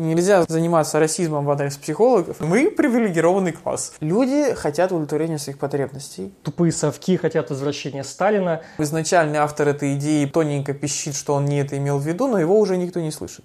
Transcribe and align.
Нельзя 0.00 0.44
заниматься 0.48 0.98
расизмом 0.98 1.44
в 1.44 1.50
адрес 1.50 1.76
психологов. 1.76 2.40
Мы 2.40 2.70
привилегированный 2.70 3.52
класс. 3.52 3.92
Люди 4.00 4.54
хотят 4.54 4.92
удовлетворения 4.92 5.38
своих 5.38 5.58
потребностей. 5.58 6.32
Тупые 6.42 6.72
совки 6.72 7.18
хотят 7.18 7.50
возвращения 7.50 8.02
Сталина. 8.02 8.62
Изначальный 8.78 9.40
автор 9.40 9.68
этой 9.68 9.96
идеи 9.96 10.24
тоненько 10.24 10.72
пищит, 10.72 11.14
что 11.14 11.34
он 11.34 11.44
не 11.44 11.60
это 11.60 11.76
имел 11.76 11.98
в 11.98 12.06
виду, 12.06 12.28
но 12.28 12.38
его 12.38 12.58
уже 12.58 12.78
никто 12.78 12.98
не 12.98 13.10
слышит. 13.10 13.44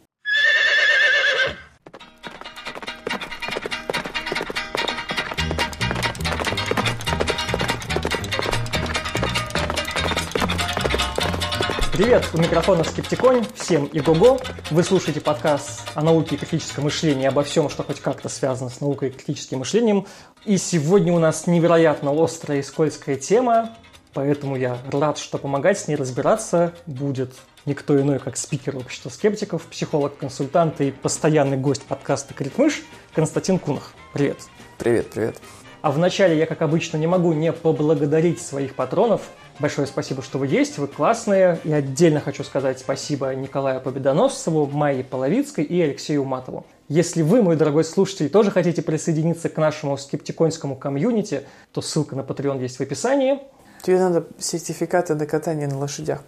Привет, 11.96 12.30
у 12.34 12.38
микрофона 12.40 12.84
Скептиконь, 12.84 13.46
всем 13.56 13.86
и 13.86 14.02
го 14.02 14.38
Вы 14.70 14.84
слушаете 14.84 15.22
подкаст 15.22 15.80
о 15.94 16.02
науке 16.02 16.36
и 16.36 16.38
критическом 16.38 16.84
мышлении, 16.84 17.26
обо 17.26 17.42
всем, 17.42 17.70
что 17.70 17.84
хоть 17.84 18.02
как-то 18.02 18.28
связано 18.28 18.70
с 18.70 18.82
наукой 18.82 19.08
и 19.08 19.12
критическим 19.14 19.60
мышлением. 19.60 20.06
И 20.44 20.58
сегодня 20.58 21.14
у 21.14 21.20
нас 21.20 21.48
невероятно 21.48 22.12
острая 22.12 22.60
и 22.60 22.64
скользкая 22.64 23.16
тема, 23.16 23.78
поэтому 24.14 24.58
я 24.58 24.78
рад, 24.92 25.18
что 25.18 25.38
помогать 25.38 25.80
с 25.80 25.88
ней 25.88 25.96
разбираться 25.96 26.74
будет 26.86 27.34
никто 27.66 27.98
иной, 27.98 28.20
как 28.20 28.36
спикер 28.36 28.76
общества 28.76 29.08
скептиков, 29.08 29.64
психолог, 29.64 30.18
консультант 30.18 30.82
и 30.82 30.92
постоянный 30.92 31.56
гость 31.56 31.84
подкаста 31.84 32.34
«Критмыш» 32.34 32.84
Константин 33.14 33.58
Кунах. 33.58 33.94
Привет. 34.12 34.40
Привет, 34.78 35.12
привет. 35.12 35.38
А 35.82 35.92
вначале 35.92 36.38
я, 36.38 36.46
как 36.46 36.62
обычно, 36.62 36.98
не 36.98 37.08
могу 37.08 37.32
не 37.32 37.54
поблагодарить 37.54 38.42
своих 38.42 38.76
патронов– 38.76 39.22
Большое 39.58 39.88
спасибо, 39.88 40.22
что 40.22 40.38
вы 40.38 40.48
есть, 40.48 40.78
вы 40.78 40.88
классные. 40.88 41.60
И 41.64 41.72
отдельно 41.72 42.20
хочу 42.20 42.44
сказать 42.44 42.80
спасибо 42.80 43.34
Николаю 43.34 43.80
Победоносцеву, 43.80 44.66
Майе 44.68 45.04
Половицкой 45.04 45.64
и 45.64 45.82
Алексею 45.82 46.26
Матову. 46.26 46.66
Если 46.90 47.22
вы, 47.22 47.42
мой 47.42 47.56
дорогой 47.56 47.86
слушатель, 47.86 48.30
тоже 48.30 48.52
хотите 48.52 48.82
присоединиться 48.82 49.48
к 49.48 49.56
нашему 49.56 49.98
скептиконскому 49.98 50.76
комьюнити, 50.76 51.44
то 51.72 51.82
ссылка 51.82 52.18
на 52.18 52.22
Patreon 52.22 52.62
есть 52.62 52.78
в 52.78 52.82
описании. 52.82 53.40
Тебе 53.82 53.98
надо 54.00 54.28
сертификаты 54.38 55.16
до 55.16 55.26
катания 55.26 55.68
на 55.68 55.78
лошадях 55.78 56.24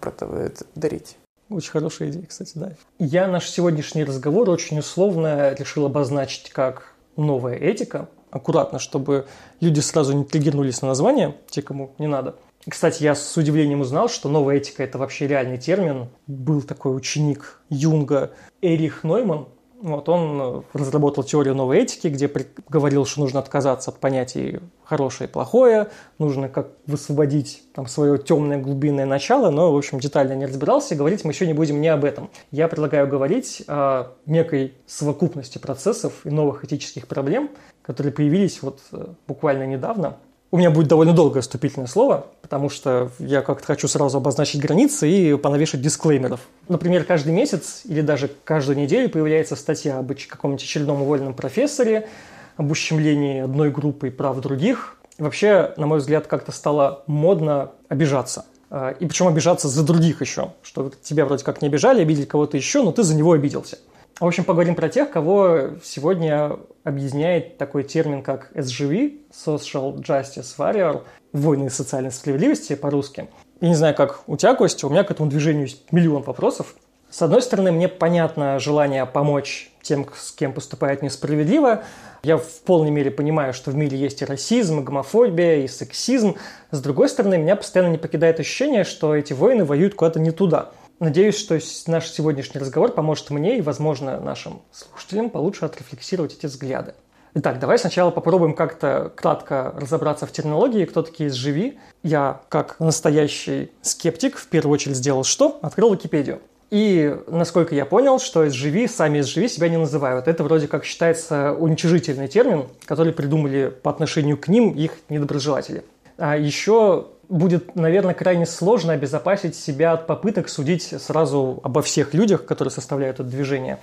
дарить. 0.74 1.16
Очень 1.50 1.70
хорошая 1.70 2.10
идея, 2.10 2.24
кстати, 2.26 2.52
да. 2.54 2.72
Я 2.98 3.26
наш 3.26 3.48
сегодняшний 3.50 4.04
разговор 4.04 4.48
очень 4.48 4.78
условно 4.78 5.52
решил 5.52 5.84
обозначить 5.84 6.48
как 6.50 6.94
новая 7.16 7.56
этика. 7.56 8.08
Аккуратно, 8.30 8.78
чтобы 8.78 9.26
люди 9.60 9.80
сразу 9.80 10.12
не 10.14 10.24
триггернулись 10.24 10.82
на 10.82 10.88
название, 10.88 11.36
те, 11.48 11.60
кому 11.60 11.92
не 11.98 12.06
надо– 12.06 12.34
кстати, 12.68 13.02
я 13.02 13.14
с 13.14 13.36
удивлением 13.36 13.80
узнал, 13.80 14.08
что 14.08 14.28
новая 14.28 14.56
этика– 14.56 14.82
это 14.84 14.98
вообще 14.98 15.26
реальный 15.26 15.58
термин. 15.58 16.08
Был 16.26 16.62
такой 16.62 16.96
ученик 16.96 17.60
Юнга 17.68 18.32
Эрих 18.60 19.04
Нойман. 19.04 19.48
Вот, 19.80 20.08
он 20.08 20.40
э, 20.40 20.62
разработал 20.72 21.22
теорию 21.22 21.54
новой 21.54 21.78
этики, 21.78 22.08
где 22.08 22.28
говорил, 22.68 23.06
что 23.06 23.20
нужно 23.20 23.38
отказаться 23.38 23.92
от 23.92 24.00
понятий 24.00 24.58
хорошее 24.82 25.28
и 25.28 25.32
плохое, 25.32 25.90
нужно 26.18 26.48
как 26.48 26.70
высвободить 26.86 27.62
там, 27.74 27.86
свое 27.86 28.18
темное 28.18 28.58
глубинное 28.58 29.06
начало, 29.06 29.50
но, 29.50 29.72
в 29.72 29.76
общем, 29.76 30.00
детально 30.00 30.32
не 30.32 30.46
разбирался, 30.46 30.94
и 30.94 30.98
говорить 30.98 31.24
мы 31.24 31.30
еще 31.30 31.46
не 31.46 31.52
будем 31.52 31.80
не 31.80 31.86
об 31.86 32.04
этом. 32.04 32.28
Я 32.50 32.66
предлагаю 32.66 33.06
говорить 33.06 33.62
о 33.68 34.14
некой 34.26 34.74
совокупности 34.86 35.58
процессов 35.58 36.12
и 36.24 36.30
новых 36.30 36.64
этических 36.64 37.06
проблем, 37.06 37.48
которые 37.82 38.12
появились 38.12 38.60
вот 38.62 38.80
э, 38.90 39.06
буквально 39.28 39.64
недавно– 39.64 40.16
у 40.50 40.56
меня 40.56 40.70
будет 40.70 40.88
довольно 40.88 41.12
долгое 41.12 41.42
вступительное 41.42 41.86
слово, 41.86 42.26
потому 42.40 42.70
что 42.70 43.10
я 43.18 43.42
как-то 43.42 43.66
хочу 43.66 43.86
сразу 43.86 44.16
обозначить 44.18 44.60
границы 44.60 45.08
и 45.10 45.36
понавешать 45.36 45.82
дисклеймеров. 45.82 46.40
Например, 46.68 47.04
каждый 47.04 47.32
месяц 47.32 47.82
или 47.84 48.00
даже 48.00 48.30
каждую 48.44 48.78
неделю 48.78 49.10
появляется 49.10 49.56
статья 49.56 49.98
об 49.98 50.12
каком-нибудь 50.12 50.62
очередном 50.62 51.02
уволенном 51.02 51.34
профессоре, 51.34 52.08
об 52.56 52.70
ущемлении 52.70 53.40
одной 53.40 53.70
группы 53.70 54.08
и 54.08 54.10
прав 54.10 54.40
других. 54.40 54.96
И 55.18 55.22
вообще, 55.22 55.74
на 55.76 55.86
мой 55.86 55.98
взгляд, 55.98 56.26
как-то 56.26 56.50
стало 56.50 57.02
модно 57.06 57.72
обижаться. 57.88 58.46
А, 58.70 58.90
и 58.90 59.06
причем 59.06 59.28
обижаться 59.28 59.68
за 59.68 59.84
других 59.84 60.20
еще, 60.20 60.52
что 60.62 60.90
тебя 61.02 61.26
вроде 61.26 61.44
как 61.44 61.60
не 61.60 61.68
обижали, 61.68 62.00
обидели 62.00 62.24
кого-то 62.24 62.56
еще, 62.56 62.82
но 62.82 62.92
ты 62.92 63.02
за 63.02 63.14
него 63.14 63.32
обиделся. 63.32 63.78
В 64.20 64.26
общем, 64.26 64.42
поговорим 64.42 64.74
про 64.74 64.88
тех, 64.88 65.10
кого 65.10 65.74
сегодня 65.84 66.58
объединяет 66.82 67.56
такой 67.56 67.84
термин, 67.84 68.24
как 68.24 68.50
SGV, 68.52 69.20
Social 69.30 69.94
Justice 69.94 70.56
Warrior, 70.58 71.02
войны 71.32 71.70
социальной 71.70 72.10
справедливости 72.10 72.74
по-русски. 72.74 73.28
Я 73.60 73.68
не 73.68 73.76
знаю, 73.76 73.94
как 73.94 74.24
у 74.26 74.36
тебя, 74.36 74.56
Костя, 74.56 74.88
у 74.88 74.90
меня 74.90 75.04
к 75.04 75.12
этому 75.12 75.30
движению 75.30 75.66
есть 75.66 75.92
миллион 75.92 76.22
вопросов. 76.22 76.74
С 77.08 77.22
одной 77.22 77.42
стороны, 77.42 77.70
мне 77.70 77.86
понятно 77.86 78.58
желание 78.58 79.06
помочь 79.06 79.70
тем, 79.82 80.04
с 80.16 80.32
кем 80.32 80.52
поступает 80.52 81.00
несправедливо. 81.00 81.84
Я 82.24 82.38
в 82.38 82.60
полной 82.62 82.90
мере 82.90 83.12
понимаю, 83.12 83.54
что 83.54 83.70
в 83.70 83.76
мире 83.76 83.96
есть 83.96 84.20
и 84.22 84.24
расизм, 84.24 84.80
и 84.80 84.82
гомофобия, 84.82 85.62
и 85.62 85.68
сексизм. 85.68 86.34
С 86.72 86.80
другой 86.82 87.08
стороны, 87.08 87.38
меня 87.38 87.54
постоянно 87.54 87.92
не 87.92 87.98
покидает 87.98 88.40
ощущение, 88.40 88.82
что 88.82 89.14
эти 89.14 89.32
войны 89.32 89.64
воюют 89.64 89.94
куда-то 89.94 90.18
не 90.18 90.32
туда– 90.32 90.70
Надеюсь, 91.00 91.38
что 91.38 91.58
наш 91.86 92.10
сегодняшний 92.10 92.60
разговор 92.60 92.92
поможет 92.92 93.30
мне 93.30 93.58
и, 93.58 93.62
возможно, 93.62 94.20
нашим 94.20 94.62
слушателям 94.72 95.30
получше 95.30 95.64
отрефлексировать 95.64 96.34
эти 96.34 96.46
взгляды. 96.46 96.94
Итак, 97.34 97.60
давай 97.60 97.78
сначала 97.78 98.10
попробуем 98.10 98.54
как-то 98.54 99.12
кратко 99.14 99.72
разобраться 99.76 100.26
в 100.26 100.32
терминологии, 100.32 100.86
кто 100.86 101.02
такие 101.02 101.30
SGV. 101.30 101.76
Я, 102.02 102.40
как 102.48 102.80
настоящий 102.80 103.70
скептик, 103.80 104.36
в 104.36 104.48
первую 104.48 104.74
очередь 104.74 104.96
сделал 104.96 105.22
что? 105.22 105.60
Открыл 105.62 105.94
Википедию. 105.94 106.40
И, 106.70 107.16
насколько 107.28 107.76
я 107.76 107.86
понял, 107.86 108.18
что 108.18 108.44
SGV, 108.44 108.88
сами 108.88 109.20
SGV 109.20 109.48
себя 109.48 109.68
не 109.68 109.76
называют. 109.76 110.26
Это 110.26 110.42
вроде 110.42 110.66
как 110.66 110.84
считается 110.84 111.52
уничижительный 111.52 112.26
термин, 112.26 112.66
который 112.86 113.12
придумали 113.12 113.68
по 113.68 113.90
отношению 113.90 114.36
к 114.36 114.48
ним 114.48 114.72
их 114.72 114.92
недоброжелатели. 115.08 115.84
А 116.16 116.36
еще 116.36 117.06
будет, 117.28 117.74
наверное, 117.74 118.14
крайне 118.14 118.46
сложно 118.46 118.92
обезопасить 118.92 119.54
себя 119.54 119.92
от 119.92 120.06
попыток 120.06 120.48
судить 120.48 120.94
сразу 121.00 121.60
обо 121.62 121.82
всех 121.82 122.14
людях, 122.14 122.44
которые 122.44 122.72
составляют 122.72 123.20
это 123.20 123.28
движение. 123.28 123.78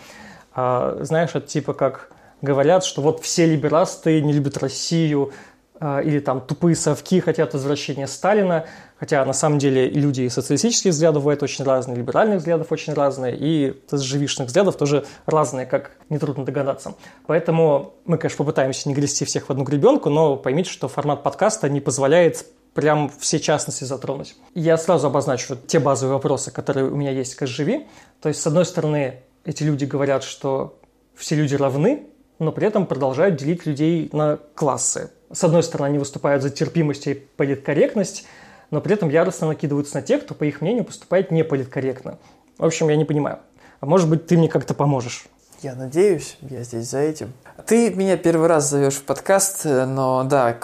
А, 0.53 0.97
знаешь, 1.01 1.31
это 1.33 1.47
типа 1.47 1.73
как 1.73 2.09
говорят, 2.41 2.83
что 2.83 3.01
вот 3.01 3.21
все 3.23 3.45
либерасты 3.45 4.21
не 4.21 4.33
любят 4.33 4.57
Россию, 4.57 5.31
а, 5.77 5.99
или 5.99 6.19
там 6.19 6.39
тупые 6.39 6.75
совки 6.75 7.19
хотят 7.19 7.53
возвращения 7.53 8.07
Сталина, 8.07 8.65
хотя 8.97 9.25
на 9.25 9.33
самом 9.33 9.59
деле 9.59 9.89
люди 9.89 10.21
и 10.21 10.29
социалистических 10.29 10.91
взглядов 10.91 11.23
бывают 11.23 11.43
очень 11.43 11.65
разные, 11.65 11.97
либеральных 11.97 12.39
взглядов 12.39 12.71
очень 12.71 12.93
разные, 12.93 13.35
и 13.37 13.81
живишных 13.91 14.47
взглядов 14.47 14.77
тоже 14.77 15.05
разные, 15.25 15.65
как 15.65 15.91
нетрудно 16.09 16.45
догадаться. 16.45 16.95
Поэтому 17.27 17.93
мы, 18.05 18.17
конечно, 18.17 18.37
попытаемся 18.37 18.87
не 18.87 18.95
грести 18.95 19.25
всех 19.25 19.47
в 19.47 19.49
одну 19.51 19.65
гребенку, 19.65 20.09
но 20.09 20.37
поймите, 20.37 20.69
что 20.69 20.87
формат 20.87 21.23
подкаста 21.23 21.67
не 21.67 21.81
позволяет 21.81 22.45
прям 22.75 23.09
все 23.19 23.39
частности 23.39 23.85
затронуть. 23.85 24.35
Я 24.53 24.77
сразу 24.77 25.07
обозначу 25.07 25.55
те 25.55 25.79
базовые 25.79 26.15
вопросы, 26.15 26.51
которые 26.51 26.91
у 26.91 26.95
меня 26.95 27.09
есть 27.09 27.35
к 27.35 27.41
SGV. 27.41 27.87
То 28.21 28.29
есть, 28.29 28.41
с 28.41 28.45
одной 28.45 28.65
стороны, 28.65 29.21
эти 29.45 29.63
люди 29.63 29.85
говорят, 29.85 30.23
что 30.23 30.77
все 31.15 31.35
люди 31.35 31.55
равны, 31.55 32.03
но 32.37 32.51
при 32.51 32.67
этом 32.67 32.85
продолжают 32.85 33.37
делить 33.37 33.65
людей 33.65 34.09
на 34.11 34.37
классы. 34.55 35.09
С 35.31 35.45
одной 35.45 35.63
стороны, 35.63 35.87
они 35.87 35.99
выступают 35.99 36.43
за 36.43 36.49
терпимость 36.49 37.07
и 37.07 37.13
политкорректность, 37.13 38.27
но 38.71 38.81
при 38.81 38.93
этом 38.93 39.07
яростно 39.07 39.47
накидываются 39.47 39.95
на 39.95 40.01
тех, 40.01 40.25
кто, 40.25 40.35
по 40.35 40.43
их 40.43 40.59
мнению, 40.59 40.83
поступает 40.83 41.31
неполиткорректно. 41.31 42.19
В 42.57 42.65
общем, 42.65 42.89
я 42.89 42.97
не 42.97 43.05
понимаю. 43.05 43.39
А 43.79 43.85
может 43.85 44.09
быть, 44.09 44.27
ты 44.27 44.37
мне 44.37 44.49
как-то 44.49 44.73
поможешь? 44.73 45.27
Я 45.61 45.75
надеюсь, 45.75 46.37
я 46.41 46.63
здесь 46.63 46.89
за 46.89 46.99
этим. 46.99 47.33
Ты 47.65 47.89
меня 47.89 48.17
первый 48.17 48.47
раз 48.47 48.69
зовешь 48.69 48.95
в 48.95 49.03
подкаст, 49.03 49.61
э, 49.65 49.85
но 49.85 50.23
да, 50.23 50.57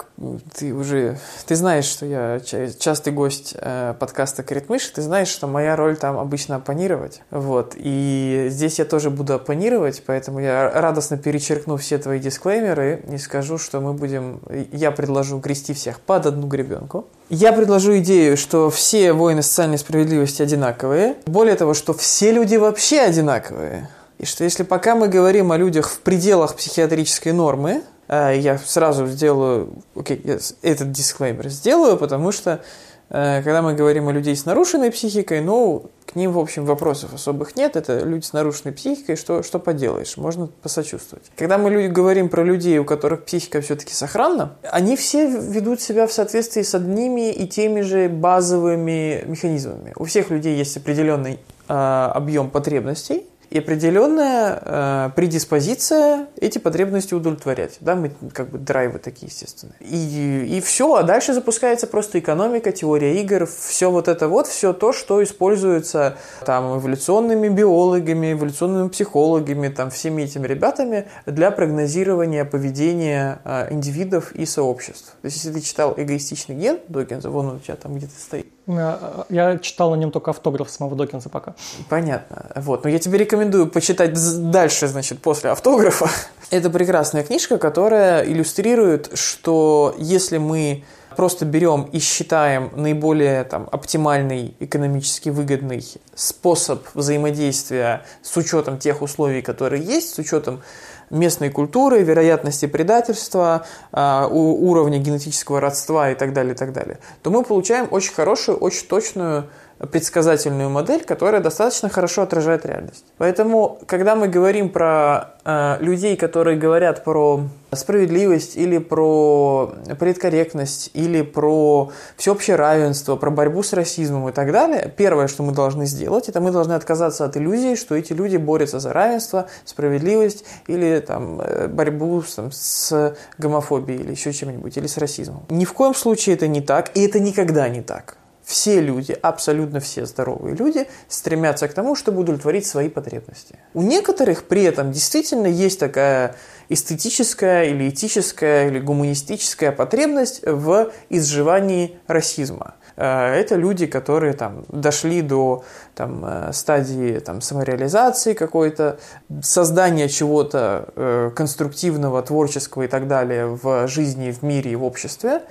ты 0.54 0.74
уже, 0.74 1.18
ты 1.46 1.56
знаешь, 1.56 1.86
что 1.86 2.04
я 2.04 2.40
частый 2.78 3.12
гость 3.12 3.54
э, 3.58 3.94
подкаста 3.98 4.42
Критмыш, 4.42 4.86
ты 4.88 5.00
знаешь, 5.00 5.28
что 5.28 5.46
моя 5.46 5.74
роль 5.74 5.96
там 5.96 6.18
обычно 6.18 6.56
оппонировать, 6.56 7.22
вот, 7.30 7.74
и 7.76 8.48
здесь 8.50 8.78
я 8.78 8.84
тоже 8.84 9.10
буду 9.10 9.34
оппонировать, 9.34 10.02
поэтому 10.06 10.38
я 10.38 10.70
радостно 10.70 11.16
перечеркну 11.16 11.78
все 11.78 11.96
твои 11.96 12.20
дисклеймеры 12.20 13.02
и 13.10 13.16
скажу, 13.16 13.56
что 13.56 13.80
мы 13.80 13.94
будем, 13.94 14.40
я 14.70 14.90
предложу 14.90 15.38
грести 15.38 15.72
всех 15.72 15.98
под 16.00 16.26
одну 16.26 16.46
гребенку. 16.46 17.06
Я 17.30 17.54
предложу 17.54 17.96
идею, 17.98 18.36
что 18.36 18.68
все 18.68 19.14
воины 19.14 19.42
социальной 19.42 19.78
справедливости 19.78 20.42
одинаковые, 20.42 21.16
более 21.24 21.56
того, 21.56 21.72
что 21.72 21.94
все 21.94 22.30
люди 22.32 22.56
вообще 22.56 23.00
одинаковые. 23.00 23.88
И 24.22 24.24
что 24.24 24.44
если 24.44 24.62
пока 24.62 24.94
мы 24.94 25.08
говорим 25.08 25.50
о 25.50 25.56
людях 25.56 25.88
в 25.88 25.98
пределах 25.98 26.54
психиатрической 26.54 27.32
нормы, 27.32 27.82
э, 28.06 28.38
я 28.38 28.56
сразу 28.56 29.08
сделаю, 29.08 29.70
окей, 29.96 30.16
okay, 30.16 30.54
этот 30.62 30.92
дисклеймер 30.92 31.48
сделаю, 31.48 31.96
потому 31.96 32.30
что 32.30 32.62
э, 33.10 33.42
когда 33.42 33.62
мы 33.62 33.74
говорим 33.74 34.06
о 34.06 34.12
людей 34.12 34.36
с 34.36 34.46
нарушенной 34.46 34.92
психикой, 34.92 35.40
ну, 35.40 35.90
к 36.06 36.14
ним, 36.14 36.30
в 36.30 36.38
общем, 36.38 36.64
вопросов 36.66 37.12
особых 37.14 37.56
нет. 37.56 37.74
Это 37.74 37.98
люди 37.98 38.24
с 38.24 38.32
нарушенной 38.32 38.72
психикой, 38.72 39.16
что, 39.16 39.42
что 39.42 39.58
поделаешь, 39.58 40.16
можно 40.16 40.46
посочувствовать. 40.46 41.24
Когда 41.36 41.58
мы 41.58 41.70
люди, 41.70 41.88
говорим 41.88 42.28
про 42.28 42.44
людей, 42.44 42.78
у 42.78 42.84
которых 42.84 43.24
психика 43.24 43.60
все-таки 43.60 43.92
сохранна, 43.92 44.52
они 44.70 44.94
все 44.94 45.26
ведут 45.26 45.80
себя 45.80 46.06
в 46.06 46.12
соответствии 46.12 46.62
с 46.62 46.76
одними 46.76 47.32
и 47.32 47.48
теми 47.48 47.80
же 47.80 48.08
базовыми 48.08 49.24
механизмами. 49.26 49.92
У 49.96 50.04
всех 50.04 50.30
людей 50.30 50.56
есть 50.56 50.76
определенный 50.76 51.40
э, 51.68 51.72
объем 51.74 52.50
потребностей, 52.50 53.26
и 53.52 53.58
определенная 53.58 54.58
э, 54.62 55.10
предиспозиция 55.14 56.26
эти 56.40 56.56
потребности 56.56 57.12
удовлетворять. 57.12 57.76
Да, 57.80 57.94
мы 57.94 58.10
как 58.32 58.48
бы 58.48 58.58
драйвы 58.58 58.98
такие, 58.98 59.26
естественно. 59.26 59.74
И, 59.80 60.56
и 60.56 60.60
все, 60.62 60.94
а 60.94 61.02
дальше 61.02 61.34
запускается 61.34 61.86
просто 61.86 62.18
экономика, 62.18 62.72
теория 62.72 63.20
игр, 63.20 63.46
все 63.46 63.90
вот 63.90 64.08
это 64.08 64.28
вот, 64.28 64.46
все 64.46 64.72
то, 64.72 64.94
что 64.94 65.22
используется 65.22 66.16
там 66.46 66.78
эволюционными 66.78 67.48
биологами, 67.48 68.32
эволюционными 68.32 68.88
психологами, 68.88 69.68
там 69.68 69.90
всеми 69.90 70.22
этими 70.22 70.46
ребятами 70.46 71.08
для 71.26 71.50
прогнозирования 71.50 72.46
поведения 72.46 73.40
э, 73.44 73.70
индивидов 73.70 74.32
и 74.32 74.46
сообществ. 74.46 75.14
То 75.20 75.26
есть, 75.26 75.36
если 75.36 75.52
ты 75.52 75.60
читал 75.60 75.92
«Эгоистичный 75.94 76.54
ген» 76.54 76.78
Докинза, 76.88 77.28
вон 77.28 77.48
он 77.48 77.56
у 77.56 77.60
тебя 77.60 77.76
там 77.76 77.94
где-то 77.96 78.18
стоит. 78.18 78.46
Я 78.66 79.58
читал 79.60 79.90
на 79.90 79.96
нем 79.96 80.10
только 80.10 80.30
автограф 80.30 80.70
самого 80.70 80.96
Докинза 80.96 81.28
пока. 81.28 81.54
Понятно. 81.88 82.46
Вот. 82.56 82.84
Но 82.84 82.90
я 82.90 82.98
тебе 82.98 83.18
рекомендую 83.18 83.41
почитать 83.50 84.12
дальше, 84.50 84.88
значит, 84.88 85.20
после 85.20 85.50
автографа. 85.50 86.08
Это 86.50 86.70
прекрасная 86.70 87.22
книжка, 87.22 87.58
которая 87.58 88.24
иллюстрирует, 88.24 89.10
что 89.14 89.94
если 89.98 90.38
мы 90.38 90.84
просто 91.16 91.44
берем 91.44 91.82
и 91.92 91.98
считаем 91.98 92.70
наиболее 92.74 93.44
там, 93.44 93.68
оптимальный, 93.70 94.54
экономически 94.60 95.28
выгодный 95.28 95.84
способ 96.14 96.86
взаимодействия 96.94 98.04
с 98.22 98.36
учетом 98.36 98.78
тех 98.78 99.02
условий, 99.02 99.42
которые 99.42 99.82
есть, 99.82 100.14
с 100.14 100.18
учетом 100.18 100.62
местной 101.10 101.50
культуры, 101.50 102.02
вероятности 102.02 102.66
предательства, 102.66 103.66
а, 103.92 104.26
уровня 104.28 104.98
генетического 104.98 105.60
родства 105.60 106.10
и 106.10 106.14
так 106.14 106.32
далее, 106.32 106.54
и 106.54 106.56
так 106.56 106.72
далее, 106.72 106.98
то 107.22 107.30
мы 107.30 107.44
получаем 107.44 107.86
очень 107.90 108.14
хорошую, 108.14 108.56
очень 108.56 108.86
точную 108.86 109.50
предсказательную 109.90 110.70
модель, 110.70 111.04
которая 111.04 111.40
достаточно 111.40 111.88
хорошо 111.88 112.22
отражает 112.22 112.64
реальность. 112.66 113.04
Поэтому, 113.18 113.80
когда 113.86 114.14
мы 114.14 114.28
говорим 114.28 114.68
про 114.68 115.34
э, 115.44 115.76
людей, 115.80 116.16
которые 116.16 116.56
говорят 116.56 117.04
про 117.04 117.42
справедливость 117.72 118.56
или 118.56 118.78
про 118.78 119.74
предкорректность 119.98 120.90
или 120.94 121.22
про 121.22 121.90
всеобщее 122.16 122.56
равенство, 122.56 123.16
про 123.16 123.30
борьбу 123.30 123.62
с 123.62 123.72
расизмом 123.72 124.28
и 124.28 124.32
так 124.32 124.52
далее, 124.52 124.92
первое, 124.96 125.26
что 125.26 125.42
мы 125.42 125.52
должны 125.52 125.86
сделать, 125.86 126.28
это 126.28 126.40
мы 126.40 126.52
должны 126.52 126.74
отказаться 126.74 127.24
от 127.24 127.36
иллюзии, 127.36 127.74
что 127.74 127.96
эти 127.96 128.12
люди 128.12 128.36
борются 128.36 128.78
за 128.78 128.92
равенство, 128.92 129.48
справедливость 129.64 130.44
или 130.68 131.00
там, 131.00 131.40
э, 131.40 131.66
борьбу 131.66 132.22
там, 132.36 132.52
с 132.52 133.16
гомофобией 133.38 134.00
или 134.00 134.10
еще 134.12 134.32
чем-нибудь, 134.32 134.76
или 134.76 134.86
с 134.86 134.96
расизмом. 134.98 135.44
Ни 135.48 135.64
в 135.64 135.72
коем 135.72 135.94
случае 135.94 136.36
это 136.36 136.46
не 136.46 136.60
так, 136.60 136.96
и 136.96 137.04
это 137.04 137.18
никогда 137.18 137.68
не 137.68 137.80
так 137.80 138.16
все 138.44 138.80
люди, 138.80 139.16
абсолютно 139.22 139.80
все 139.80 140.04
здоровые 140.06 140.56
люди, 140.56 140.88
стремятся 141.08 141.68
к 141.68 141.74
тому, 141.74 141.94
чтобы 141.94 142.20
удовлетворить 142.20 142.66
свои 142.66 142.88
потребности. 142.88 143.56
У 143.74 143.82
некоторых 143.82 144.44
при 144.44 144.64
этом 144.64 144.92
действительно 144.92 145.46
есть 145.46 145.78
такая 145.78 146.34
эстетическая 146.68 147.64
или 147.64 147.88
этическая 147.88 148.68
или 148.68 148.80
гуманистическая 148.80 149.72
потребность 149.72 150.42
в 150.44 150.90
изживании 151.08 151.98
расизма. 152.06 152.74
Э, 152.96 153.34
это 153.34 153.56
люди, 153.56 153.86
которые 153.86 154.32
там, 154.32 154.64
дошли 154.68 155.22
до 155.22 155.64
там, 155.94 156.24
э, 156.24 156.52
стадии 156.52 157.18
там, 157.18 157.40
самореализации 157.40 158.34
какой-то, 158.34 158.98
создания 159.42 160.08
чего-то 160.08 160.88
э, 160.96 161.30
конструктивного, 161.34 162.22
творческого 162.22 162.82
и 162.82 162.88
так 162.88 163.06
далее 163.06 163.46
в 163.46 163.86
жизни, 163.88 164.30
в 164.30 164.42
мире 164.42 164.72
и 164.72 164.76
в 164.76 164.84
обществе, 164.84 165.42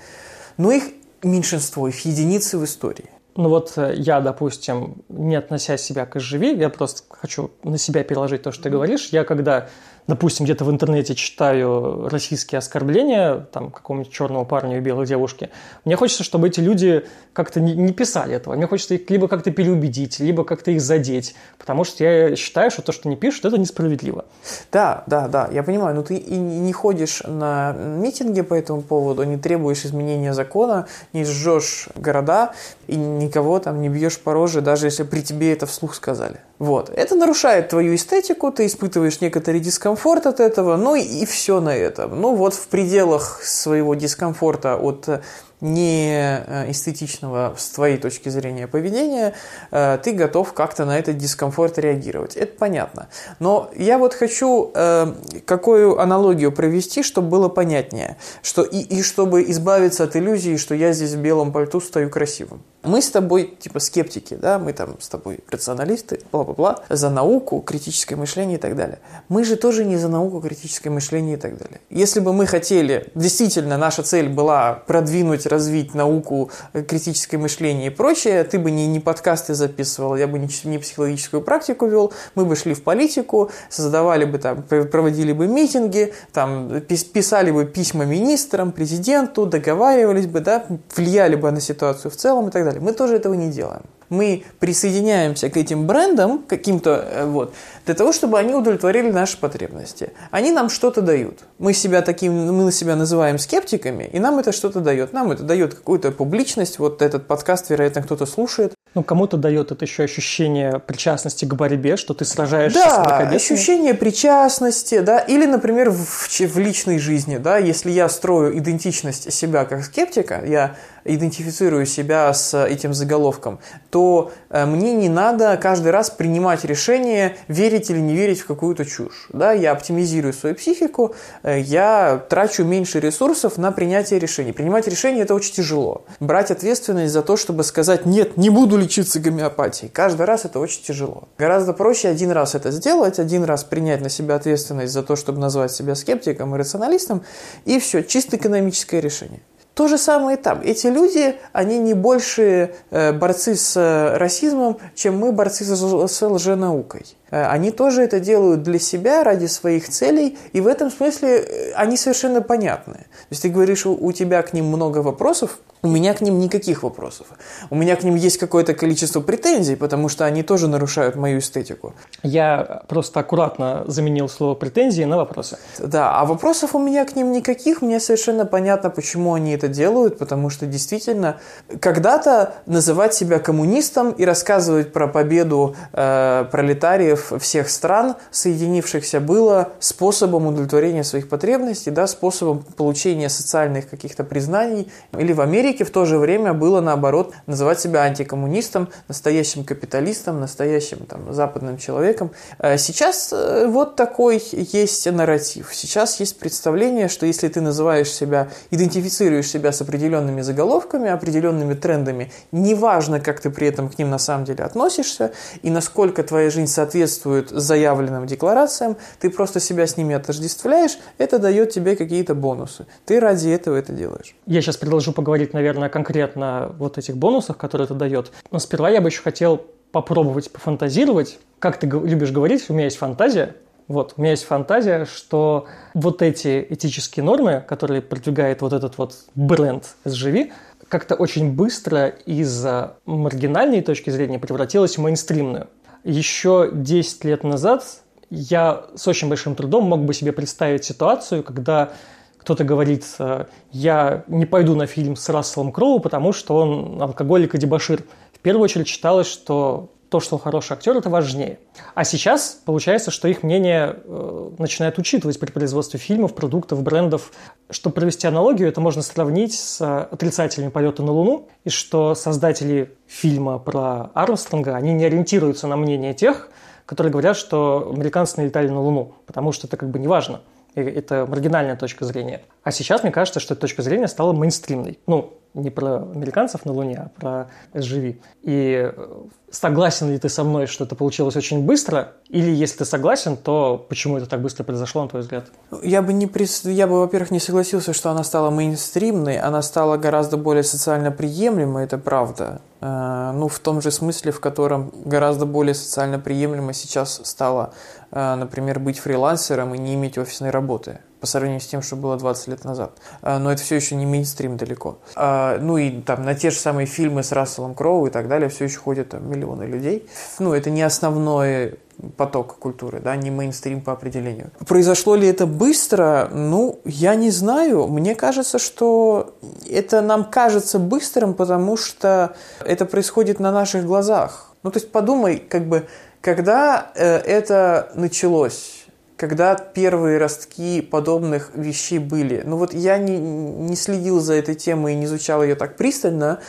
но 0.57 0.71
их 0.71 0.83
меньшинство, 1.23 1.87
их 1.87 2.05
единицы 2.05 2.57
в 2.57 2.63
истории. 2.63 3.09
Ну 3.35 3.49
вот 3.49 3.73
э, 3.77 3.93
я, 3.95 4.19
допустим, 4.19 5.03
не 5.09 5.35
относя 5.35 5.77
себя 5.77 6.05
к 6.05 6.17
изживи, 6.17 6.55
я 6.55 6.69
просто 6.69 7.03
хочу 7.09 7.51
на 7.63 7.77
себя 7.77 8.03
переложить 8.03 8.41
то, 8.41 8.51
что 8.51 8.63
ты 8.63 8.69
говоришь. 8.69 9.09
Я 9.11 9.23
когда 9.23 9.69
допустим, 10.07 10.45
где-то 10.45 10.65
в 10.65 10.71
интернете 10.71 11.15
читаю 11.15 12.09
российские 12.09 12.59
оскорбления, 12.59 13.47
там, 13.51 13.71
какому-нибудь 13.71 14.11
черному 14.11 14.45
парню 14.45 14.77
и 14.77 14.81
белой 14.81 15.05
девушке, 15.05 15.49
мне 15.85 15.95
хочется, 15.95 16.23
чтобы 16.23 16.47
эти 16.47 16.59
люди 16.59 17.05
как-то 17.33 17.59
не, 17.59 17.73
не 17.73 17.93
писали 17.93 18.35
этого. 18.35 18.55
Мне 18.55 18.67
хочется 18.67 18.95
их 18.95 19.09
либо 19.09 19.27
как-то 19.27 19.51
переубедить, 19.51 20.19
либо 20.19 20.43
как-то 20.43 20.71
их 20.71 20.81
задеть, 20.81 21.35
потому 21.57 21.83
что 21.83 22.03
я 22.03 22.35
считаю, 22.35 22.71
что 22.71 22.81
то, 22.81 22.91
что 22.91 23.07
не 23.09 23.15
пишут, 23.15 23.45
это 23.45 23.57
несправедливо. 23.57 24.25
Да, 24.71 25.03
да, 25.07 25.27
да, 25.27 25.49
я 25.51 25.63
понимаю, 25.63 25.95
но 25.95 26.03
ты 26.03 26.15
и 26.15 26.35
не 26.35 26.73
ходишь 26.73 27.23
на 27.25 27.73
митинги 27.73 28.41
по 28.41 28.53
этому 28.53 28.81
поводу, 28.81 29.23
не 29.23 29.37
требуешь 29.37 29.85
изменения 29.85 30.33
закона, 30.33 30.87
не 31.13 31.23
сжешь 31.23 31.87
города 31.95 32.53
и 32.87 32.95
никого 32.95 33.59
там 33.59 33.81
не 33.81 33.89
бьешь 33.89 34.19
по 34.19 34.33
роже, 34.33 34.61
даже 34.61 34.87
если 34.87 35.03
при 35.03 35.21
тебе 35.21 35.53
это 35.53 35.65
вслух 35.65 35.95
сказали. 35.95 36.39
Вот. 36.61 36.91
Это 36.95 37.15
нарушает 37.15 37.69
твою 37.69 37.95
эстетику, 37.95 38.51
ты 38.51 38.67
испытываешь 38.67 39.19
некоторый 39.19 39.59
дискомфорт, 39.59 40.27
от 40.27 40.39
этого, 40.39 40.77
ну 40.77 40.93
и, 40.93 41.01
и 41.01 41.25
все 41.25 41.59
на 41.59 41.75
этом. 41.75 42.21
Ну 42.21 42.35
вот 42.35 42.53
в 42.53 42.67
пределах 42.67 43.41
своего 43.43 43.95
дискомфорта 43.95 44.75
от 44.75 45.23
не 45.61 46.43
э, 46.45 46.71
эстетичного 46.71 47.55
с 47.57 47.69
твоей 47.69 47.97
точки 47.97 48.29
зрения 48.29 48.67
поведения, 48.67 49.33
э, 49.69 49.99
ты 50.03 50.11
готов 50.11 50.53
как-то 50.53 50.85
на 50.85 50.97
этот 50.97 51.17
дискомфорт 51.17 51.77
реагировать. 51.77 52.35
Это 52.35 52.57
понятно. 52.57 53.07
Но 53.39 53.69
я 53.75 53.97
вот 53.97 54.13
хочу 54.13 54.71
э, 54.73 55.13
какую 55.45 55.99
аналогию 55.99 56.51
провести, 56.51 57.03
чтобы 57.03 57.29
было 57.29 57.47
понятнее, 57.47 58.17
что 58.41 58.63
и, 58.63 58.79
и 58.79 59.03
чтобы 59.03 59.43
избавиться 59.51 60.03
от 60.03 60.15
иллюзии, 60.15 60.57
что 60.57 60.73
я 60.73 60.93
здесь 60.93 61.13
в 61.13 61.19
белом 61.19 61.51
пальту 61.51 61.79
стою 61.79 62.09
красивым. 62.09 62.61
Мы 62.83 63.01
с 63.01 63.11
тобой, 63.11 63.55
типа, 63.59 63.79
скептики, 63.79 64.33
да, 64.33 64.57
мы 64.57 64.73
там 64.73 64.99
с 64.99 65.07
тобой 65.07 65.39
рационалисты, 65.51 66.21
бла-бла-бла, 66.31 66.79
за 66.89 67.11
науку, 67.11 67.59
критическое 67.61 68.15
мышление 68.15 68.57
и 68.57 68.59
так 68.59 68.75
далее. 68.75 68.97
Мы 69.29 69.43
же 69.43 69.55
тоже 69.55 69.85
не 69.85 69.97
за 69.97 70.07
науку, 70.07 70.41
критическое 70.41 70.89
мышление 70.89 71.37
и 71.37 71.39
так 71.39 71.57
далее. 71.57 71.79
Если 71.91 72.19
бы 72.19 72.33
мы 72.33 72.47
хотели, 72.47 73.11
действительно, 73.13 73.77
наша 73.77 74.01
цель 74.01 74.29
была 74.29 74.73
продвинуть 74.73 75.45
развить 75.51 75.93
науку, 75.93 76.49
э, 76.73 76.83
критическое 76.83 77.37
мышление 77.37 77.87
и 77.87 77.89
прочее, 77.89 78.43
ты 78.43 78.59
бы 78.59 78.71
не, 78.71 78.87
не 78.87 78.99
подкасты 78.99 79.53
записывал, 79.53 80.15
я 80.15 80.27
бы 80.27 80.39
не, 80.39 80.47
не 80.63 80.77
психологическую 80.79 81.41
практику 81.41 81.85
вел, 81.87 82.13
мы 82.35 82.45
бы 82.45 82.55
шли 82.55 82.73
в 82.73 82.83
политику, 82.83 83.51
создавали 83.69 84.25
бы 84.25 84.37
там, 84.37 84.63
проводили 84.63 85.33
бы 85.33 85.47
митинги, 85.47 86.13
там, 86.31 86.81
писали 86.81 87.51
бы 87.51 87.65
письма 87.65 88.05
министрам, 88.05 88.71
президенту, 88.71 89.45
договаривались 89.45 90.27
бы, 90.27 90.39
да, 90.39 90.65
влияли 90.95 91.35
бы 91.35 91.51
на 91.51 91.61
ситуацию 91.61 92.11
в 92.11 92.15
целом 92.15 92.49
и 92.49 92.51
так 92.51 92.63
далее. 92.63 92.81
Мы 92.81 92.93
тоже 92.93 93.15
этого 93.15 93.33
не 93.33 93.49
делаем 93.49 93.83
мы 94.11 94.43
присоединяемся 94.59 95.49
к 95.49 95.55
этим 95.55 95.87
брендам 95.87 96.43
каким-то, 96.45 97.07
э, 97.09 97.25
вот, 97.25 97.53
для 97.85 97.95
того, 97.95 98.11
чтобы 98.11 98.37
они 98.37 98.53
удовлетворили 98.53 99.09
наши 99.09 99.37
потребности. 99.37 100.11
Они 100.31 100.51
нам 100.51 100.69
что-то 100.69 101.01
дают. 101.01 101.39
Мы 101.57 101.73
себя 101.73 102.01
таким, 102.01 102.33
мы 102.53 102.71
себя 102.73 102.97
называем 102.97 103.39
скептиками, 103.39 104.09
и 104.11 104.19
нам 104.19 104.37
это 104.37 104.51
что-то 104.51 104.81
дает. 104.81 105.13
Нам 105.13 105.31
это 105.31 105.43
дает 105.43 105.75
какую-то 105.75 106.11
публичность, 106.11 106.77
вот 106.77 107.01
этот 107.01 107.25
подкаст, 107.25 107.69
вероятно, 107.69 108.03
кто-то 108.03 108.25
слушает. 108.25 108.73
Ну, 108.93 109.03
кому-то 109.03 109.37
дает 109.37 109.71
это 109.71 109.85
еще 109.85 110.03
ощущение 110.03 110.79
причастности 110.79 111.45
к 111.45 111.53
борьбе, 111.53 111.95
что 111.95 112.13
ты 112.13 112.25
сражаешься 112.25 112.79
да, 112.79 112.89
с 112.89 112.97
мракобесами. 112.97 113.35
ощущение 113.57 113.93
причастности, 113.93 114.99
да, 114.99 115.19
или, 115.19 115.45
например, 115.45 115.91
в, 115.91 116.27
в 116.27 116.57
личной 116.57 116.99
жизни, 116.99 117.37
да, 117.37 117.57
если 117.57 117.89
я 117.89 118.09
строю 118.09 118.57
идентичность 118.57 119.31
себя 119.31 119.63
как 119.63 119.85
скептика, 119.85 120.43
я 120.45 120.75
идентифицирую 121.03 121.85
себя 121.85 122.33
с 122.33 122.65
этим 122.65 122.93
заголовком, 122.93 123.59
то 123.89 124.31
э, 124.49 124.65
мне 124.65 124.93
не 124.93 125.09
надо 125.09 125.57
каждый 125.61 125.91
раз 125.91 126.09
принимать 126.09 126.63
решение, 126.65 127.35
верить 127.47 127.89
или 127.89 127.99
не 127.99 128.15
верить 128.15 128.41
в 128.41 128.47
какую-то 128.47 128.85
чушь. 128.85 129.27
Да? 129.33 129.51
Я 129.51 129.71
оптимизирую 129.71 130.33
свою 130.33 130.55
психику, 130.55 131.15
э, 131.43 131.59
я 131.59 132.23
трачу 132.29 132.63
меньше 132.63 132.99
ресурсов 132.99 133.57
на 133.57 133.71
принятие 133.71 134.19
решений. 134.19 134.51
Принимать 134.51 134.87
решения– 134.87 135.21
это 135.21 135.33
очень 135.33 135.53
тяжело. 135.53 136.05
Брать 136.19 136.51
ответственность 136.51 137.13
за 137.13 137.21
то, 137.21 137.37
чтобы 137.37 137.63
сказать 137.63 138.05
«нет, 138.05 138.37
не 138.37 138.49
буду 138.49 138.77
лечиться 138.77 139.19
гомеопатией», 139.19 139.89
каждый 139.91 140.25
раз 140.25 140.45
это 140.45 140.59
очень 140.59 140.83
тяжело. 140.83 141.27
Гораздо 141.37 141.73
проще 141.73 142.07
один 142.09 142.31
раз 142.31 142.55
это 142.55 142.71
сделать, 142.71 143.19
один 143.19 143.43
раз 143.43 143.63
принять 143.63 144.01
на 144.01 144.09
себя 144.09 144.35
ответственность 144.35 144.93
за 144.93 145.03
то, 145.03 145.15
чтобы 145.15 145.39
назвать 145.39 145.71
себя 145.71 145.95
скептиком 145.95 146.55
и 146.55 146.59
рационалистом, 146.59 147.23
и 147.65 147.79
все, 147.79 148.03
чисто 148.03 148.37
экономическое 148.37 149.01
решение. 149.01 149.41
То 149.81 149.87
же 149.87 149.97
самое 149.97 150.37
и 150.37 150.39
там. 150.39 150.61
Эти 150.61 150.85
люди, 150.85 151.39
они 151.53 151.79
не 151.79 151.95
больше 151.95 152.75
э, 152.91 153.13
борцы 153.13 153.55
с 153.55 153.75
э, 153.75 154.15
расизмом, 154.15 154.77
чем 154.93 155.17
мы 155.17 155.31
борцы 155.31 155.65
с 155.65 156.21
лженаукой. 156.21 157.07
Э, 157.31 157.45
они 157.47 157.71
тоже 157.71 158.03
это 158.03 158.19
делают 158.19 158.63
для 158.63 158.79
себя, 158.79 159.23
ради 159.23 159.47
своих 159.47 159.89
целей, 159.89 160.37
и 160.53 160.61
в 160.61 160.67
этом 160.67 160.91
смысле 160.91 161.73
они 161.75 161.97
совершенно 161.97 162.41
понятны. 162.41 162.93
То 162.93 163.31
есть 163.31 163.41
ты 163.41 163.49
говоришь, 163.49 163.85
у 163.85 164.11
тебя 164.11 164.41
к 164.43 164.53
ним 164.53 164.65
много 164.65 164.99
вопросов, 164.99 165.59
у 165.83 165.87
меня 165.87 166.13
к 166.13 166.21
ним 166.21 166.37
никаких 166.39 166.83
вопросов. 166.83 167.27
У 167.71 167.75
меня 167.75 167.95
к 167.95 168.03
ним 168.03 168.15
есть 168.15 168.37
какое-то 168.37 168.75
количество 168.75 169.19
претензий, 169.19 169.75
потому 169.75 170.09
что 170.09 170.25
они 170.25 170.43
тоже 170.43 170.67
нарушают 170.67 171.15
мою 171.15 171.39
эстетику. 171.39 171.93
Я 172.21 172.83
просто 172.87 173.19
аккуратно 173.19 173.83
заменил 173.87 174.29
слово 174.29 174.53
претензии 174.53 175.03
на 175.03 175.17
вопросы. 175.17 175.57
Да, 175.79 176.19
а 176.19 176.25
вопросов 176.25 176.75
у 176.75 176.79
меня 176.79 177.03
к 177.05 177.15
ним 177.15 177.31
никаких. 177.31 177.81
Мне 177.81 177.99
совершенно 177.99 178.45
понятно, 178.45 178.91
почему 178.91 179.33
они 179.33 179.53
это 179.53 179.67
делают, 179.67 180.19
потому 180.19 180.51
что 180.51 180.67
действительно 180.67 181.39
когда-то 181.79 182.53
называть 182.67 183.15
себя 183.15 183.39
коммунистом 183.39 184.11
и 184.11 184.23
рассказывать 184.23 184.93
про 184.93 185.07
победу 185.07 185.75
э, 185.93 186.45
пролетариев 186.51 187.20
лидеров 187.21 187.41
всех 187.41 187.69
стран, 187.69 188.15
соединившихся, 188.31 189.19
было 189.19 189.69
способом 189.79 190.47
удовлетворения 190.47 191.03
своих 191.03 191.29
потребностей, 191.29 191.91
да, 191.91 192.07
способом 192.07 192.63
получения 192.77 193.29
социальных 193.29 193.89
каких-то 193.89 194.23
признаний. 194.23 194.91
Или 195.17 195.33
в 195.33 195.41
Америке 195.41 195.83
в 195.83 195.91
то 195.91 196.05
же 196.05 196.17
время 196.17 196.53
было, 196.53 196.81
наоборот, 196.81 197.33
называть 197.47 197.79
себя 197.79 198.01
антикоммунистом, 198.01 198.89
настоящим 199.07 199.63
капиталистом, 199.63 200.39
настоящим 200.39 201.05
там, 201.05 201.33
западным 201.33 201.77
человеком. 201.77 202.31
Э, 202.59 202.77
сейчас 202.77 203.31
э, 203.33 203.67
вот 203.67 203.95
такой 203.95 204.41
есть 204.51 205.11
нарратив. 205.11 205.73
Сейчас 205.73 206.19
есть 206.19 206.39
представление, 206.39 207.07
что 207.07 207.25
если 207.25 207.47
ты 207.47 207.61
называешь 207.61 208.11
себя, 208.11 208.47
идентифицируешь 208.71 209.47
себя 209.47 209.71
с 209.71 209.81
определенными 209.81 210.41
заголовками, 210.41 211.09
определенными 211.09 211.73
трендами, 211.73 212.31
неважно, 212.51 213.19
как 213.19 213.39
ты 213.39 213.49
при 213.49 213.67
этом 213.67 213.89
к 213.89 213.97
ним 213.99 214.09
на 214.09 214.19
самом 214.19 214.45
деле 214.45 214.63
относишься 214.63 215.31
и 215.63 215.69
насколько 215.69 216.23
твоя 216.23 216.49
жизнь 216.49 216.67
соответствует 216.67 217.10
заявленным 217.19 218.25
декларациям, 218.25 218.97
ты 219.19 219.29
просто 219.29 219.59
себя 219.59 219.87
с 219.87 219.97
ними 219.97 220.15
отождествляешь, 220.15 220.97
это 221.17 221.39
дает 221.39 221.71
тебе 221.71 221.95
какие-то 221.95 222.35
бонусы. 222.35 222.85
Ты 223.05 223.19
ради 223.19 223.49
этого 223.49 223.75
это 223.75 223.93
делаешь. 223.93 224.35
Я 224.45 224.61
сейчас 224.61 224.77
предложу 224.77 225.11
поговорить, 225.11 225.53
наверное, 225.53 225.89
конкретно 225.89 226.73
вот 226.77 226.97
этих 226.97 227.17
бонусах, 227.17 227.57
которые 227.57 227.85
это 227.85 227.95
дает. 227.95 228.31
Но 228.51 228.59
сперва 228.59 228.89
я 228.89 229.01
бы 229.01 229.09
еще 229.09 229.21
хотел 229.21 229.65
попробовать 229.91 230.51
пофантазировать. 230.51 231.39
Как 231.59 231.77
ты 231.77 231.87
любишь 231.87 232.31
говорить, 232.31 232.69
у 232.69 232.73
меня 232.73 232.85
есть 232.85 232.97
фантазия, 232.97 233.55
вот, 233.87 234.13
у 234.15 234.21
меня 234.21 234.31
есть 234.31 234.45
фантазия, 234.45 235.05
что 235.05 235.67
вот 235.93 236.21
эти 236.21 236.65
этические 236.69 237.25
нормы, 237.25 237.63
которые 237.67 238.01
продвигает 238.01 238.61
вот 238.61 238.71
этот 238.71 238.97
вот 238.97 239.15
бренд 239.35 239.83
SGV, 240.05 240.51
как-то 240.87 241.15
очень 241.15 241.53
быстро 241.53 242.07
из 242.25 242.65
маргинальной 243.05 243.81
точки 243.81 244.09
зрения 244.09 244.39
превратилась 244.39 244.97
в 244.97 245.01
мейнстримную. 245.01 245.67
Еще 246.03 246.69
10 246.73 247.23
лет 247.25 247.43
назад 247.43 248.01
я 248.29 248.85
с 248.95 249.07
очень 249.07 249.29
большим 249.29 249.55
трудом 249.55 249.85
мог 249.85 250.03
бы 250.03 250.13
себе 250.13 250.31
представить 250.31 250.85
ситуацию, 250.85 251.43
когда 251.43 251.91
кто-то 252.37 252.63
говорит, 252.63 253.05
э, 253.19 253.45
я 253.71 254.23
не 254.27 254.47
пойду 254.47 254.75
на 254.75 254.87
фильм 254.87 255.15
с 255.15 255.29
Расселом 255.29 255.71
Кроу, 255.71 255.99
потому 255.99 256.33
что 256.33 256.55
он 256.55 256.99
алкоголик 257.01 257.53
и 257.53 257.59
дебашир. 257.59 258.03
В 258.33 258.39
первую 258.39 258.63
очередь 258.63 258.87
считалось, 258.87 259.27
что 259.27 259.91
то, 260.11 260.19
что 260.19 260.35
он 260.35 260.41
хороший 260.41 260.73
актер, 260.73 260.97
это 260.97 261.09
важнее. 261.09 261.57
А 261.95 262.03
сейчас 262.03 262.59
получается, 262.65 263.11
что 263.11 263.29
их 263.29 263.43
мнение 263.43 263.95
э, 264.03 264.49
начинает 264.57 264.97
учитывать 264.97 265.39
при 265.39 265.49
производстве 265.49 265.99
фильмов, 265.99 266.35
продуктов, 266.35 266.83
брендов. 266.83 267.31
Чтобы 267.69 267.93
провести 267.95 268.27
аналогию, 268.27 268.67
это 268.67 268.81
можно 268.81 269.03
сравнить 269.03 269.53
с 269.53 269.79
отрицателями 270.03 270.69
полета 270.69 271.01
на 271.01 271.13
Луну, 271.13 271.47
и 271.63 271.69
что 271.69 272.13
создатели 272.13 272.93
фильма 273.07 273.57
про 273.57 274.11
Армстронга, 274.13 274.75
они 274.75 274.91
не 274.91 275.05
ориентируются 275.05 275.67
на 275.67 275.77
мнение 275.77 276.13
тех, 276.13 276.49
которые 276.85 277.11
говорят, 277.13 277.37
что 277.37 277.89
американцы 277.95 278.41
налетали 278.41 278.67
на 278.67 278.81
Луну, 278.81 279.13
потому 279.25 279.53
что 279.53 279.67
это 279.67 279.77
как 279.77 279.91
бы 279.91 279.97
не 279.97 280.09
важно. 280.09 280.41
Это 280.75 281.25
маргинальная 281.27 281.75
точка 281.75 282.05
зрения. 282.05 282.41
А 282.63 282.71
сейчас 282.71 283.03
мне 283.03 283.11
кажется, 283.11 283.39
что 283.39 283.53
эта 283.53 283.61
точка 283.61 283.81
зрения 283.81 284.07
стала 284.07 284.33
мейнстримной. 284.33 284.99
Ну, 285.07 285.33
не 285.53 285.69
про 285.69 285.97
американцев 285.97 286.65
на 286.65 286.71
Луне, 286.71 286.97
а 287.05 287.19
про 287.19 287.49
SGV. 287.73 288.17
И 288.43 288.91
э, 288.95 289.23
согласен 289.49 290.09
ли 290.09 290.17
ты 290.17 290.29
со 290.29 290.43
мной, 290.43 290.65
что 290.65 290.85
это 290.85 290.95
получилось 290.95 291.35
очень 291.35 291.65
быстро? 291.65 292.13
Или 292.29 292.51
если 292.51 292.79
ты 292.79 292.85
согласен, 292.85 293.35
то 293.35 293.85
почему 293.89 294.17
это 294.17 294.27
так 294.27 294.41
быстро 294.41 294.63
произошло, 294.63 295.03
на 295.03 295.09
твой 295.09 295.23
взгляд? 295.23 295.47
Я 295.83 296.01
бы, 296.01 296.13
не, 296.13 296.29
я 296.71 296.87
бы 296.87 296.99
во-первых, 296.99 297.31
не 297.31 297.39
согласился, 297.39 297.93
что 297.93 298.09
она 298.11 298.23
стала 298.23 298.49
мейнстримной. 298.49 299.39
Она 299.39 299.61
стала 299.61 299.97
гораздо 299.97 300.37
более 300.37 300.63
социально 300.63 301.11
приемлемой, 301.11 301.83
это 301.83 301.97
правда. 301.97 302.61
Э, 302.79 303.31
ну, 303.33 303.49
в 303.49 303.59
том 303.59 303.81
же 303.81 303.91
смысле, 303.91 304.31
в 304.31 304.39
котором 304.39 304.93
гораздо 305.03 305.45
более 305.45 305.75
социально 305.75 306.17
приемлемо 306.17 306.71
сейчас 306.71 307.19
стало, 307.25 307.73
э, 307.99 308.00
например, 308.11 308.79
быть 308.79 308.99
фрилансером 308.99 309.73
и 309.73 309.77
не 309.77 309.95
иметь 309.95 310.17
офисной 310.17 310.49
работы 310.49 310.99
по 311.21 311.27
сравнению 311.27 311.61
с 311.61 311.67
тем, 311.67 311.83
что 311.83 311.95
было 311.95 312.17
20 312.17 312.47
лет 312.47 312.65
назад. 312.65 312.97
А, 313.21 313.37
но 313.37 313.51
это 313.51 313.61
все 313.61 313.75
еще 313.75 313.95
не 313.95 314.07
мейнстрим 314.07 314.57
далеко. 314.57 314.97
А, 315.15 315.59
ну 315.59 315.77
и 315.77 316.01
там 316.01 316.25
на 316.25 316.33
те 316.33 316.49
же 316.49 316.57
самые 316.57 316.87
фильмы 316.87 317.23
с 317.23 317.31
Расселом 317.31 317.75
Кроу 317.75 318.07
и 318.07 318.09
так 318.09 318.27
далее 318.27 318.49
все 318.49 318.65
еще 318.65 318.79
ходят 318.79 319.09
там, 319.09 319.29
миллионы 319.29 319.63
людей. 319.63 320.09
Ну, 320.39 320.53
это 320.53 320.71
не 320.71 320.81
основной 320.81 321.79
поток 322.17 322.57
культуры, 322.57 322.99
да, 322.99 323.15
не 323.15 323.29
мейнстрим 323.29 323.81
по 323.81 323.93
определению. 323.93 324.49
Произошло 324.67 325.15
ли 325.15 325.27
это 325.27 325.45
быстро? 325.45 326.27
Ну, 326.33 326.79
я 326.85 327.13
не 327.13 327.29
знаю. 327.29 327.87
Мне 327.87 328.15
кажется, 328.15 328.57
что 328.57 329.35
это 329.69 330.01
нам 330.01 330.25
кажется 330.25 330.79
быстрым, 330.79 331.35
потому 331.35 331.77
что 331.77 332.35
это 332.65 332.85
происходит 332.85 333.39
на 333.39 333.51
наших 333.51 333.85
глазах. 333.85 334.55
Ну, 334.63 334.71
то 334.71 334.79
есть 334.79 334.91
подумай, 334.91 335.37
как 335.37 335.67
бы, 335.67 335.87
когда 336.21 336.91
э, 336.95 337.17
это 337.17 337.91
началось, 337.95 338.85
когда 339.17 339.55
первые 339.55 340.17
ростки 340.17 340.81
подобных 340.81 341.51
вещей 341.53 341.99
были. 341.99 342.41
Ну 342.45 342.57
вот 342.57 342.73
я 342.73 342.97
не, 342.97 343.17
не 343.17 343.75
следил 343.75 344.19
за 344.19 344.35
этой 344.35 344.55
темой 344.55 344.93
и 344.93 344.95
не 344.95 345.05
изучал 345.05 345.43
ее 345.43 345.55
так 345.55 345.77
пристально, 345.77 346.39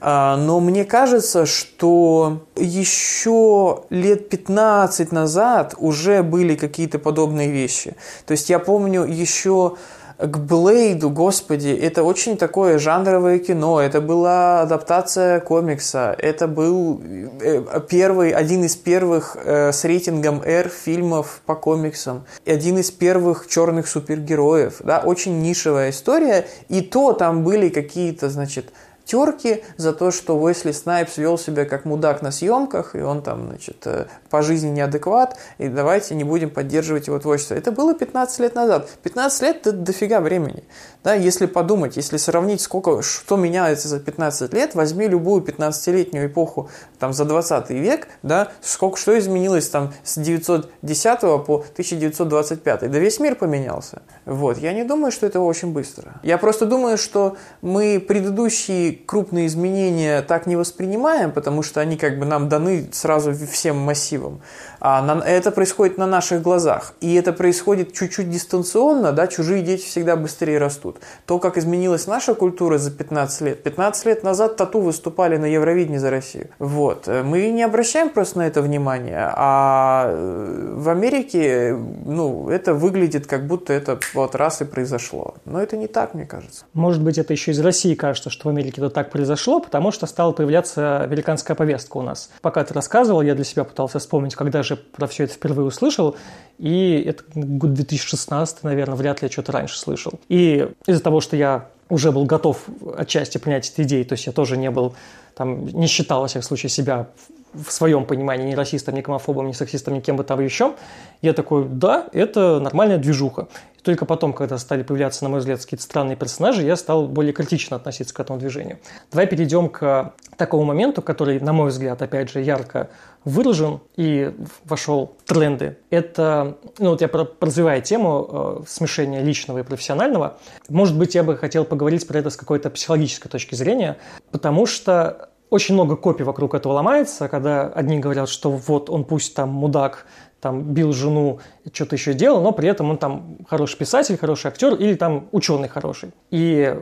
а, 0.00 0.36
но 0.36 0.60
мне 0.60 0.84
кажется, 0.84 1.46
что 1.46 2.46
еще 2.56 3.84
лет 3.90 4.28
15 4.28 5.10
назад 5.10 5.74
уже 5.78 6.22
были 6.22 6.54
какие-то 6.54 6.98
подобные 6.98 7.50
вещи. 7.50 7.96
То 8.26 8.32
есть 8.32 8.48
я 8.48 8.58
помню 8.58 9.04
еще 9.04 9.76
к 10.18 10.36
Блейду, 10.38 11.10
господи, 11.10 11.68
это 11.68 12.02
очень 12.02 12.36
такое 12.36 12.78
жанровое 12.78 13.38
кино, 13.38 13.80
это 13.80 14.00
была 14.00 14.62
адаптация 14.62 15.38
комикса, 15.38 16.14
это 16.18 16.48
был 16.48 17.00
э, 17.40 17.62
первый, 17.88 18.32
один 18.32 18.64
из 18.64 18.74
первых 18.74 19.36
э, 19.36 19.70
с 19.72 19.84
рейтингом 19.84 20.42
R 20.44 20.68
фильмов 20.68 21.40
по 21.46 21.54
комиксам, 21.54 22.24
один 22.44 22.78
из 22.78 22.90
первых 22.90 23.46
черных 23.46 23.86
супергероев, 23.86 24.80
да, 24.80 24.98
очень 24.98 25.40
нишевая 25.40 25.90
история, 25.90 26.48
и 26.68 26.80
то 26.80 27.12
там 27.12 27.44
были 27.44 27.68
какие-то, 27.68 28.28
значит, 28.28 28.72
терки 29.08 29.64
за 29.78 29.94
то, 29.94 30.10
что 30.10 30.38
Уэсли 30.38 30.72
Снайпс 30.72 31.16
вел 31.16 31.38
себя 31.38 31.64
как 31.64 31.86
мудак 31.86 32.20
на 32.20 32.30
съемках, 32.30 32.94
и 32.94 33.00
он 33.00 33.22
там, 33.22 33.48
значит, 33.48 33.86
э, 33.86 34.06
по 34.28 34.42
жизни 34.42 34.68
неадекват, 34.68 35.38
и 35.56 35.68
давайте 35.68 36.14
не 36.14 36.24
будем 36.24 36.50
поддерживать 36.50 37.06
его 37.06 37.18
творчество. 37.18 37.54
Это 37.54 37.72
было 37.72 37.94
15 37.94 38.38
лет 38.40 38.54
назад. 38.54 38.90
15 39.02 39.42
лет– 39.42 39.56
это 39.66 39.72
дофига 39.72 40.20
времени. 40.20 40.62
Да, 41.02 41.14
если 41.14 41.46
подумать, 41.46 41.96
если 41.96 42.18
сравнить, 42.18 42.60
сколько, 42.60 43.00
что 43.00 43.36
меняется 43.36 43.88
за 43.88 43.98
15 43.98 44.52
лет, 44.52 44.74
возьми 44.74 45.08
любую 45.08 45.42
15-летнюю 45.42 46.26
эпоху 46.26 46.68
там, 46.98 47.14
за 47.14 47.24
20 47.24 47.70
век, 47.70 48.08
да, 48.22 48.52
сколько, 48.60 48.98
что 48.98 49.18
изменилось 49.18 49.70
там 49.70 49.94
с 50.04 50.18
910 50.18 51.20
по 51.46 51.64
1925. 51.72 52.90
Да 52.90 52.98
весь 52.98 53.20
мир 53.20 53.36
поменялся. 53.36 54.02
Вот. 54.26 54.58
Я 54.58 54.74
не 54.74 54.84
думаю, 54.84 55.12
что 55.12 55.24
это 55.26 55.40
очень 55.40 55.72
быстро. 55.72 56.20
Я 56.22 56.36
просто 56.36 56.66
думаю, 56.66 56.98
что 56.98 57.38
мы 57.62 58.04
предыдущие 58.06 58.97
крупные 59.06 59.46
изменения 59.46 60.22
так 60.22 60.46
не 60.46 60.56
воспринимаем, 60.56 61.32
потому 61.32 61.62
что 61.62 61.80
они 61.80 61.96
как 61.96 62.18
бы 62.18 62.26
нам 62.26 62.48
даны 62.48 62.88
сразу 62.92 63.32
всем 63.34 63.76
массивом. 63.76 64.40
А 64.80 65.22
это 65.26 65.50
происходит 65.50 65.98
на 65.98 66.06
наших 66.06 66.42
глазах. 66.42 66.94
И 67.00 67.14
это 67.14 67.32
происходит 67.32 67.92
чуть-чуть 67.92 68.30
дистанционно, 68.30 69.12
да, 69.12 69.26
чужие 69.26 69.62
дети 69.62 69.82
всегда 69.82 70.16
быстрее 70.16 70.58
растут. 70.58 70.98
То, 71.26 71.38
как 71.38 71.56
изменилась 71.58 72.06
наша 72.06 72.34
культура 72.34 72.78
за 72.78 72.90
15 72.90 73.40
лет. 73.42 73.62
15 73.62 74.06
лет 74.06 74.22
назад 74.22 74.56
тату 74.56 74.80
выступали 74.80 75.36
на 75.36 75.46
Евровидении 75.46 75.98
за 75.98 76.10
Россию. 76.10 76.48
Вот. 76.58 77.06
Мы 77.06 77.50
не 77.50 77.62
обращаем 77.62 78.10
просто 78.10 78.38
на 78.38 78.46
это 78.46 78.62
внимания. 78.62 79.32
А 79.34 80.10
э, 80.10 80.74
в 80.76 80.88
Америке, 80.88 81.76
ну, 82.04 82.48
это 82.48 82.74
выглядит, 82.74 83.26
как 83.26 83.46
будто 83.46 83.72
это 83.72 83.98
вот 84.14 84.34
раз 84.34 84.60
и 84.60 84.64
произошло. 84.64 85.34
Но 85.44 85.60
это 85.60 85.76
не 85.76 85.86
так, 85.86 86.14
мне 86.14 86.24
кажется. 86.24 86.64
Может 86.72 87.02
быть, 87.02 87.18
это 87.18 87.32
еще 87.32 87.52
из 87.52 87.60
России 87.60 87.94
кажется, 87.94 88.30
что 88.30 88.48
в 88.48 88.50
Америке 88.50 88.80
это 88.80 88.90
так 88.90 89.10
произошло, 89.10 89.60
потому 89.60 89.90
что 89.90 90.06
стала 90.06 90.32
появляться 90.32 91.00
американская 91.02 91.56
повестка 91.56 91.96
у 91.96 92.02
нас. 92.02 92.30
Пока 92.40 92.64
ты 92.64 92.74
рассказывал, 92.74 93.22
я 93.22 93.34
для 93.34 93.44
себя 93.44 93.64
пытался 93.64 93.98
вспомнить, 93.98 94.34
когда 94.34 94.62
же 94.62 94.67
про 94.76 95.06
все 95.06 95.24
это 95.24 95.34
впервые 95.34 95.66
услышал, 95.66 96.16
и 96.58 97.02
это 97.06 97.24
год 97.34 97.74
2016, 97.74 98.64
наверное, 98.64 98.96
вряд 98.96 99.22
ли 99.22 99.26
я 99.28 99.32
что-то 99.32 99.52
раньше 99.52 99.78
слышал. 99.78 100.20
И 100.28 100.68
из-за 100.86 101.02
того, 101.02 101.20
что 101.20 101.36
я 101.36 101.68
уже 101.88 102.12
был 102.12 102.24
готов 102.24 102.64
отчасти 102.96 103.38
принять 103.38 103.70
эти 103.70 103.86
идеи, 103.86 104.02
то 104.02 104.14
есть 104.14 104.26
я 104.26 104.32
тоже 104.32 104.56
не 104.56 104.70
был, 104.70 104.94
там, 105.34 105.66
не 105.66 105.86
считал, 105.86 106.22
во 106.22 106.28
всяком 106.28 106.46
случае, 106.46 106.70
себя 106.70 107.08
в 107.54 107.70
своем 107.70 108.04
понимании 108.04 108.50
ни 108.50 108.54
расистом, 108.54 108.94
ни 108.94 109.00
гомофобом, 109.00 109.46
ни 109.46 109.52
сексистом, 109.52 109.94
ни 109.94 110.00
кем 110.00 110.16
бы 110.16 110.24
там 110.24 110.40
еще, 110.40 110.74
я 111.22 111.32
такой, 111.32 111.66
да, 111.68 112.08
это 112.12 112.60
нормальная 112.60 112.98
движуха. 112.98 113.48
И 113.78 113.80
только 113.80 114.06
потом, 114.06 114.32
когда 114.32 114.58
стали 114.58 114.82
появляться, 114.82 115.24
на 115.24 115.30
мой 115.30 115.40
взгляд, 115.40 115.60
какие-то 115.60 115.82
странные 115.82 116.16
персонажи, 116.16 116.62
я 116.62 116.76
стал 116.76 117.06
более 117.06 117.32
критично 117.32 117.76
относиться 117.76 118.14
к 118.14 118.20
этому 118.20 118.38
движению. 118.38 118.78
Давай 119.10 119.26
перейдем 119.26 119.68
к 119.68 120.14
такому 120.36 120.64
моменту, 120.64 121.02
который, 121.02 121.40
на 121.40 121.52
мой 121.52 121.70
взгляд, 121.70 122.00
опять 122.02 122.30
же, 122.30 122.40
ярко 122.40 122.90
выражен 123.24 123.80
и 123.96 124.32
вошел 124.64 125.16
в 125.24 125.28
тренды. 125.28 125.76
Это, 125.90 126.56
ну 126.78 126.90
вот 126.90 127.00
я 127.00 127.10
развиваю 127.40 127.82
тему 127.82 128.28
э, 128.30 128.62
смешения 128.66 129.22
личного 129.22 129.58
и 129.58 129.62
профессионального. 129.62 130.38
Может 130.68 130.96
быть, 130.96 131.14
я 131.14 131.22
бы 131.22 131.36
хотел 131.36 131.64
поговорить 131.64 132.06
про 132.06 132.18
это 132.18 132.30
с 132.30 132.36
какой-то 132.36 132.70
психологической 132.70 133.30
точки 133.30 133.54
зрения, 133.54 133.98
потому 134.30 134.66
что 134.66 135.30
очень 135.50 135.74
много 135.74 135.96
копий 135.96 136.24
вокруг 136.24 136.54
этого 136.54 136.74
ломается, 136.74 137.28
когда 137.28 137.66
одни 137.66 137.98
говорят, 137.98 138.28
что 138.28 138.50
вот 138.50 138.90
он 138.90 139.04
пусть 139.04 139.34
там 139.34 139.50
мудак, 139.50 140.06
там 140.40 140.62
бил 140.62 140.92
жену, 140.92 141.40
что-то 141.72 141.96
еще 141.96 142.14
делал, 142.14 142.40
но 142.42 142.52
при 142.52 142.68
этом 142.68 142.90
он 142.90 142.98
там 142.98 143.38
хороший 143.48 143.76
писатель, 143.76 144.16
хороший 144.16 144.48
актер 144.48 144.74
или 144.74 144.94
там 144.94 145.28
ученый 145.32 145.68
хороший. 145.68 146.10
И 146.30 146.78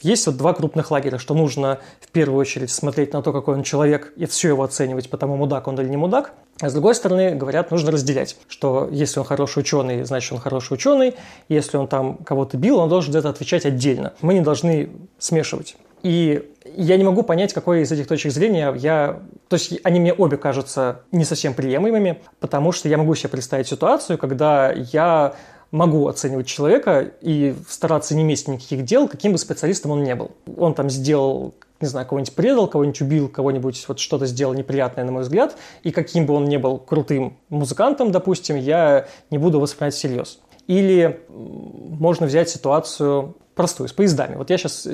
есть 0.00 0.26
вот 0.26 0.36
два 0.36 0.52
крупных 0.52 0.90
лагеря, 0.90 1.18
что 1.18 1.34
нужно 1.34 1.80
в 2.00 2.10
первую 2.10 2.38
очередь 2.38 2.70
смотреть 2.70 3.12
на 3.12 3.22
то, 3.22 3.32
какой 3.32 3.56
он 3.56 3.64
человек, 3.64 4.12
и 4.16 4.26
все 4.26 4.48
его 4.48 4.62
оценивать, 4.62 5.10
потому 5.10 5.36
мудак 5.36 5.66
он 5.66 5.80
или 5.80 5.88
не 5.88 5.96
мудак. 5.96 6.32
А 6.60 6.68
с 6.68 6.72
другой 6.72 6.94
стороны, 6.94 7.34
говорят, 7.34 7.72
нужно 7.72 7.90
разделять, 7.90 8.36
что 8.48 8.88
если 8.90 9.18
он 9.18 9.26
хороший 9.26 9.60
ученый, 9.60 10.04
значит 10.04 10.32
он 10.32 10.38
хороший 10.38 10.74
ученый, 10.74 11.14
если 11.48 11.76
он 11.78 11.88
там 11.88 12.18
кого-то 12.18 12.56
бил, 12.56 12.78
он 12.78 12.88
должен 12.88 13.10
где-то 13.10 13.30
отвечать 13.30 13.66
отдельно. 13.66 14.12
Мы 14.20 14.34
не 14.34 14.42
должны 14.42 14.90
смешивать. 15.18 15.76
И 16.02 16.50
я 16.76 16.96
не 16.96 17.04
могу 17.04 17.22
понять, 17.22 17.52
какой 17.52 17.82
из 17.82 17.92
этих 17.92 18.06
точек 18.06 18.32
зрения 18.32 18.72
я... 18.76 19.20
То 19.48 19.54
есть 19.54 19.78
они 19.84 20.00
мне 20.00 20.12
обе 20.12 20.36
кажутся 20.36 21.02
не 21.12 21.24
совсем 21.24 21.54
приемлемыми, 21.54 22.20
потому 22.40 22.72
что 22.72 22.88
я 22.88 22.98
могу 22.98 23.14
себе 23.14 23.30
представить 23.30 23.68
ситуацию, 23.68 24.18
когда 24.18 24.72
я 24.72 25.34
могу 25.70 26.06
оценивать 26.06 26.46
человека 26.46 27.12
и 27.20 27.54
стараться 27.68 28.14
не 28.14 28.22
иметь 28.22 28.46
никаких 28.46 28.84
дел, 28.84 29.08
каким 29.08 29.32
бы 29.32 29.38
специалистом 29.38 29.90
он 29.90 30.02
не 30.02 30.14
был. 30.14 30.32
Он 30.56 30.74
там 30.74 30.90
сделал 30.90 31.54
не 31.80 31.88
знаю, 31.88 32.06
кого-нибудь 32.06 32.34
предал, 32.34 32.68
кого-нибудь 32.68 33.00
убил, 33.00 33.28
кого-нибудь 33.28 33.84
вот 33.88 33.98
что-то 33.98 34.24
сделал 34.26 34.54
неприятное, 34.54 35.04
на 35.04 35.10
мой 35.10 35.22
взгляд, 35.22 35.56
и 35.82 35.90
каким 35.90 36.26
бы 36.26 36.34
он 36.34 36.44
ни 36.44 36.56
был 36.56 36.78
крутым 36.78 37.36
музыкантом, 37.48 38.12
допустим, 38.12 38.56
я 38.56 39.08
не 39.30 39.38
буду 39.38 39.58
воспринимать 39.58 39.94
всерьез. 39.94 40.38
Или 40.68 41.20
можно 41.28 42.26
взять 42.26 42.48
ситуацию 42.48 43.34
простую, 43.54 43.88
с 43.88 43.92
поездами. 43.92 44.36
Вот 44.36 44.50
я 44.50 44.58
сейчас, 44.58 44.86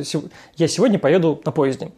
я 0.56 0.68
сегодня 0.68 0.98
поеду 0.98 1.40
на 1.44 1.52
поезде. 1.52 1.92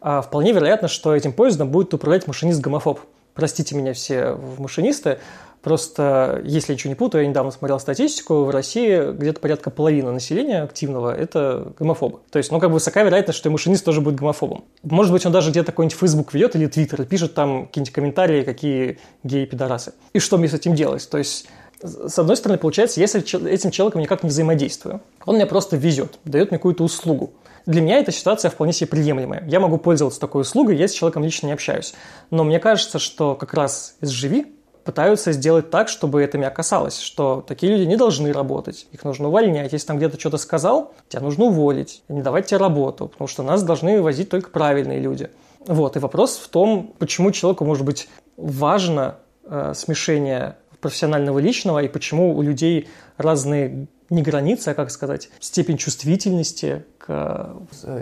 А 0.00 0.22
вполне 0.22 0.52
вероятно, 0.52 0.88
что 0.88 1.14
этим 1.14 1.32
поездом 1.32 1.70
будет 1.70 1.92
управлять 1.94 2.26
машинист-гомофоб. 2.26 3.00
Простите 3.34 3.74
меня 3.74 3.92
все 3.92 4.38
машинисты, 4.56 5.18
просто 5.60 6.40
если 6.44 6.72
я 6.72 6.74
ничего 6.76 6.88
не 6.90 6.94
путаю, 6.94 7.24
я 7.24 7.28
недавно 7.28 7.50
смотрел 7.50 7.78
статистику, 7.78 8.44
в 8.44 8.50
России 8.50 9.12
где-то 9.12 9.40
порядка 9.40 9.68
половины 9.68 10.10
населения 10.10 10.62
активного– 10.62 11.14
это 11.18 11.74
гомофобы. 11.78 12.20
То 12.30 12.38
есть, 12.38 12.50
ну, 12.50 12.60
как 12.60 12.70
бы 12.70 12.74
высока 12.74 13.02
вероятность, 13.02 13.38
что 13.38 13.50
и 13.50 13.52
машинист 13.52 13.84
тоже 13.84 14.00
будет 14.00 14.14
гомофобом. 14.14 14.64
Может 14.84 15.12
быть, 15.12 15.26
он 15.26 15.32
даже 15.32 15.50
где-то 15.50 15.72
какой-нибудь 15.72 15.98
Facebook 15.98 16.32
ведет 16.32 16.56
или 16.56 16.66
Twitter, 16.66 17.04
пишет 17.04 17.34
там 17.34 17.66
какие-нибудь 17.66 17.92
комментарии, 17.92 18.42
какие 18.42 19.00
геи-пидорасы. 19.22 19.92
И 20.14 20.18
что 20.18 20.38
мне 20.38 20.48
с 20.48 20.54
этим 20.54 20.74
делать? 20.74 21.06
То 21.10 21.18
есть, 21.18 21.46
с 21.82 22.18
одной 22.18 22.36
стороны, 22.36 22.58
получается, 22.58 23.00
если 23.00 23.20
этим 23.48 23.70
человеком 23.70 24.00
никак 24.00 24.22
не 24.22 24.30
взаимодействую, 24.30 25.00
он 25.24 25.36
мне 25.36 25.46
просто 25.46 25.76
везет, 25.76 26.18
дает 26.24 26.50
мне 26.50 26.58
какую-то 26.58 26.84
услугу. 26.84 27.32
Для 27.66 27.80
меня 27.80 27.98
эта 27.98 28.12
ситуация 28.12 28.50
вполне 28.50 28.72
себе 28.72 28.86
приемлемая. 28.86 29.44
Я 29.46 29.60
могу 29.60 29.76
пользоваться 29.78 30.20
такой 30.20 30.42
услугой, 30.42 30.76
я 30.76 30.86
с 30.86 30.92
человеком 30.92 31.24
лично 31.24 31.46
не 31.46 31.52
общаюсь. 31.52 31.94
Но 32.30 32.44
мне 32.44 32.60
кажется, 32.60 32.98
что 32.98 33.34
как 33.34 33.54
раз 33.54 33.96
SGV 34.00 34.46
пытаются 34.84 35.32
сделать 35.32 35.68
так, 35.68 35.88
чтобы 35.88 36.22
это 36.22 36.38
меня 36.38 36.50
касалось, 36.50 37.00
что 37.00 37.44
такие 37.46 37.72
люди 37.72 37.82
не 37.82 37.96
должны 37.96 38.32
работать, 38.32 38.86
их 38.92 39.02
нужно 39.02 39.28
увольнять. 39.28 39.72
Если 39.72 39.86
там 39.86 39.96
где-то 39.96 40.18
что-то 40.18 40.38
сказал, 40.38 40.94
тебя 41.08 41.22
нужно 41.22 41.46
уволить, 41.46 42.04
не 42.08 42.22
давать 42.22 42.46
тебе 42.46 42.58
работу, 42.58 43.08
потому 43.08 43.26
что 43.26 43.42
нас 43.42 43.64
должны 43.64 44.00
возить 44.00 44.30
только 44.30 44.50
правильные 44.50 45.00
люди. 45.00 45.28
Вот, 45.66 45.96
и 45.96 45.98
вопрос 45.98 46.36
в 46.36 46.48
том, 46.48 46.94
почему 47.00 47.32
человеку 47.32 47.64
может 47.64 47.84
быть 47.84 48.08
важно 48.36 49.16
э, 49.44 49.72
смешение 49.74 50.56
профессионального 50.80 51.38
личного 51.38 51.82
и 51.82 51.88
почему 51.88 52.36
у 52.36 52.42
людей 52.42 52.88
разные 53.16 53.88
не 54.10 54.22
границы, 54.22 54.68
а 54.68 54.74
как 54.74 54.90
сказать, 54.90 55.30
степень 55.40 55.76
чувствительности 55.76 56.84
к... 56.98 57.56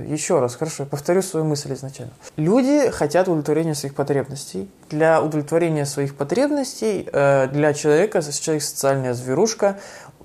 Еще 0.06 0.38
раз, 0.38 0.54
хорошо, 0.54 0.82
я 0.82 0.88
повторю 0.88 1.22
свою 1.22 1.46
мысль 1.46 1.72
изначально. 1.72 2.12
Люди 2.36 2.90
хотят 2.90 3.28
удовлетворения 3.28 3.74
своих 3.74 3.94
потребностей. 3.94 4.68
Для 4.90 5.22
удовлетворения 5.22 5.86
своих 5.86 6.14
потребностей 6.14 7.08
э, 7.10 7.48
для 7.48 7.72
человека, 7.72 8.22
человек 8.22 8.62
социальная 8.62 9.14
зверушка, 9.14 9.78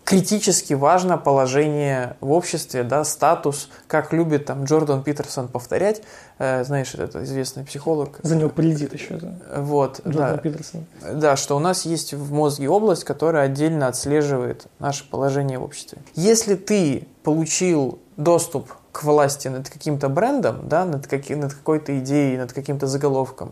критически 0.09 0.73
важно 0.73 1.19
положение 1.19 2.15
в 2.19 2.31
обществе, 2.31 2.81
да, 2.81 3.03
статус, 3.03 3.69
как 3.85 4.11
любит 4.11 4.47
там 4.47 4.63
Джордан 4.63 5.03
Питерсон 5.03 5.47
повторять, 5.47 6.01
э, 6.39 6.63
знаешь, 6.63 6.95
это 6.95 7.23
известный 7.23 7.63
психолог. 7.63 8.17
За 8.23 8.35
него 8.35 8.49
прилетит 8.49 8.91
еще. 8.91 9.17
Да. 9.17 9.35
Вот, 9.57 10.01
Джордан 10.07 10.37
да. 10.37 10.41
Питерсон. 10.41 10.85
Да, 11.13 11.35
что 11.35 11.55
у 11.55 11.59
нас 11.59 11.85
есть 11.85 12.15
в 12.15 12.33
мозге 12.33 12.69
область, 12.69 13.03
которая 13.03 13.45
отдельно 13.45 13.85
отслеживает 13.85 14.65
наше 14.79 15.07
положение 15.07 15.59
в 15.59 15.63
обществе. 15.63 15.99
Если 16.15 16.55
ты 16.55 17.07
получил 17.21 17.99
доступ 18.17 18.73
к 18.91 19.03
власти 19.03 19.47
над 19.47 19.69
каким-то 19.69 20.09
брендом, 20.09 20.67
да, 20.67 20.85
над, 20.85 21.05
каки, 21.05 21.35
над 21.35 21.53
какой-то 21.53 21.99
идеей, 21.99 22.35
над 22.35 22.51
каким-то 22.51 22.87
заголовком, 22.87 23.51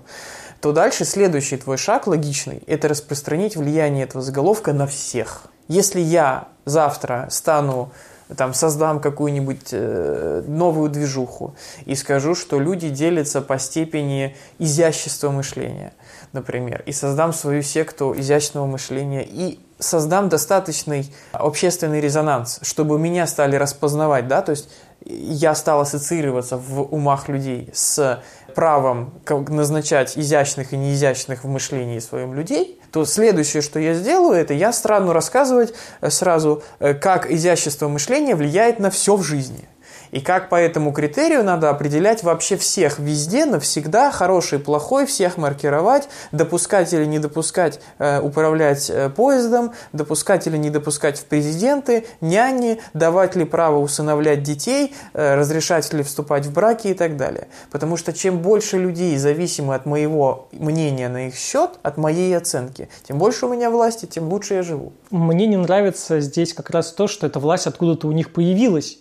то 0.60 0.72
дальше 0.72 1.06
следующий 1.06 1.58
твой 1.58 1.78
шаг 1.78 2.08
логичный– 2.08 2.64
это 2.66 2.88
распространить 2.88 3.56
влияние 3.56 4.06
этого 4.06 4.24
заголовка 4.24 4.74
на 4.74 4.88
всех– 4.88 5.44
если 5.68 6.00
я 6.02 6.48
завтра 6.66 7.28
стану 7.30 7.92
там 8.36 8.54
создам 8.54 9.00
какую-нибудь 9.00 9.70
э, 9.72 10.44
новую 10.48 10.90
движуху 10.90 11.56
и 11.86 11.96
скажу, 11.96 12.36
что 12.36 12.60
люди 12.60 12.90
делятся 12.90 13.42
по 13.42 13.58
степени 13.58 14.36
изящества 14.60 15.30
мышления, 15.30 15.94
например, 16.34 16.84
и 16.86 16.92
создам 16.92 17.32
свою 17.32 17.62
секту 17.62 18.14
изящного 18.18 18.66
мышления 18.66 19.24
и 19.24 19.60
создам 19.80 20.28
достаточный 20.28 21.14
общественный 21.32 22.02
резонанс, 22.02 22.60
чтобы 22.64 23.00
меня 23.00 23.28
стали 23.28 23.56
распознавать, 23.56 24.28
да, 24.28 24.42
то 24.42 24.52
есть 24.52 24.70
я 25.06 25.56
стал 25.56 25.82
ассоциироваться 25.82 26.58
в 26.58 26.82
умах 26.82 27.30
людей 27.30 27.70
с 27.74 28.22
правом 28.58 29.14
назначать 29.50 30.18
изящных 30.18 30.74
и 30.74 30.78
неизящных 30.78 31.44
в 31.44 31.48
мышлении 31.48 32.00
своим 32.00 32.34
людей, 32.34 32.82
то 32.92 33.06
следующее, 33.06 33.62
что 33.62 33.80
я 33.80 33.94
сделаю, 33.94 34.34
это 34.34 34.56
я 34.56 34.74
стану 34.74 35.14
рассказывать 35.14 35.76
э, 36.02 36.10
сразу, 36.10 36.64
э, 36.80 36.96
как 36.96 37.30
изящество 37.30 37.88
мышления 37.88 38.36
влияет 38.36 38.80
на 38.80 38.90
все 38.90 39.16
в 39.16 39.22
жизни– 39.22 39.70
и 40.12 40.20
как 40.20 40.50
по 40.50 40.56
этому 40.56 40.92
критерию 40.92 41.44
надо 41.44 41.70
определять 41.70 42.24
вообще 42.24 42.58
всех 42.58 43.00
везде, 43.00 43.46
навсегда, 43.46 44.12
хороший, 44.12 44.60
плохой, 44.60 45.06
всех 45.06 45.38
маркировать, 45.38 46.10
допускать 46.32 46.94
или 46.94 47.06
не 47.06 47.20
допускать 47.20 47.80
э, 48.00 48.20
управлять 48.20 48.90
э, 48.90 49.10
поездом, 49.10 49.72
допускать 49.94 50.48
или 50.48 50.58
не 50.58 50.70
допускать 50.70 51.20
в 51.20 51.26
президенты, 51.26 52.06
няни, 52.22 52.80
давать 52.94 53.36
ли 53.36 53.46
право 53.46 53.80
усыновлять 53.80 54.44
детей, 54.44 54.96
э, 55.14 55.36
разрешать 55.36 55.92
ли 55.94 56.04
вступать 56.04 56.46
в 56.46 56.54
браки 56.54 56.88
и 56.88 56.94
так 56.94 57.18
далее. 57.18 57.48
Потому 57.72 57.98
что 57.98 58.14
чем 58.14 58.40
больше 58.40 58.78
людей 58.78 59.18
зависимы 59.18 59.76
от 59.76 59.86
моего 59.86 60.48
мнения 60.52 61.10
на 61.10 61.28
их 61.28 61.36
счет, 61.36 61.72
от 61.84 61.98
моей 61.98 62.36
оценки, 62.36 62.90
тем 63.08 63.18
больше 63.18 63.46
у 63.46 63.54
меня 63.54 63.70
власти, 63.70 64.06
тем 64.06 64.30
лучше 64.30 64.56
я 64.56 64.64
живу. 64.64 64.94
Мне 65.12 65.48
не 65.48 65.58
нравится 65.58 66.20
здесь 66.20 66.54
как 66.54 66.70
раз 66.70 66.92
то, 66.92 67.08
что 67.08 67.28
эта 67.28 67.40
власть 67.40 67.68
откуда-то 67.68 68.08
у 68.08 68.12
них 68.12 68.34
появилась 68.34 69.00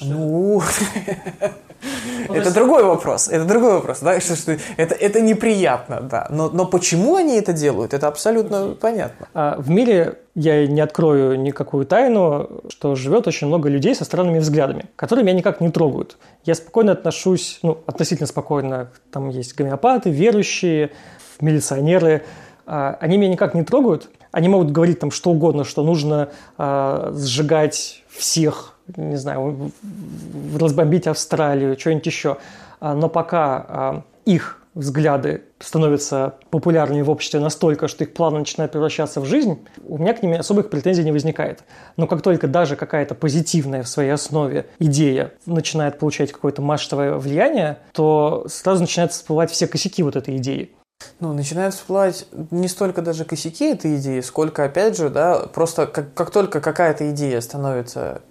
ну, 0.00 0.62
это 2.28 2.52
другой 2.52 2.84
вопрос. 2.84 3.28
Это 3.28 3.44
другой 3.44 3.74
вопрос. 3.74 4.00
Да? 4.00 4.20
Что, 4.20 4.36
что, 4.36 4.56
это, 4.76 4.94
это 4.94 5.20
неприятно, 5.20 6.00
да. 6.00 6.26
Но, 6.30 6.48
но 6.50 6.66
почему 6.66 7.16
они 7.16 7.36
это 7.36 7.52
делают, 7.52 7.94
это 7.94 8.08
абсолютно 8.08 8.76
понятно. 8.80 9.28
А 9.34 9.56
в 9.58 9.70
мире 9.70 10.18
я 10.34 10.66
не 10.66 10.80
открою 10.80 11.38
никакую 11.40 11.86
тайну, 11.86 12.62
что 12.68 12.94
живет 12.94 13.26
очень 13.26 13.46
много 13.46 13.68
людей 13.68 13.94
со 13.94 14.04
странными 14.04 14.38
взглядами, 14.38 14.86
которые 14.96 15.24
меня 15.24 15.36
никак 15.36 15.60
не 15.60 15.70
трогают. 15.70 16.18
Я 16.44 16.54
спокойно 16.54 16.92
отношусь, 16.92 17.58
ну, 17.62 17.78
относительно 17.86 18.26
спокойно. 18.26 18.90
Там 19.10 19.28
есть 19.30 19.54
гомеопаты, 19.54 20.10
верующие, 20.10 20.90
милиционеры. 21.40 22.24
А, 22.66 22.96
они 23.00 23.16
меня 23.16 23.30
никак 23.32 23.54
не 23.54 23.62
трогают. 23.62 24.10
Они 24.32 24.48
могут 24.48 24.72
говорить 24.72 24.98
там 24.98 25.10
что 25.10 25.30
угодно, 25.30 25.64
что 25.64 25.82
нужно 25.82 26.28
а, 26.58 27.12
сжигать 27.14 28.02
всех 28.08 28.75
не 28.96 29.16
знаю, 29.16 29.70
разбомбить 30.58 31.06
Австралию, 31.06 31.78
что-нибудь 31.78 32.06
еще. 32.06 32.36
А, 32.80 32.94
но 32.94 33.08
пока 33.08 33.66
а, 33.68 34.02
их 34.24 34.60
взгляды 34.76 35.42
становятся 35.58 36.34
популярными 36.50 37.00
в 37.00 37.08
обществе 37.08 37.40
настолько, 37.40 37.88
что 37.88 38.04
их 38.04 38.12
планы 38.12 38.40
начинают 38.40 38.72
превращаться 38.72 39.22
в 39.22 39.24
жизнь, 39.24 39.58
у 39.88 39.96
меня 39.96 40.12
к 40.12 40.22
ним 40.22 40.34
особых 40.38 40.68
претензий 40.68 41.02
не 41.02 41.12
возникает. 41.12 41.64
Но 41.96 42.06
как 42.06 42.20
только 42.20 42.46
даже 42.46 42.76
какая-то 42.76 43.14
позитивная 43.14 43.82
в 43.82 43.88
своей 43.88 44.10
основе 44.10 44.66
идея 44.78 45.32
начинает 45.46 45.98
получать 45.98 46.30
какое-то 46.30 46.60
масштабое 46.60 47.14
влияние, 47.14 47.78
то 47.92 48.46
сразу 48.48 48.82
начинают 48.82 49.12
всплывать 49.12 49.50
все 49.50 49.66
косяки 49.66 50.02
вот 50.02 50.14
этой 50.14 50.36
идеи. 50.36 50.70
Ну, 51.20 51.32
начинают 51.32 51.74
всплывать 51.74 52.26
не 52.50 52.68
столько 52.68 53.02
даже 53.02 53.24
косяки 53.24 53.70
этой 53.70 53.96
идеи, 53.96 54.20
сколько, 54.20 54.64
опять 54.64 54.96
же, 54.96 55.08
да, 55.10 55.40
просто 55.40 55.86
как, 55.86 56.12
как 56.14 56.30
только 56.30 56.60
какая-то 56.60 57.10
идея 57.10 57.40
становится 57.40 58.22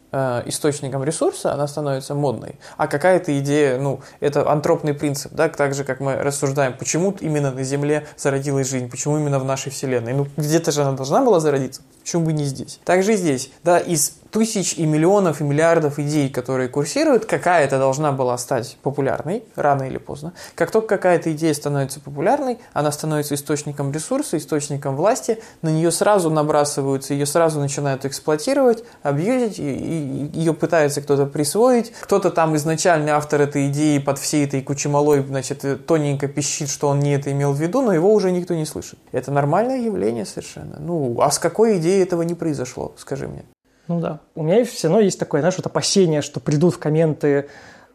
источником 0.45 1.03
ресурса, 1.03 1.53
она 1.53 1.67
становится 1.67 2.15
модной. 2.15 2.55
А 2.77 2.87
какая-то 2.87 3.37
идея, 3.39 3.77
ну, 3.77 4.01
это 4.19 4.49
антропный 4.49 4.93
принцип, 4.93 5.33
да, 5.33 5.49
так 5.49 5.73
же, 5.73 5.83
как 5.83 5.99
мы 5.99 6.15
рассуждаем, 6.15 6.73
почему 6.77 7.15
именно 7.19 7.51
на 7.51 7.63
Земле 7.63 8.07
зародилась 8.17 8.69
жизнь, 8.69 8.89
почему 8.89 9.17
именно 9.17 9.39
в 9.39 9.45
нашей 9.45 9.71
Вселенной. 9.71 10.13
Ну, 10.13 10.27
где-то 10.37 10.71
же 10.71 10.81
она 10.81 10.93
должна 10.93 11.23
была 11.23 11.39
зародиться. 11.39 11.81
Почему 12.03 12.25
бы 12.25 12.33
не 12.33 12.45
здесь? 12.45 12.79
Также 12.85 13.13
и 13.13 13.17
здесь. 13.17 13.51
Да, 13.63 13.79
из 13.79 14.13
тысяч 14.35 14.73
и 14.73 14.85
миллионов 14.85 15.39
и 15.39 15.45
миллиардов 15.45 15.97
идей, 15.97 16.29
которые 16.29 16.67
курсируют, 16.67 17.25
какая-то 17.25 17.79
должна 17.79 18.11
была 18.11 18.37
стать 18.37 18.77
популярной, 18.83 19.45
рано 19.55 19.83
или 19.83 19.97
поздно. 19.97 20.33
Как 20.55 20.71
только 20.71 20.97
какая-то 20.97 21.31
идея 21.31 21.53
становится 21.53 22.01
популярной, 22.01 22.59
она 22.73 22.91
становится 22.91 23.35
источником 23.35 23.93
ресурса, 23.93 24.37
источником 24.37 24.97
власти, 24.97 25.41
на 25.61 25.69
нее 25.69 25.89
сразу 25.89 26.29
набрасываются, 26.29 27.13
ее 27.13 27.25
сразу 27.25 27.61
начинают 27.61 28.03
эксплуатировать, 28.03 28.83
абьюзить, 29.03 29.57
и, 29.57 30.31
и 30.33 30.37
ее 30.37 30.53
пытается 30.53 31.01
кто-то 31.01 31.27
присвоить, 31.27 31.93
кто-то 32.01 32.29
там 32.29 32.57
изначальный 32.57 33.13
автор 33.13 33.39
этой 33.39 33.69
идеи 33.69 33.99
под 33.99 34.19
всей 34.19 34.43
этой 34.43 34.61
кучемалой, 34.61 35.23
значит, 35.23 35.85
тоненько 35.85 36.27
пищит, 36.27 36.69
что 36.69 36.89
он 36.89 36.99
не 36.99 37.15
это 37.15 37.31
имел 37.31 37.53
в 37.53 37.61
виду, 37.61 37.81
но 37.81 37.93
его 37.93 38.13
уже 38.13 38.31
никто 38.31 38.53
не 38.53 38.65
слышит. 38.65 38.99
Это 39.13 39.31
нормальное 39.31 39.79
явление 39.79 40.25
совершенно. 40.25 40.75
Ну, 40.77 41.21
а 41.21 41.31
с 41.31 41.39
какой 41.39 41.77
идеей 41.77 42.03
этого 42.03 42.23
не 42.23 42.35
произошло, 42.35 42.93
скажи 42.97 43.29
мне? 43.29 43.45
Ну 43.87 43.99
да. 43.99 44.19
У 44.33 44.43
меня 44.43 44.63
все 44.65 44.87
равно 44.87 45.01
есть 45.01 45.19
такое, 45.19 45.41
знаешь, 45.41 45.57
вот 45.57 45.65
опасение, 45.65 46.21
что 46.21 46.39
придут 46.39 46.75
в 46.75 46.79
комменты 46.79 47.49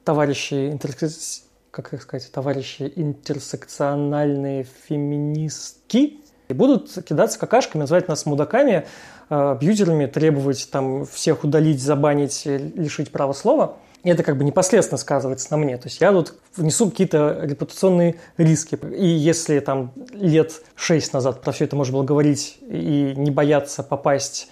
товарищи 0.05 0.71
интерсекс... 0.71 1.45
как 1.71 1.93
их 1.93 2.03
сказать, 2.03 2.31
товарищи 2.31 2.93
интерсекциональные 2.95 4.67
феминистки 4.89 6.21
и 6.49 6.53
будут 6.53 6.93
кидаться 7.05 7.39
какашками, 7.39 7.83
называть 7.83 8.09
нас 8.09 8.27
мудаками, 8.27 8.87
э, 9.29 9.35
абьюзерами, 9.35 10.07
требовать 10.07 10.69
там 10.71 11.07
всех 11.07 11.45
удалить, 11.45 11.81
забанить, 11.81 12.43
лишить 12.45 13.11
права 13.11 13.33
слова. 13.33 13.77
И 14.03 14.09
это 14.09 14.23
как 14.23 14.39
бы 14.39 14.45
непосредственно 14.45 14.99
сказывается 14.99 15.49
на 15.51 15.59
мне. 15.59 15.77
То 15.77 15.89
есть 15.89 16.01
я 16.01 16.11
тут 16.13 16.35
внесу 16.57 16.91
какие-то 16.91 17.41
репутационные 17.43 18.17
риски. 18.39 18.79
И 18.95 19.07
если 19.07 19.61
там 19.61 19.93
лет 20.13 20.63
шесть 20.75 21.13
назад 21.13 21.43
про 21.43 21.53
все 21.53 21.67
это 21.67 21.77
можно 21.77 21.99
было 21.99 22.05
говорить 22.05 22.59
и 22.63 23.13
не 23.17 23.31
бояться 23.31 23.83
попасть 23.83 24.49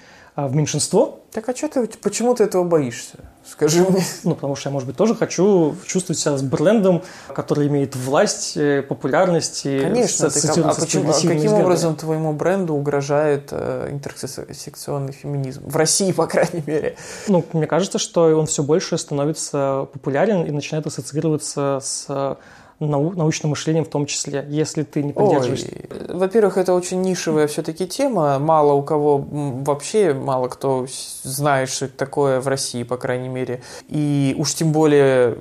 в 0.47 0.55
меньшинство. 0.55 1.21
Так 1.33 1.49
а 1.49 1.57
что 1.57 1.69
ты, 1.69 1.89
почему 2.01 2.35
ты 2.35 2.45
этого 2.45 2.65
боишься? 2.65 3.19
Скажи 3.45 3.83
мне. 3.83 4.05
Ну, 4.25 4.35
потому 4.35 4.57
что 4.57 4.69
я, 4.69 4.73
может 4.73 4.87
быть, 4.87 4.97
тоже 4.97 5.15
хочу 5.15 5.75
чувствовать 5.87 6.19
себя 6.19 6.37
с 6.37 6.43
брендом, 6.43 7.03
который 7.35 7.69
имеет 7.69 7.97
власть, 7.97 8.57
э, 8.57 8.83
популярность 8.83 9.63
и 9.65 9.81
Конечно, 9.81 10.31
ты, 10.31 10.39
а, 10.61 10.75
почему, 10.75 11.11
а 11.11 11.15
каким 11.15 11.37
взгляды? 11.39 11.65
образом 11.65 11.97
твоему 11.97 12.33
бренду 12.33 12.75
угрожает 12.75 13.49
э, 13.53 13.89
интерсекционный 13.91 15.13
феминизм? 15.13 15.63
В 15.69 15.77
России, 15.77 16.13
по 16.13 16.27
крайней 16.27 16.63
мере. 16.67 16.97
Ну, 17.27 17.45
мне 17.53 17.67
кажется, 17.67 17.99
что 17.99 18.39
он 18.39 18.47
все 18.47 18.63
больше 18.63 18.99
становится 18.99 19.89
популярен 19.93 20.45
и 20.45 20.51
начинает 20.51 20.87
ассоциироваться 20.87 21.81
с 21.83 22.37
нау- 22.81 23.13
научным 23.15 23.51
мышлением 23.51 23.85
в 23.85 23.89
том 23.89 24.07
числе, 24.07 24.45
если 24.49 24.83
ты 24.83 25.03
не 25.03 25.13
поддерживаешь. 25.13 25.65
Во-первых, 26.09 26.57
это 26.59 26.75
очень 26.75 27.03
нишевая 27.03 27.47
все-таки 27.47 27.87
тема. 27.87 28.39
Мало 28.39 28.73
у 28.73 28.83
кого 28.83 29.19
вообще, 29.19 30.15
мало 30.15 30.49
кто 30.49 30.87
знает, 31.23 31.71
что 31.71 31.87
это 31.87 31.97
такое 31.97 32.41
в 32.41 32.49
России, 32.49 32.83
по 32.83 32.97
крайней 32.97 33.29
мере. 33.29 33.63
И 33.89 34.35
уж 34.39 34.55
тем 34.55 34.73
более 34.73 35.39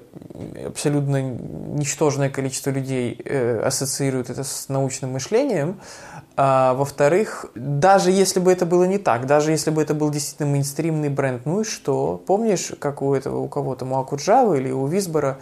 абсолютно 0.66 1.22
ничтожное 1.22 2.30
количество 2.30 2.70
людей 2.70 3.20
э, 3.24 3.60
ассоциирует 3.60 4.30
это 4.30 4.44
с 4.44 4.70
научным 4.70 5.14
мышлением. 5.14 5.80
А, 6.40 6.76
во-вторых, 6.76 7.48
даже 7.56 8.12
если 8.12 8.40
бы 8.40 8.52
это 8.52 8.68
было 8.68 8.84
не 8.84 9.00
так, 9.00 9.26
даже 9.26 9.52
если 9.52 9.72
бы 9.72 9.82
это 9.82 9.96
был 9.96 10.12
действительно 10.12 10.50
мейнстримный 10.50 11.10
бренд, 11.10 11.46
ну 11.46 11.62
и 11.62 11.64
что? 11.64 12.22
Помнишь, 12.28 12.74
как 12.80 13.02
у 13.02 13.16
этого, 13.16 13.40
у 13.40 13.48
кого-то, 13.48 13.86
у 13.86 13.96
Акуджавы 13.96 14.60
или 14.60 14.72
у 14.72 14.86
Висбора 14.86 15.40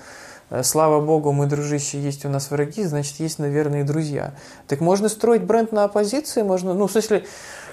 слава 0.63 1.01
богу, 1.01 1.31
мы, 1.31 1.47
дружище, 1.47 1.99
есть 1.99 2.25
у 2.25 2.29
нас 2.29 2.51
враги, 2.51 2.83
значит, 2.83 3.19
есть, 3.19 3.39
наверное, 3.39 3.81
и 3.81 3.83
друзья. 3.83 4.33
Так 4.67 4.81
можно 4.81 5.09
строить 5.09 5.43
бренд 5.43 5.71
на 5.71 5.83
оппозиции, 5.83 6.41
можно, 6.41 6.73
ну, 6.73 6.87
в 6.87 6.91
смысле, 6.91 7.25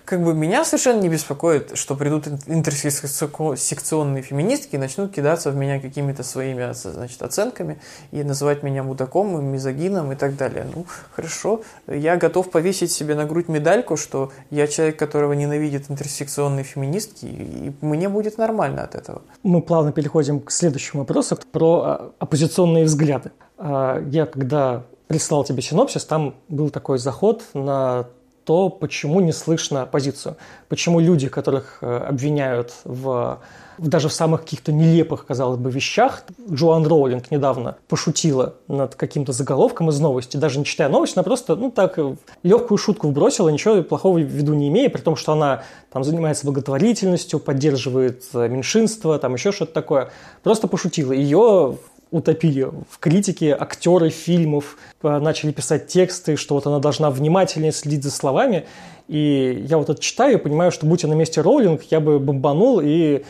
как 0.05 0.23
бы 0.23 0.35
меня 0.35 0.65
совершенно 0.65 1.01
не 1.01 1.09
беспокоит, 1.09 1.77
что 1.77 1.95
придут 1.95 2.27
интерсекционные 2.47 4.23
феминистки 4.23 4.75
и 4.75 4.79
начнут 4.79 5.13
кидаться 5.13 5.51
в 5.51 5.57
меня 5.57 5.81
какими-то 5.81 6.23
своими 6.23 6.73
значит, 6.73 7.23
оценками 7.23 7.81
и 8.11 8.23
называть 8.23 8.63
меня 8.63 8.83
мудаком, 8.83 9.45
мизогином 9.45 10.13
и 10.13 10.17
так 10.17 10.37
далее. 10.37 10.67
Ну, 10.75 10.87
хорошо, 11.13 11.63
я 11.87 12.17
готов 12.17 12.51
повесить 12.51 12.93
себе 12.93 13.15
на 13.15 13.25
грудь 13.25 13.49
медальку, 13.49 13.97
что 13.97 14.33
я 14.51 14.67
человек, 14.67 14.99
которого 14.99 15.33
ненавидят 15.33 15.91
интерсекционные 15.91 16.65
феминистки, 16.65 17.27
и 17.27 17.73
мне 17.81 18.09
будет 18.09 18.39
нормально 18.39 18.83
от 18.83 18.95
этого. 18.95 19.23
Мы 19.43 19.63
плавно 19.63 19.93
переходим 19.93 20.41
к 20.41 20.51
следующему 20.51 21.03
вопросу 21.03 21.39
про 21.53 21.83
а, 21.85 22.13
оппозиционные 22.19 22.85
взгляды. 22.85 23.31
А, 23.59 24.03
я 24.11 24.27
когда 24.27 24.85
прислал 25.07 25.45
тебе 25.45 25.63
синопсис, 25.63 26.05
там 26.05 26.35
был 26.49 26.71
такой 26.71 26.99
заход 26.99 27.45
на 27.55 28.07
то 28.45 28.69
почему 28.69 29.21
не 29.21 29.33
слышно 29.33 29.83
оппозицию? 29.83 30.37
Почему 30.69 31.01
люди, 31.01 31.29
которых 31.29 31.79
э, 31.81 31.97
обвиняют 32.09 32.75
в, 32.85 33.41
даже 33.79 34.09
в 34.09 34.13
самых 34.13 34.43
каких-то 34.43 34.73
нелепых, 34.73 35.27
казалось 35.27 35.59
бы, 35.59 35.71
вещах, 35.71 36.25
Джоан 36.51 36.87
Роулинг 36.87 37.31
недавно 37.31 37.77
пошутила 37.89 38.55
над 38.69 38.95
каким-то 38.95 39.33
заголовком 39.33 39.91
из 39.91 40.01
новости, 40.01 40.37
даже 40.37 40.59
не 40.59 40.65
читая 40.65 40.89
новость, 40.89 41.17
она 41.17 41.23
просто, 41.23 41.57
ну 41.57 41.71
так, 41.71 41.99
легкую 42.43 42.79
шутку 42.79 43.09
вбросила, 43.09 43.49
ничего 43.49 43.83
плохого 43.83 44.19
в 44.19 44.23
виду 44.23 44.55
не 44.55 44.69
имея, 44.69 44.89
при 44.89 45.01
том, 45.01 45.17
что 45.17 45.33
она 45.33 45.63
там 45.93 46.05
занимается 46.05 46.47
благотворительностью, 46.47 47.39
поддерживает 47.39 48.25
э, 48.35 48.49
меньшинство, 48.49 49.17
там 49.19 49.35
еще 49.35 49.53
что-то 49.53 49.73
такое. 49.73 50.11
Просто 50.43 50.69
пошутила. 50.69 51.13
Ее 51.13 51.77
утопили 52.13 52.69
в 52.89 52.99
критике, 53.01 53.57
актеры 53.59 54.11
фильмов 54.11 54.77
э, 55.03 55.19
начали 55.19 55.51
писать 55.51 55.89
тексты, 55.89 56.37
что 56.37 56.55
вот 56.55 56.67
она 56.67 56.79
должна 56.79 57.11
внимательнее 57.11 57.73
следить 57.73 58.05
за 58.05 58.13
словами. 58.13 58.67
И 59.09 59.65
я 59.67 59.79
вот 59.79 59.91
это 59.91 60.01
читаю 60.01 60.35
и 60.35 60.41
понимаю, 60.41 60.71
что 60.71 60.87
будь 60.87 61.03
я 61.03 61.09
на 61.09 61.15
месте 61.15 61.41
Роулинг, 61.41 61.83
я 61.91 61.99
бы 61.99 62.21
бомбанул 62.21 62.81
и 62.81 63.25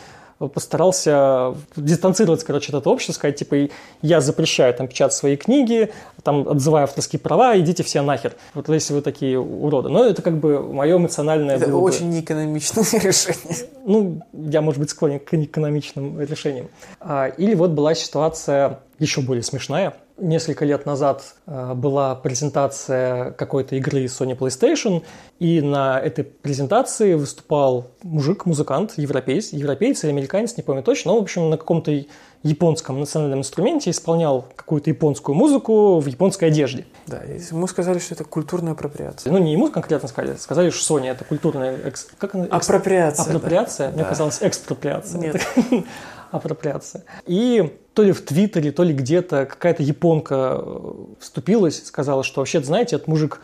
постарался 0.47 1.55
дистанцироваться, 1.75 2.45
короче, 2.45 2.71
от 2.71 2.81
этого 2.81 2.93
общества, 2.93 3.13
сказать, 3.13 3.37
типа, 3.37 3.69
я 4.01 4.21
запрещаю 4.21 4.73
там 4.73 4.87
печатать 4.87 5.15
свои 5.15 5.35
книги, 5.35 5.91
там, 6.23 6.47
отзываю 6.47 6.83
авторские 6.83 7.19
права, 7.19 7.57
идите 7.59 7.83
все 7.83 8.01
нахер. 8.01 8.33
Вот 8.53 8.69
если 8.69 8.93
вы 8.93 9.01
такие 9.01 9.39
уроды. 9.39 9.89
Но 9.89 10.05
это 10.05 10.21
как 10.21 10.37
бы 10.37 10.61
мое 10.61 10.97
эмоциональное... 10.97 11.57
Это 11.57 11.75
очень 11.75 12.07
бы... 12.07 12.15
неэкономичное 12.15 12.83
решение. 13.01 13.69
Ну, 13.85 14.21
я, 14.33 14.61
может 14.61 14.79
быть, 14.79 14.89
склонен 14.89 15.19
к 15.19 15.33
экономичным 15.33 16.19
решениям. 16.21 16.67
А, 16.99 17.27
или 17.27 17.55
вот 17.55 17.71
была 17.71 17.93
ситуация 17.95 18.79
еще 18.99 19.21
более 19.21 19.43
смешная 19.43 19.93
несколько 20.17 20.65
лет 20.65 20.85
назад 20.85 21.35
э, 21.45 21.73
была 21.73 22.15
презентация 22.15 23.31
какой-то 23.31 23.75
игры 23.75 24.05
Sony 24.05 24.37
PlayStation, 24.37 25.03
и 25.39 25.61
на 25.61 25.99
этой 25.99 26.23
презентации 26.23 27.15
выступал 27.15 27.87
мужик, 28.03 28.45
музыкант, 28.45 28.93
европеец, 28.97 29.53
европеец 29.53 30.03
или 30.03 30.11
американец, 30.11 30.55
не 30.57 30.63
помню 30.63 30.83
точно, 30.83 31.11
но, 31.11 31.19
в 31.19 31.23
общем, 31.23 31.49
на 31.49 31.57
каком-то 31.57 31.91
японском 32.43 32.99
национальном 32.99 33.39
инструменте 33.39 33.89
исполнял 33.89 34.45
какую-то 34.55 34.89
японскую 34.89 35.35
музыку 35.35 35.99
в 35.99 36.07
японской 36.07 36.45
одежде. 36.45 36.85
Да, 37.07 37.21
ему 37.23 37.67
сказали, 37.67 37.99
что 37.99 38.13
это 38.15 38.25
культурная 38.25 38.73
апроприация. 38.73 39.31
Ну, 39.31 39.39
не 39.39 39.53
ему 39.53 39.71
конкретно 39.71 40.09
сказали, 40.09 40.35
сказали, 40.35 40.69
что 40.69 40.99
Sony 40.99 41.09
это 41.09 41.23
культурная... 41.23 41.77
Экс... 41.85 42.07
Как 42.17 42.35
она? 42.35 42.45
Экс... 42.45 42.69
Апроприация. 42.69 43.25
Апроприация? 43.25 43.87
Да. 43.87 43.93
Мне 43.93 44.03
да. 44.03 44.09
казалось, 44.09 44.39
экспроприация. 44.41 45.19
Нет. 45.19 45.41
апроприация. 46.33 47.03
И 47.25 47.71
то 47.93 48.03
ли 48.03 48.11
в 48.11 48.21
Твиттере, 48.21 48.71
то 48.71 48.83
ли 48.83 48.93
где-то 48.93 49.45
какая-то 49.45 49.83
японка 49.83 50.57
э, 50.57 50.93
вступилась, 51.19 51.85
сказала, 51.85 52.23
что 52.23 52.41
вообще, 52.41 52.61
знаете, 52.61 52.95
этот 52.95 53.07
мужик 53.07 53.39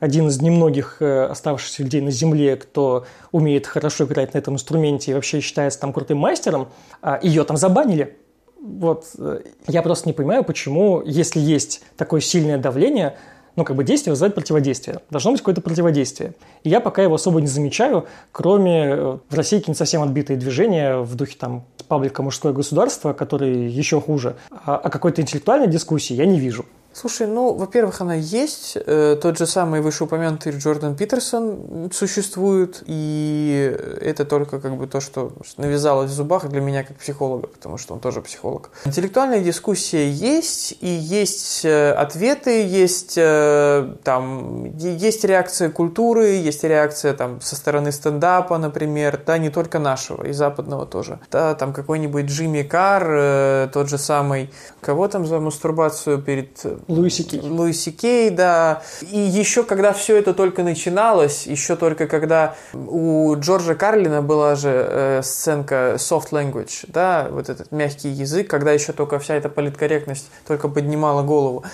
один 0.00 0.26
из 0.26 0.42
немногих 0.42 0.96
э, 1.00 1.26
оставшихся 1.26 1.84
людей 1.84 2.00
на 2.00 2.10
Земле, 2.10 2.56
кто 2.56 3.06
умеет 3.30 3.68
хорошо 3.68 4.04
играть 4.04 4.34
на 4.34 4.38
этом 4.38 4.54
инструменте 4.54 5.12
и 5.12 5.14
вообще 5.14 5.40
считается 5.40 5.78
там 5.78 5.92
крутым 5.92 6.18
мастером, 6.18 6.68
а 7.00 7.20
ее 7.22 7.44
там 7.44 7.56
забанили. 7.56 8.18
Вот 8.60 9.06
э, 9.18 9.42
я 9.68 9.82
просто 9.82 10.08
не 10.08 10.12
понимаю, 10.12 10.42
почему, 10.42 11.00
если 11.04 11.38
есть 11.38 11.84
такое 11.96 12.20
сильное 12.20 12.58
давление, 12.58 13.16
ну, 13.54 13.64
как 13.64 13.76
бы 13.76 13.84
действие 13.84 14.12
вызывает 14.12 14.34
противодействие. 14.34 15.00
Должно 15.10 15.32
быть 15.32 15.40
какое-то 15.40 15.60
противодействие. 15.60 16.34
И 16.64 16.70
я 16.70 16.80
пока 16.80 17.02
его 17.02 17.14
особо 17.14 17.40
не 17.40 17.46
замечаю, 17.46 18.06
кроме 18.32 18.96
в 18.96 19.20
России 19.30 19.58
какие-то 19.58 19.78
совсем 19.78 20.02
отбитые 20.02 20.38
движения 20.38 20.96
в 20.98 21.14
духе 21.14 21.36
там 21.38 21.64
паблика 21.92 22.22
«Мужское 22.22 22.54
государство», 22.54 23.12
которые 23.12 23.68
еще 23.68 24.00
хуже. 24.00 24.36
А, 24.50 24.76
а 24.76 24.88
какой-то 24.88 25.20
интеллектуальной 25.20 25.66
дискуссии 25.66 26.14
я 26.14 26.24
не 26.24 26.40
вижу. 26.40 26.64
Слушай, 26.94 27.26
ну, 27.26 27.54
во-первых, 27.54 28.00
она 28.02 28.14
есть. 28.14 28.76
Э, 28.76 29.16
тот 29.20 29.38
же 29.38 29.46
самый 29.46 29.80
вышеупомянутый 29.80 30.52
Джордан 30.52 30.94
Питерсон 30.94 31.90
существует, 31.92 32.82
и 32.86 33.74
это 34.00 34.26
только 34.26 34.60
как 34.60 34.76
бы 34.76 34.86
то, 34.86 35.00
что 35.00 35.32
навязалось 35.56 36.10
в 36.10 36.14
зубах 36.14 36.48
для 36.48 36.60
меня 36.60 36.84
как 36.84 36.98
психолога, 36.98 37.46
потому 37.46 37.78
что 37.78 37.94
он 37.94 38.00
тоже 38.00 38.20
психолог. 38.20 38.70
Интеллектуальная 38.84 39.40
дискуссия 39.40 40.10
есть, 40.10 40.76
и 40.80 40.88
есть 40.88 41.64
э, 41.64 41.92
ответы, 41.92 42.62
есть 42.62 43.14
э, 43.16 43.94
там, 44.04 44.76
есть 44.76 45.24
реакция 45.24 45.70
культуры, 45.70 46.26
есть 46.26 46.62
реакция 46.62 47.14
там 47.14 47.40
со 47.40 47.56
стороны 47.56 47.90
стендапа, 47.90 48.58
например, 48.58 49.18
да, 49.24 49.38
не 49.38 49.48
только 49.48 49.78
нашего, 49.78 50.24
и 50.24 50.32
западного 50.32 50.84
тоже. 50.84 51.20
Да, 51.30 51.54
там 51.54 51.72
какой-нибудь 51.72 52.26
Джимми 52.26 52.62
Карр, 52.62 53.70
тот 53.70 53.88
же 53.88 53.96
самый, 53.96 54.50
кого 54.82 55.08
там 55.08 55.26
за 55.26 55.40
мастурбацию 55.40 56.20
перед 56.20 56.62
Луиси 56.88 57.90
Кей. 57.90 58.30
Да. 58.30 58.82
И 59.10 59.18
еще 59.18 59.62
когда 59.64 59.92
все 59.92 60.16
это 60.16 60.34
только 60.34 60.62
начиналось, 60.62 61.46
еще 61.46 61.76
только 61.76 62.06
когда 62.06 62.54
у 62.74 63.34
Джорджа 63.36 63.74
Карлина 63.74 64.22
была 64.22 64.54
же 64.54 64.70
э, 64.70 65.20
сценка 65.22 65.94
soft 65.96 66.30
language, 66.30 66.84
да, 66.88 67.28
вот 67.30 67.48
этот 67.48 67.72
мягкий 67.72 68.08
язык, 68.08 68.48
когда 68.48 68.72
еще 68.72 68.92
только 68.92 69.18
вся 69.18 69.34
эта 69.34 69.48
политкорректность 69.48 70.30
только 70.46 70.68
поднимала 70.68 71.22
голову. 71.22 71.64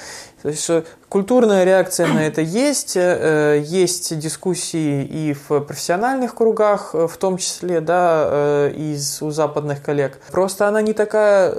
То 0.43 0.49
есть 0.49 0.63
культурная 1.09 1.65
реакция 1.65 2.07
на 2.07 2.27
это 2.27 2.43
есть, 2.43 2.97
э, 2.97 3.63
есть 3.65 4.19
дискуссии 4.19 5.05
и 5.05 5.33
в 5.33 5.61
профессиональных 5.61 6.35
кругах, 6.35 6.91
э, 6.95 7.07
в 7.07 7.17
том 7.17 7.39
числе, 7.39 7.81
да, 7.81 8.29
э, 8.31 8.73
из 8.77 9.23
у 9.23 9.31
западных 9.31 9.83
коллег. 9.83 10.21
Просто 10.31 10.69
она 10.69 10.83
не 10.83 10.93
такая 10.93 11.55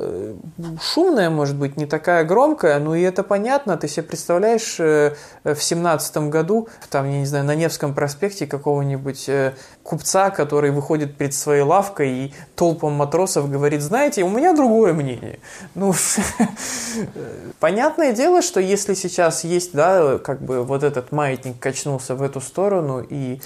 шумная, 0.82 1.30
может 1.30 1.56
быть, 1.56 1.78
не 1.78 1.86
такая 1.86 2.24
громкая, 2.24 2.80
ну 2.80 2.94
и 2.94 3.02
это 3.02 3.24
понятно. 3.24 3.78
Ты 3.78 3.88
себе 3.88 4.04
представляешь 4.04 4.78
в 4.80 5.62
семнадцатом 5.62 6.30
году, 6.30 6.70
там, 6.90 7.10
я 7.10 7.20
не 7.20 7.26
знаю, 7.26 7.46
на 7.46 7.56
Невском 7.56 7.94
проспекте 7.94 8.46
какого-нибудь 8.46 9.30
купца, 9.84 10.30
который 10.30 10.72
выходит 10.72 11.18
перед 11.18 11.34
своей 11.34 11.64
лавкой 11.64 12.10
и 12.10 12.34
толпом 12.56 12.94
матросов 12.94 13.50
говорит, 13.50 13.82
знаете, 13.82 14.24
у 14.24 14.30
меня 14.30 14.54
другое 14.54 14.94
мнение. 14.94 15.40
Ну, 15.76 15.94
понятное 17.60 18.14
дело, 18.14 18.42
что 18.42 18.60
если 18.60 18.94
сейчас 18.94 19.39
есть, 19.44 19.74
да, 19.74 20.18
как 20.18 20.42
бы 20.42 20.64
вот 20.64 20.84
этот 20.84 21.12
маятник 21.12 21.60
качнулся 21.60 22.16
в 22.16 22.22
эту 22.22 22.42
сторону, 22.42 23.06
и 23.08 23.40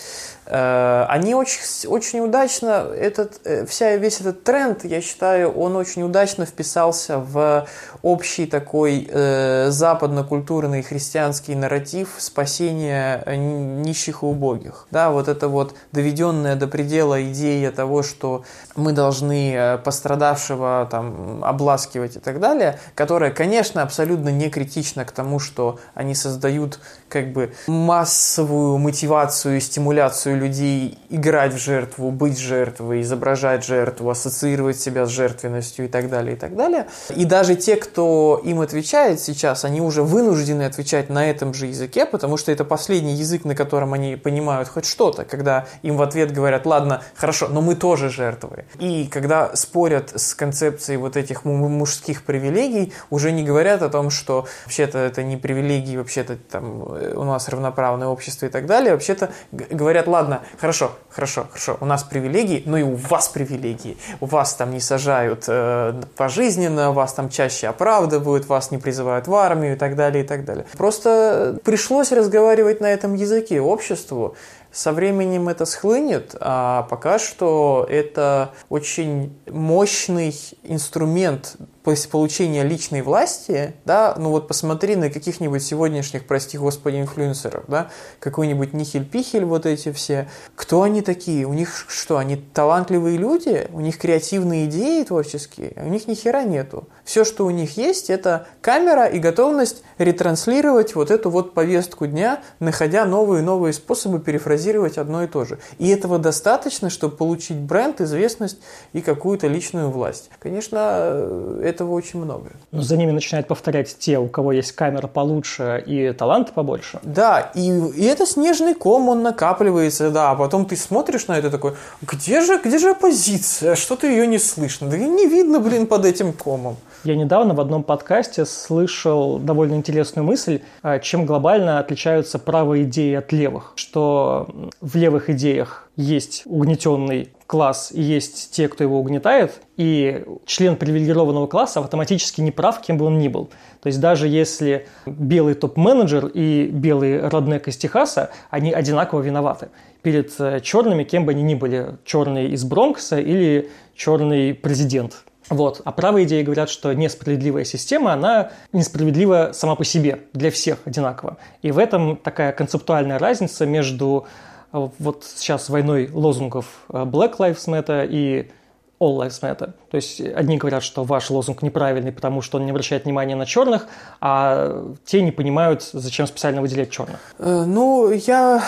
они 0.46 1.36
очень, 1.36 1.88
очень 1.88 2.20
удачно, 2.20 2.88
этот, 2.94 3.42
э, 3.46 3.66
вся, 3.66 3.96
весь 3.96 4.20
этот 4.22 4.44
тренд, 4.44 4.84
я 4.86 5.02
считаю, 5.02 5.52
он 5.52 5.76
очень 5.76 6.04
удачно 6.04 6.46
вписался 6.46 7.18
в 7.18 7.68
общий 8.02 8.46
такой 8.46 9.08
э, 9.10 9.70
западно-культурный 9.70 10.84
христианский 10.84 11.56
нарратив 11.56 12.16
спасения 12.18 13.24
нищих 13.26 14.24
и 14.24 14.26
убогих. 14.26 14.88
Да, 14.92 15.12
вот 15.12 15.28
это 15.28 15.48
вот 15.48 15.76
доведенная 15.92 16.56
до 16.56 16.68
предела 16.68 17.24
идея 17.32 17.72
того, 17.72 18.04
что 18.04 18.44
мы 18.76 18.92
должны 18.92 19.54
э, 19.54 19.78
пострадавшего 19.78 20.88
там 20.90 21.44
обласкивать 21.44 22.18
и 22.18 22.20
так 22.20 22.40
далее, 22.40 22.80
которая, 22.96 23.32
конечно, 23.32 23.82
абсолютно 23.82 24.30
не 24.30 24.50
критична 24.50 25.06
к 25.06 25.12
тому, 25.12 25.40
что 25.40 25.80
они 25.94 26.16
создают 26.16 26.80
как 27.08 27.32
бы 27.32 27.54
массовую 27.68 28.78
мотивацию 28.78 29.58
и 29.58 29.60
стимуляцию 29.60 30.33
людей 30.36 30.98
играть 31.10 31.54
в 31.54 31.58
жертву, 31.58 32.12
быть 32.12 32.40
жертвой, 32.40 33.02
изображать 33.02 33.64
жертву, 33.64 34.10
ассоциировать 34.10 34.80
себя 34.80 35.06
с 35.06 35.10
жертвенностью 35.10 35.86
и 35.86 35.88
так 35.88 36.10
далее, 36.10 36.36
и 36.36 36.40
так 36.40 36.56
далее. 36.56 36.88
И 37.16 37.26
даже 37.26 37.56
те, 37.56 37.76
кто 37.76 38.42
им 38.44 38.62
отвечает 38.62 39.20
сейчас, 39.20 39.66
они 39.66 39.82
уже 39.82 40.04
вынуждены 40.04 40.64
отвечать 40.64 41.10
на 41.10 41.30
этом 41.30 41.54
же 41.54 41.68
языке, 41.68 42.06
потому 42.06 42.38
что 42.38 42.52
это 42.52 42.66
последний 42.66 43.14
язык, 43.14 43.46
на 43.46 43.56
котором 43.56 43.94
они 43.94 44.16
понимают 44.16 44.70
хоть 44.70 44.86
что-то, 44.86 45.26
когда 45.26 45.68
им 45.82 45.98
в 45.98 46.02
ответ 46.02 46.32
говорят, 46.32 46.66
ладно, 46.66 47.02
хорошо, 47.16 47.48
но 47.48 47.62
мы 47.62 47.76
тоже 47.76 48.10
жертвы. 48.10 48.66
И 48.80 49.08
когда 49.08 49.56
спорят 49.56 50.12
с 50.16 50.34
концепцией 50.34 50.98
вот 50.98 51.18
этих 51.18 51.46
мужских 51.46 52.24
привилегий, 52.24 52.94
уже 53.10 53.32
не 53.32 53.44
говорят 53.44 53.82
о 53.82 53.90
том, 53.90 54.10
что 54.10 54.48
вообще-то 54.66 54.98
это 55.00 55.24
не 55.24 55.38
привилегии, 55.38 55.98
вообще-то 55.98 56.36
там 56.36 56.82
у 56.84 57.24
нас 57.24 57.50
равноправное 57.50 58.08
общество 58.08 58.46
и 58.46 58.50
так 58.50 58.66
далее. 58.66 58.94
Вообще-то 58.94 59.32
говорят, 59.52 60.08
ладно, 60.24 60.42
хорошо, 60.60 60.92
хорошо, 61.10 61.48
хорошо, 61.50 61.78
у 61.82 61.86
нас 61.86 62.04
привилегии, 62.04 62.64
но 62.66 62.78
и 62.78 62.84
у 62.84 62.96
вас 62.96 63.28
привилегии. 63.28 63.98
У 64.22 64.26
вас 64.26 64.54
там 64.54 64.72
не 64.72 64.80
сажают 64.80 65.46
э, 65.48 66.02
пожизненно, 66.16 66.92
вас 66.92 67.14
там 67.14 67.30
чаще 67.30 67.68
оправдывают, 67.68 68.48
вас 68.48 68.72
не 68.72 68.78
призывают 68.78 69.28
в 69.28 69.36
армию 69.36 69.74
и 69.74 69.76
так 69.78 69.96
далее, 69.96 70.24
и 70.24 70.28
так 70.28 70.46
далее. 70.46 70.66
Просто 70.78 71.60
пришлось 71.64 72.12
разговаривать 72.12 72.80
на 72.82 72.88
этом 72.88 73.16
языке 73.16 73.60
обществу, 73.62 74.36
со 74.72 74.92
временем 74.92 75.50
это 75.50 75.66
схлынет, 75.66 76.36
а 76.40 76.88
пока 76.90 77.20
что 77.20 77.86
это 77.88 78.54
очень 78.70 79.38
мощный 79.48 80.36
инструмент 80.64 81.58
получения 81.84 82.64
личной 82.64 83.02
власти, 83.02 83.74
да, 83.86 84.16
ну 84.18 84.30
вот 84.30 84.48
посмотри 84.48 84.96
на 84.96 85.10
каких-нибудь 85.10 85.62
сегодняшних, 85.62 86.26
прости 86.26 86.58
господи, 86.58 87.02
инфлюенсеров, 87.02 87.66
да, 87.68 87.90
какой-нибудь 88.20 88.74
Нихель-Пихель, 88.74 89.46
вот 89.46 89.66
эти 89.66 89.92
все. 89.92 90.30
Кто 90.56 90.84
они 90.84 91.02
такие? 91.02 91.46
У 91.46 91.54
них 91.54 91.86
что, 91.88 92.18
они 92.18 92.38
талантливые 92.38 93.18
люди? 93.18 93.68
У 93.72 93.82
них 93.82 93.98
креативные 93.98 94.66
идеи 94.66 95.04
творческие? 95.04 95.74
У 95.76 95.90
них 95.90 96.08
ни 96.08 96.14
хера 96.14 96.44
нету. 96.44 96.88
Все, 97.04 97.26
что 97.26 97.46
у 97.46 97.50
них 97.50 97.78
есть, 97.78 98.10
это 98.10 98.48
камера 98.62 99.06
и 99.06 99.20
готовность 99.20 99.84
ретранслировать 99.98 100.96
вот 100.96 101.12
эту 101.12 101.30
вот 101.30 101.54
повестку 101.54 102.08
дня, 102.08 102.42
находя 102.60 103.06
новые 103.06 103.42
и 103.42 103.46
новые 103.46 103.74
способы 103.74 104.20
перефразировать 104.20 104.98
одно 104.98 105.24
и 105.24 105.28
то 105.28 105.46
же. 105.46 105.60
И 105.80 105.90
этого 105.90 106.18
достаточно, 106.18 106.90
чтобы 106.90 107.18
получить 107.18 107.58
бренд, 107.58 108.02
известность 108.02 108.60
и 108.94 109.02
какую-то 109.02 109.48
личную 109.48 109.90
власть. 109.90 110.30
Конечно, 110.40 111.60
этого 111.74 111.92
очень 111.92 112.20
много. 112.20 112.52
Но 112.72 112.82
за 112.82 112.98
ними 112.98 113.12
начинают 113.12 113.48
повторять 113.48 113.98
те, 113.98 114.20
у 114.20 114.28
кого 114.28 114.52
есть 114.52 114.72
камера 114.74 115.08
получше 115.08 115.84
и 115.86 116.12
талант 116.12 116.52
побольше. 116.52 117.00
Да, 117.04 117.52
и, 117.56 117.68
и 117.70 118.04
это 118.06 118.26
снежный 118.26 118.74
ком, 118.74 119.10
он 119.10 119.24
накапливается, 119.24 120.12
да, 120.12 120.32
а 120.32 120.36
потом 120.36 120.66
ты 120.66 120.76
смотришь 120.76 121.28
на 121.28 121.38
это 121.38 121.50
такой, 121.50 121.74
где 122.02 122.42
же, 122.42 122.60
где 122.64 122.78
же 122.78 122.92
оппозиция, 122.92 123.76
что-то 123.76 124.08
ее 124.08 124.28
не 124.28 124.40
слышно, 124.40 124.90
да 124.90 124.98
и 124.98 125.08
не 125.08 125.28
видно, 125.28 125.60
блин, 125.60 125.88
под 125.88 126.06
этим 126.06 126.34
комом. 126.34 126.78
Я 127.04 127.18
недавно 127.18 127.54
в 127.54 127.60
одном 127.60 127.84
подкасте 127.84 128.46
слышал 128.46 129.38
довольно 129.38 129.76
интересную 129.76 130.26
мысль, 130.26 130.62
а, 130.82 131.00
чем 131.00 131.26
глобально 131.26 131.80
отличаются 131.80 132.40
правые 132.40 132.84
идеи 132.86 133.16
от 133.16 133.34
левых. 133.34 133.74
Что 133.76 134.48
в 134.80 134.96
левых 134.96 135.30
идеях 135.30 135.90
есть 135.98 136.44
угнетенный 136.46 137.30
класс 137.54 137.92
и 137.94 138.02
есть 138.02 138.50
те, 138.50 138.68
кто 138.68 138.84
его 138.84 139.00
угнетает, 139.00 139.62
и 139.78 140.26
член 140.48 140.76
привилегированного 140.76 141.46
класса 141.46 141.82
автоматически 141.82 142.42
не 142.42 142.50
прав, 142.50 142.82
кем 142.82 142.98
бы 142.98 143.06
он 143.06 143.20
ни 143.20 143.28
был. 143.28 143.52
То 143.80 143.88
есть 143.88 144.00
даже 144.00 144.28
если 144.28 144.88
белый 145.06 145.54
топ-менеджер 145.54 146.26
и 146.26 146.66
белый 146.66 147.30
роднек 147.30 147.68
из 147.68 147.78
Техаса, 147.78 148.32
они 148.50 148.74
одинаково 148.74 149.22
виноваты 149.22 149.70
перед 150.02 150.34
э, 150.40 150.62
черными, 150.62 151.04
кем 151.04 151.26
бы 151.26 151.32
они 151.34 151.44
ни 151.44 151.54
были, 151.54 151.98
черный 152.06 152.48
из 152.48 152.64
Бронкса 152.64 153.20
или 153.20 153.70
черный 153.96 154.56
президент 154.56 155.24
вот. 155.50 155.82
А 155.84 155.92
правые 155.92 156.26
идеи 156.26 156.42
говорят, 156.42 156.70
что 156.70 156.92
несправедливая 156.94 157.66
система, 157.66 158.14
она 158.14 158.52
несправедлива 158.72 159.52
сама 159.54 159.76
по 159.76 159.84
себе, 159.84 160.22
для 160.34 160.50
всех 160.50 160.80
одинаково. 160.86 161.38
И 161.62 161.72
в 161.72 161.78
этом 161.78 162.18
такая 162.18 162.52
концептуальная 162.54 163.20
разница 163.20 163.66
между 163.66 164.26
вот 164.74 165.24
сейчас 165.24 165.70
войной 165.70 166.10
лозунгов 166.12 166.66
э, 166.90 167.04
Black 167.04 167.38
Lives 167.38 167.68
Matter 167.68 168.08
и 168.10 168.52
All 169.00 169.18
Lives 169.18 169.42
Matter. 169.42 169.74
То 169.92 169.96
есть 169.96 170.20
одни 170.22 170.58
говорят, 170.58 170.82
что 170.82 171.04
ваш 171.04 171.30
лозунг 171.30 171.62
неправильный, 171.62 172.12
потому 172.12 172.42
что 172.42 172.58
он 172.58 172.66
не 172.66 172.72
обращает 172.72 173.06
внимания 173.06 173.36
на 173.36 173.46
черных, 173.46 173.88
а 174.22 174.94
те 175.06 175.22
не 175.22 175.32
понимают, 175.32 175.84
зачем 175.84 176.26
специально 176.26 176.62
выделять 176.62 176.90
черных. 176.90 177.20
Э, 177.38 177.66
ну, 177.68 178.12
я, 178.12 178.64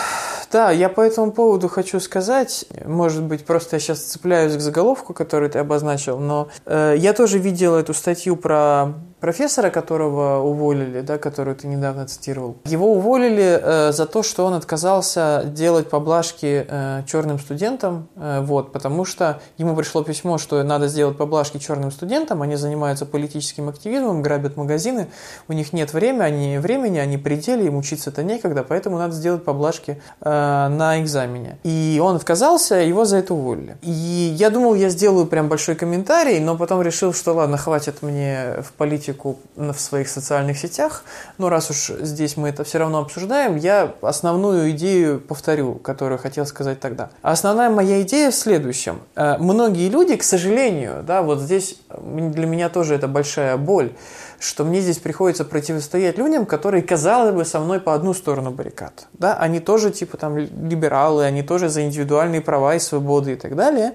да, 0.52 0.70
я 0.70 0.88
по 0.88 1.00
этому 1.00 1.32
поводу 1.32 1.68
хочу 1.68 2.00
сказать, 2.00 2.66
может 2.84 3.22
быть, 3.22 3.44
просто 3.44 3.76
я 3.76 3.80
сейчас 3.80 4.00
цепляюсь 4.00 4.54
к 4.56 4.60
заголовку, 4.60 5.14
который 5.14 5.48
ты 5.48 5.58
обозначил, 5.58 6.18
но 6.18 6.48
э, 6.66 6.94
я 6.98 7.12
тоже 7.12 7.38
видел 7.38 7.74
эту 7.74 7.94
статью 7.94 8.36
про 8.36 8.94
профессора, 9.26 9.70
которого 9.70 10.40
уволили, 10.40 11.00
да, 11.00 11.18
которую 11.18 11.56
ты 11.56 11.66
недавно 11.66 12.06
цитировал. 12.06 12.58
Его 12.64 12.92
уволили 12.92 13.58
э, 13.60 13.90
за 13.90 14.06
то, 14.06 14.22
что 14.22 14.46
он 14.46 14.54
отказался 14.54 15.42
делать 15.46 15.90
поблажки 15.90 16.64
э, 16.68 17.02
черным 17.08 17.40
студентам, 17.40 18.06
э, 18.14 18.40
вот, 18.42 18.70
потому 18.70 19.04
что 19.04 19.40
ему 19.58 19.74
пришло 19.74 20.04
письмо, 20.04 20.38
что 20.38 20.62
надо 20.62 20.86
сделать 20.86 21.16
поблажки 21.16 21.58
черным 21.58 21.90
студентам, 21.90 22.40
они 22.40 22.54
занимаются 22.54 23.04
политическим 23.04 23.68
активизмом, 23.68 24.22
грабят 24.22 24.56
магазины, 24.56 25.08
у 25.48 25.54
них 25.54 25.72
нет 25.72 25.92
времени, 25.92 26.22
они 26.22 26.58
времени, 26.58 26.98
они 26.98 27.18
пределе, 27.18 27.66
им 27.66 27.76
учиться-то 27.78 28.22
некогда, 28.22 28.62
поэтому 28.62 28.96
надо 28.96 29.12
сделать 29.12 29.42
поблажки 29.42 30.00
э, 30.20 30.30
на 30.68 31.02
экзамене. 31.02 31.58
И 31.64 32.00
он 32.00 32.14
отказался, 32.14 32.76
его 32.76 33.04
за 33.04 33.16
это 33.16 33.34
уволили. 33.34 33.76
И 33.82 34.36
я 34.38 34.50
думал, 34.50 34.76
я 34.76 34.88
сделаю 34.88 35.26
прям 35.26 35.48
большой 35.48 35.74
комментарий, 35.74 36.38
но 36.38 36.56
потом 36.56 36.80
решил, 36.80 37.12
что 37.12 37.34
ладно, 37.34 37.56
хватит 37.56 38.02
мне 38.02 38.62
в 38.62 38.72
политике 38.72 39.15
политику 39.16 39.38
в 39.56 39.78
своих 39.78 40.08
социальных 40.08 40.58
сетях, 40.58 41.04
но 41.38 41.48
раз 41.48 41.70
уж 41.70 41.90
здесь 42.00 42.36
мы 42.36 42.48
это 42.48 42.64
все 42.64 42.78
равно 42.78 42.98
обсуждаем, 42.98 43.56
я 43.56 43.94
основную 44.02 44.70
идею 44.70 45.20
повторю, 45.20 45.74
которую 45.74 46.18
хотел 46.18 46.46
сказать 46.46 46.80
тогда. 46.80 47.08
Основная 47.22 47.70
моя 47.70 48.02
идея 48.02 48.30
в 48.30 48.34
следующем. 48.34 49.00
Э, 49.16 49.38
многие 49.38 49.88
люди, 49.88 50.16
к 50.16 50.22
сожалению, 50.22 51.02
да, 51.06 51.22
вот 51.22 51.40
здесь 51.40 51.76
для 52.02 52.46
меня 52.46 52.68
тоже 52.68 52.94
это 52.94 53.08
большая 53.08 53.56
боль, 53.56 53.90
что 54.38 54.64
мне 54.64 54.80
здесь 54.80 54.98
приходится 54.98 55.44
противостоять 55.44 56.18
людям, 56.18 56.44
которые, 56.46 56.82
казалось 56.82 57.34
бы, 57.34 57.44
со 57.44 57.60
мной 57.60 57.80
по 57.80 57.94
одну 57.94 58.14
сторону 58.14 58.50
баррикад. 58.50 59.08
Да? 59.14 59.34
Они 59.34 59.60
тоже 59.60 59.90
типа 59.90 60.16
там 60.16 60.36
либералы, 60.36 61.24
они 61.24 61.42
тоже 61.42 61.68
за 61.68 61.82
индивидуальные 61.82 62.40
права 62.40 62.74
и 62.74 62.78
свободы 62.78 63.32
и 63.32 63.36
так 63.36 63.56
далее. 63.56 63.92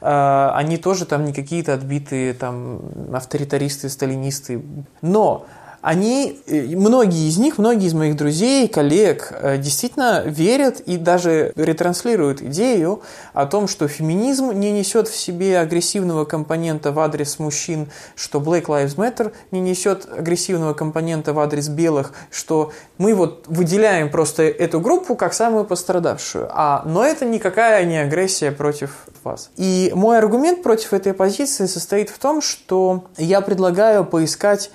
А, 0.00 0.52
они 0.54 0.76
тоже 0.76 1.06
там 1.06 1.24
не 1.24 1.32
какие-то 1.32 1.74
отбитые 1.74 2.34
там 2.34 2.80
авторитаристы, 3.12 3.88
сталинисты. 3.88 4.62
Но 5.02 5.46
они, 5.80 6.40
э, 6.46 6.76
многие 6.76 7.28
из 7.28 7.38
них, 7.38 7.58
многие 7.58 7.86
из 7.86 7.94
моих 7.94 8.16
друзей, 8.16 8.66
коллег 8.68 9.28
э, 9.30 9.58
действительно 9.58 10.22
верят 10.26 10.80
и 10.80 10.96
даже 10.96 11.52
ретранслируют 11.56 12.42
идею 12.42 13.02
о 13.32 13.46
том, 13.46 13.68
что 13.68 13.86
феминизм 13.86 14.50
не 14.50 14.72
несет 14.72 15.08
в 15.08 15.16
себе 15.16 15.58
агрессивного 15.58 16.24
компонента 16.24 16.90
в 16.90 16.98
адрес 16.98 17.38
мужчин, 17.38 17.88
что 18.16 18.40
Black 18.40 18.66
Lives 18.66 18.96
Matter 18.96 19.32
не 19.52 19.60
несет 19.60 20.08
агрессивного 20.10 20.74
компонента 20.74 21.32
в 21.32 21.38
адрес 21.38 21.68
белых, 21.68 22.12
что 22.30 22.72
мы 22.98 23.14
вот 23.14 23.44
выделяем 23.46 24.10
просто 24.10 24.42
эту 24.42 24.80
группу 24.80 25.14
как 25.14 25.32
самую 25.32 25.64
пострадавшую. 25.64 26.48
А, 26.50 26.82
но 26.86 27.04
это 27.04 27.24
никакая 27.24 27.84
не 27.84 27.98
агрессия 27.98 28.50
против 28.50 29.06
вас. 29.22 29.50
И 29.56 29.92
мой 29.94 30.18
аргумент 30.18 30.62
против 30.62 30.92
этой 30.92 31.14
позиции 31.14 31.66
состоит 31.66 32.10
в 32.10 32.18
том, 32.18 32.42
что 32.42 33.04
я 33.16 33.40
предлагаю 33.40 34.04
поискать 34.04 34.70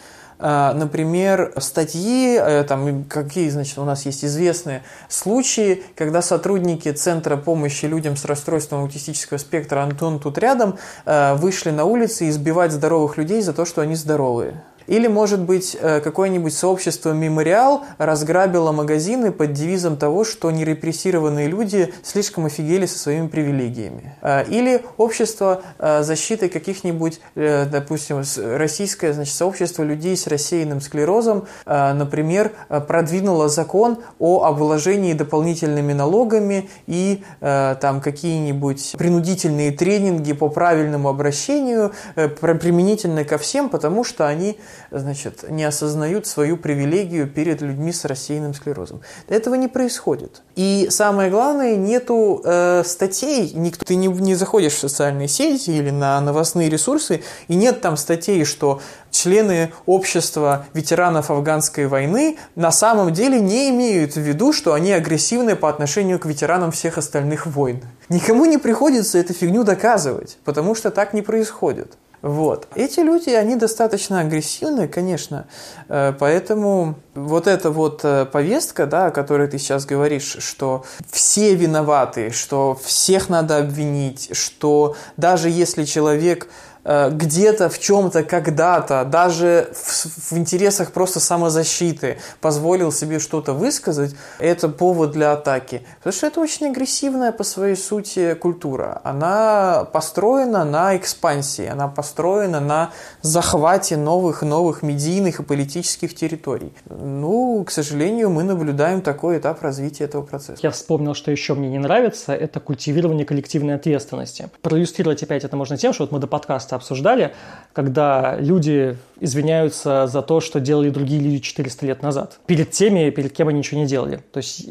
например, 0.74 1.54
статьи, 1.58 2.38
э, 2.38 2.64
там, 2.66 3.06
какие, 3.06 3.50
значит, 3.50 3.78
у 3.78 3.86
нас 3.86 4.06
есть 4.06 4.26
известные 4.26 4.84
случаи, 5.08 5.84
когда 5.96 6.22
сотрудники 6.22 6.92
Центра 6.92 7.38
помощи 7.38 7.86
людям 7.86 8.18
с 8.18 8.26
расстройством 8.26 8.82
аутистического 8.82 9.38
спектра 9.38 9.82
Антон 9.82 10.20
тут 10.20 10.38
рядом 10.38 10.78
э, 11.06 11.36
вышли 11.36 11.70
на 11.70 11.86
улицы 11.86 12.28
избивать 12.28 12.74
здоровых 12.74 13.18
людей 13.18 13.42
за 13.42 13.54
то, 13.54 13.64
что 13.64 13.82
они 13.82 13.96
здоровые. 13.96 14.62
Или, 14.88 15.08
может 15.08 15.42
быть, 15.42 15.78
э, 15.80 16.02
какое-нибудь 16.02 16.54
сообщество 16.54 17.14
«Мемориал» 17.14 17.86
разграбило 17.98 18.72
магазины 18.72 19.32
под 19.32 19.54
девизом 19.54 19.98
того, 19.98 20.24
что 20.24 20.52
нерепрессированные 20.52 21.48
люди 21.48 21.94
слишком 22.04 22.46
офигели 22.46 22.86
со 22.86 23.00
своими 23.00 23.28
привилегиями. 23.28 24.16
Э, 24.22 24.44
или 24.46 24.84
общество 24.98 25.62
э, 25.80 26.04
защиты 26.04 26.50
каких-нибудь, 26.50 27.20
допустим, 27.36 28.24
российское 28.38 29.14
значит, 29.14 29.34
сообщество 29.34 29.84
людей 29.84 30.16
с 30.18 30.28
рассеянным 30.28 30.82
склерозом, 30.82 31.48
например, 31.66 32.52
продвинуло 32.88 33.50
закон 33.50 34.00
о 34.20 34.44
обложении 34.44 35.14
дополнительными 35.14 35.94
налогами 35.94 36.70
и 36.88 37.24
там 37.40 38.02
какие-нибудь 38.02 38.96
принудительные 38.98 39.72
тренинги 39.72 40.34
по 40.34 40.50
правильному 40.50 41.10
обращению 41.10 41.94
применительно 42.16 43.24
ко 43.24 43.38
всем, 43.38 43.70
потому 43.70 44.04
что 44.04 44.28
они 44.28 44.58
значит, 44.92 45.50
не 45.50 45.64
осознают 45.64 46.28
свою 46.28 46.58
привилегию 46.58 47.28
перед 47.28 47.62
людьми 47.62 47.92
с 47.92 48.06
рассеянным 48.06 48.54
склерозом. 48.54 49.02
Этого 49.28 49.56
не 49.56 49.68
происходит. 49.68 50.42
И 50.56 50.88
самое 50.90 51.30
главное, 51.30 51.76
нету 51.76 52.42
э, 52.44 52.84
статей, 52.86 53.52
никто, 53.54 53.86
ты 53.86 53.96
не, 53.96 54.08
не 54.08 54.36
заходишь 54.36 54.74
в 54.74 54.80
социальные 54.80 55.28
сети 55.28 55.72
или 55.72 55.90
на 55.90 56.20
новостные 56.22 56.70
ресурсы, 56.70 57.24
и 57.48 57.56
нет 57.56 57.82
там 57.82 57.98
статей, 57.98 58.46
что 58.46 58.82
члены 59.12 59.72
общества 59.86 60.66
ветеранов 60.74 61.32
афганской 61.32 61.88
войны 61.88 62.38
на 62.56 62.72
самом 62.72 63.14
деле 63.14 63.40
не 63.40 63.70
имеют 63.70 64.16
в 64.16 64.20
виду, 64.20 64.52
что 64.52 64.74
они 64.74 64.92
агрессивны 64.92 65.56
по 65.56 65.70
отношению 65.70 66.20
к 66.20 66.26
ветеранам 66.26 66.72
всех 66.72 66.98
остальных 66.98 67.46
войн. 67.46 67.82
Никому 68.10 68.46
не 68.46 68.58
приходится 68.58 69.18
эту 69.18 69.34
фигню 69.34 69.64
доказывать, 69.64 70.38
потому 70.44 70.76
что 70.76 70.92
так 70.92 71.14
не 71.14 71.22
происходит. 71.22 71.98
Вот. 72.24 72.70
Эти 72.74 73.02
люди, 73.02 73.32
они 73.32 73.58
достаточно 73.58 74.22
агрессивны, 74.22 74.88
конечно, 74.88 75.46
э, 75.90 76.14
поэтому 76.18 76.96
вот 77.16 77.48
эта 77.48 77.70
вот 77.70 78.00
э, 78.06 78.26
повестка, 78.26 78.86
да, 78.86 79.08
о 79.08 79.12
которой 79.12 79.50
ты 79.50 79.58
сейчас 79.58 79.86
говоришь, 79.86 80.38
что 80.40 80.86
все 81.12 81.54
виноваты, 81.54 82.32
что 82.32 82.80
всех 82.82 83.28
надо 83.28 83.58
обвинить, 83.58 84.30
что 84.34 84.96
даже 85.18 85.50
если 85.50 85.84
человек 85.84 86.48
где-то 86.84 87.70
в 87.70 87.80
чем-то 87.80 88.24
когда-то, 88.24 89.06
даже 89.06 89.70
в, 89.74 90.32
в 90.32 90.38
интересах 90.38 90.92
просто 90.92 91.20
самозащиты, 91.20 92.18
позволил 92.42 92.92
себе 92.92 93.20
что-то 93.20 93.54
высказать, 93.54 94.16
это 94.40 94.70
повод 94.70 95.12
для 95.12 95.32
атаки. 95.32 95.86
Потому 96.00 96.14
что 96.14 96.28
это 96.28 96.42
очень 96.42 96.68
агрессивная 96.68 97.32
по 97.32 97.44
своей 97.44 97.76
сути 97.76 98.34
культура. 98.34 99.02
Она 99.04 99.88
построена 99.92 100.66
на 100.66 100.98
экспансии, 100.98 101.66
она 101.66 101.88
построена 101.88 102.60
на 102.60 102.92
захвате 103.22 103.98
новых 103.98 104.44
и 104.44 104.46
новых 104.46 104.84
медийных 104.84 105.40
и 105.40 105.44
политических 105.44 106.16
территорий. 106.16 106.74
Ну, 106.90 107.64
к 107.64 107.72
сожалению, 107.72 108.30
мы 108.30 108.44
наблюдаем 108.44 109.02
такой 109.02 109.38
этап 109.38 109.62
развития 109.62 110.06
этого 110.06 110.24
процесса. 110.24 110.60
Я 110.62 110.72
вспомнил, 110.72 111.14
что 111.14 111.32
еще 111.32 111.54
мне 111.54 111.70
не 111.70 111.80
нравится, 111.80 112.34
это 112.34 112.60
культивирование 112.60 113.26
коллективной 113.26 113.76
ответственности. 113.76 114.50
Проиллюстрировать 114.62 115.24
опять 115.24 115.44
это 115.44 115.56
можно 115.56 115.78
тем, 115.78 115.94
что 115.94 116.04
вот 116.04 116.12
мы 116.12 116.20
до 116.20 116.28
подкаста 116.28 116.73
подкаста 116.74 116.76
обсуждали, 116.76 117.34
когда 117.74 118.38
люди 118.40 118.98
извиняются 119.20 120.08
за 120.08 120.22
то, 120.22 120.40
что 120.40 120.60
делали 120.60 120.90
другие 120.90 121.22
люди 121.22 121.40
400 121.40 121.86
лет 121.86 122.04
назад. 122.04 122.40
Перед 122.46 122.72
теми, 122.72 123.10
перед 123.10 123.34
кем 123.34 123.48
они 123.48 123.60
ничего 123.60 123.82
не 123.82 123.88
делали. 123.88 124.20
То 124.32 124.38
есть 124.38 124.68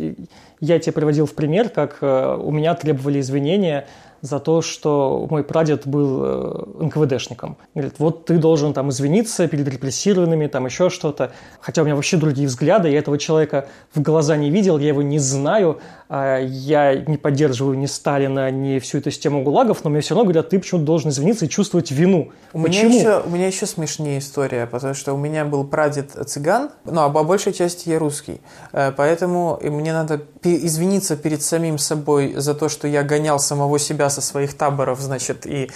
я 0.61 0.79
тебе 0.79 0.93
приводил 0.93 1.27
в 1.27 1.35
пример, 1.35 1.69
как 1.69 1.99
э, 2.01 2.37
у 2.41 2.51
меня 2.51 2.75
требовали 2.75 3.21
извинения 3.21 3.87
за 4.23 4.39
то, 4.39 4.63
что 4.63 5.27
мой 5.29 5.43
прадед 5.43 5.87
был 5.87 6.21
э, 6.23 6.85
НКВДшником. 6.85 7.57
Говорит, 7.75 7.97
вот 7.99 8.25
ты 8.27 8.39
должен 8.39 8.73
там 8.73 8.91
извиниться 8.91 9.49
перед 9.49 9.69
репрессированными, 9.69 10.47
там 10.47 10.65
еще 10.65 10.91
что-то. 10.91 11.33
Хотя 11.61 11.83
у 11.83 11.85
меня 11.85 11.97
вообще 11.97 12.17
другие 12.17 12.47
взгляды, 12.47 12.89
я 12.89 13.01
этого 13.01 13.19
человека 13.19 13.67
в 13.93 14.01
глаза 14.01 14.37
не 14.37 14.51
видел, 14.51 14.79
я 14.79 14.89
его 14.89 15.03
не 15.03 15.19
знаю, 15.19 15.81
а 16.09 16.39
я 16.39 16.95
не 16.95 17.17
поддерживаю 17.17 17.77
ни 17.77 17.87
Сталина, 17.87 18.49
ни 18.51 18.79
всю 18.79 18.99
эту 18.99 19.11
систему 19.11 19.43
ГУЛАГов, 19.43 19.83
но 19.83 19.91
мне 19.91 20.03
все 20.03 20.15
равно 20.15 20.25
говорят, 20.25 20.51
ты 20.51 20.61
почему-то 20.61 20.87
должен 20.87 21.11
извиниться 21.11 21.47
и 21.47 21.49
чувствовать 21.49 21.91
вину. 21.91 22.31
У 22.53 22.63
Почему? 22.63 22.91
Меня 22.91 23.01
еще, 23.01 23.23
у 23.27 23.31
меня 23.31 23.47
еще 23.49 23.67
смешнее 23.67 24.21
история, 24.21 24.67
потому 24.67 24.95
что 24.95 25.15
у 25.15 25.17
меня 25.17 25.45
был 25.45 25.65
прадед 25.65 26.13
цыган, 26.29 26.71
ну, 26.85 27.01
а 27.01 27.11
по 27.11 27.25
большей 27.25 27.53
части 27.53 27.89
я 27.89 27.99
русский. 27.99 28.41
Э, 28.73 28.93
поэтому 28.97 29.59
мне 29.63 29.93
надо 29.93 30.23
извиниться 30.45 31.17
перед 31.17 31.43
самим 31.43 31.79
собой 31.79 32.35
за 32.37 32.55
то, 32.55 32.69
что 32.69 32.87
я 32.87 33.03
гонял 33.03 33.41
самого 33.41 33.81
себя 33.81 34.12
со 34.12 34.20
своих 34.20 34.55
таборов, 34.55 35.01
значит, 35.01 35.46
и 35.46 35.70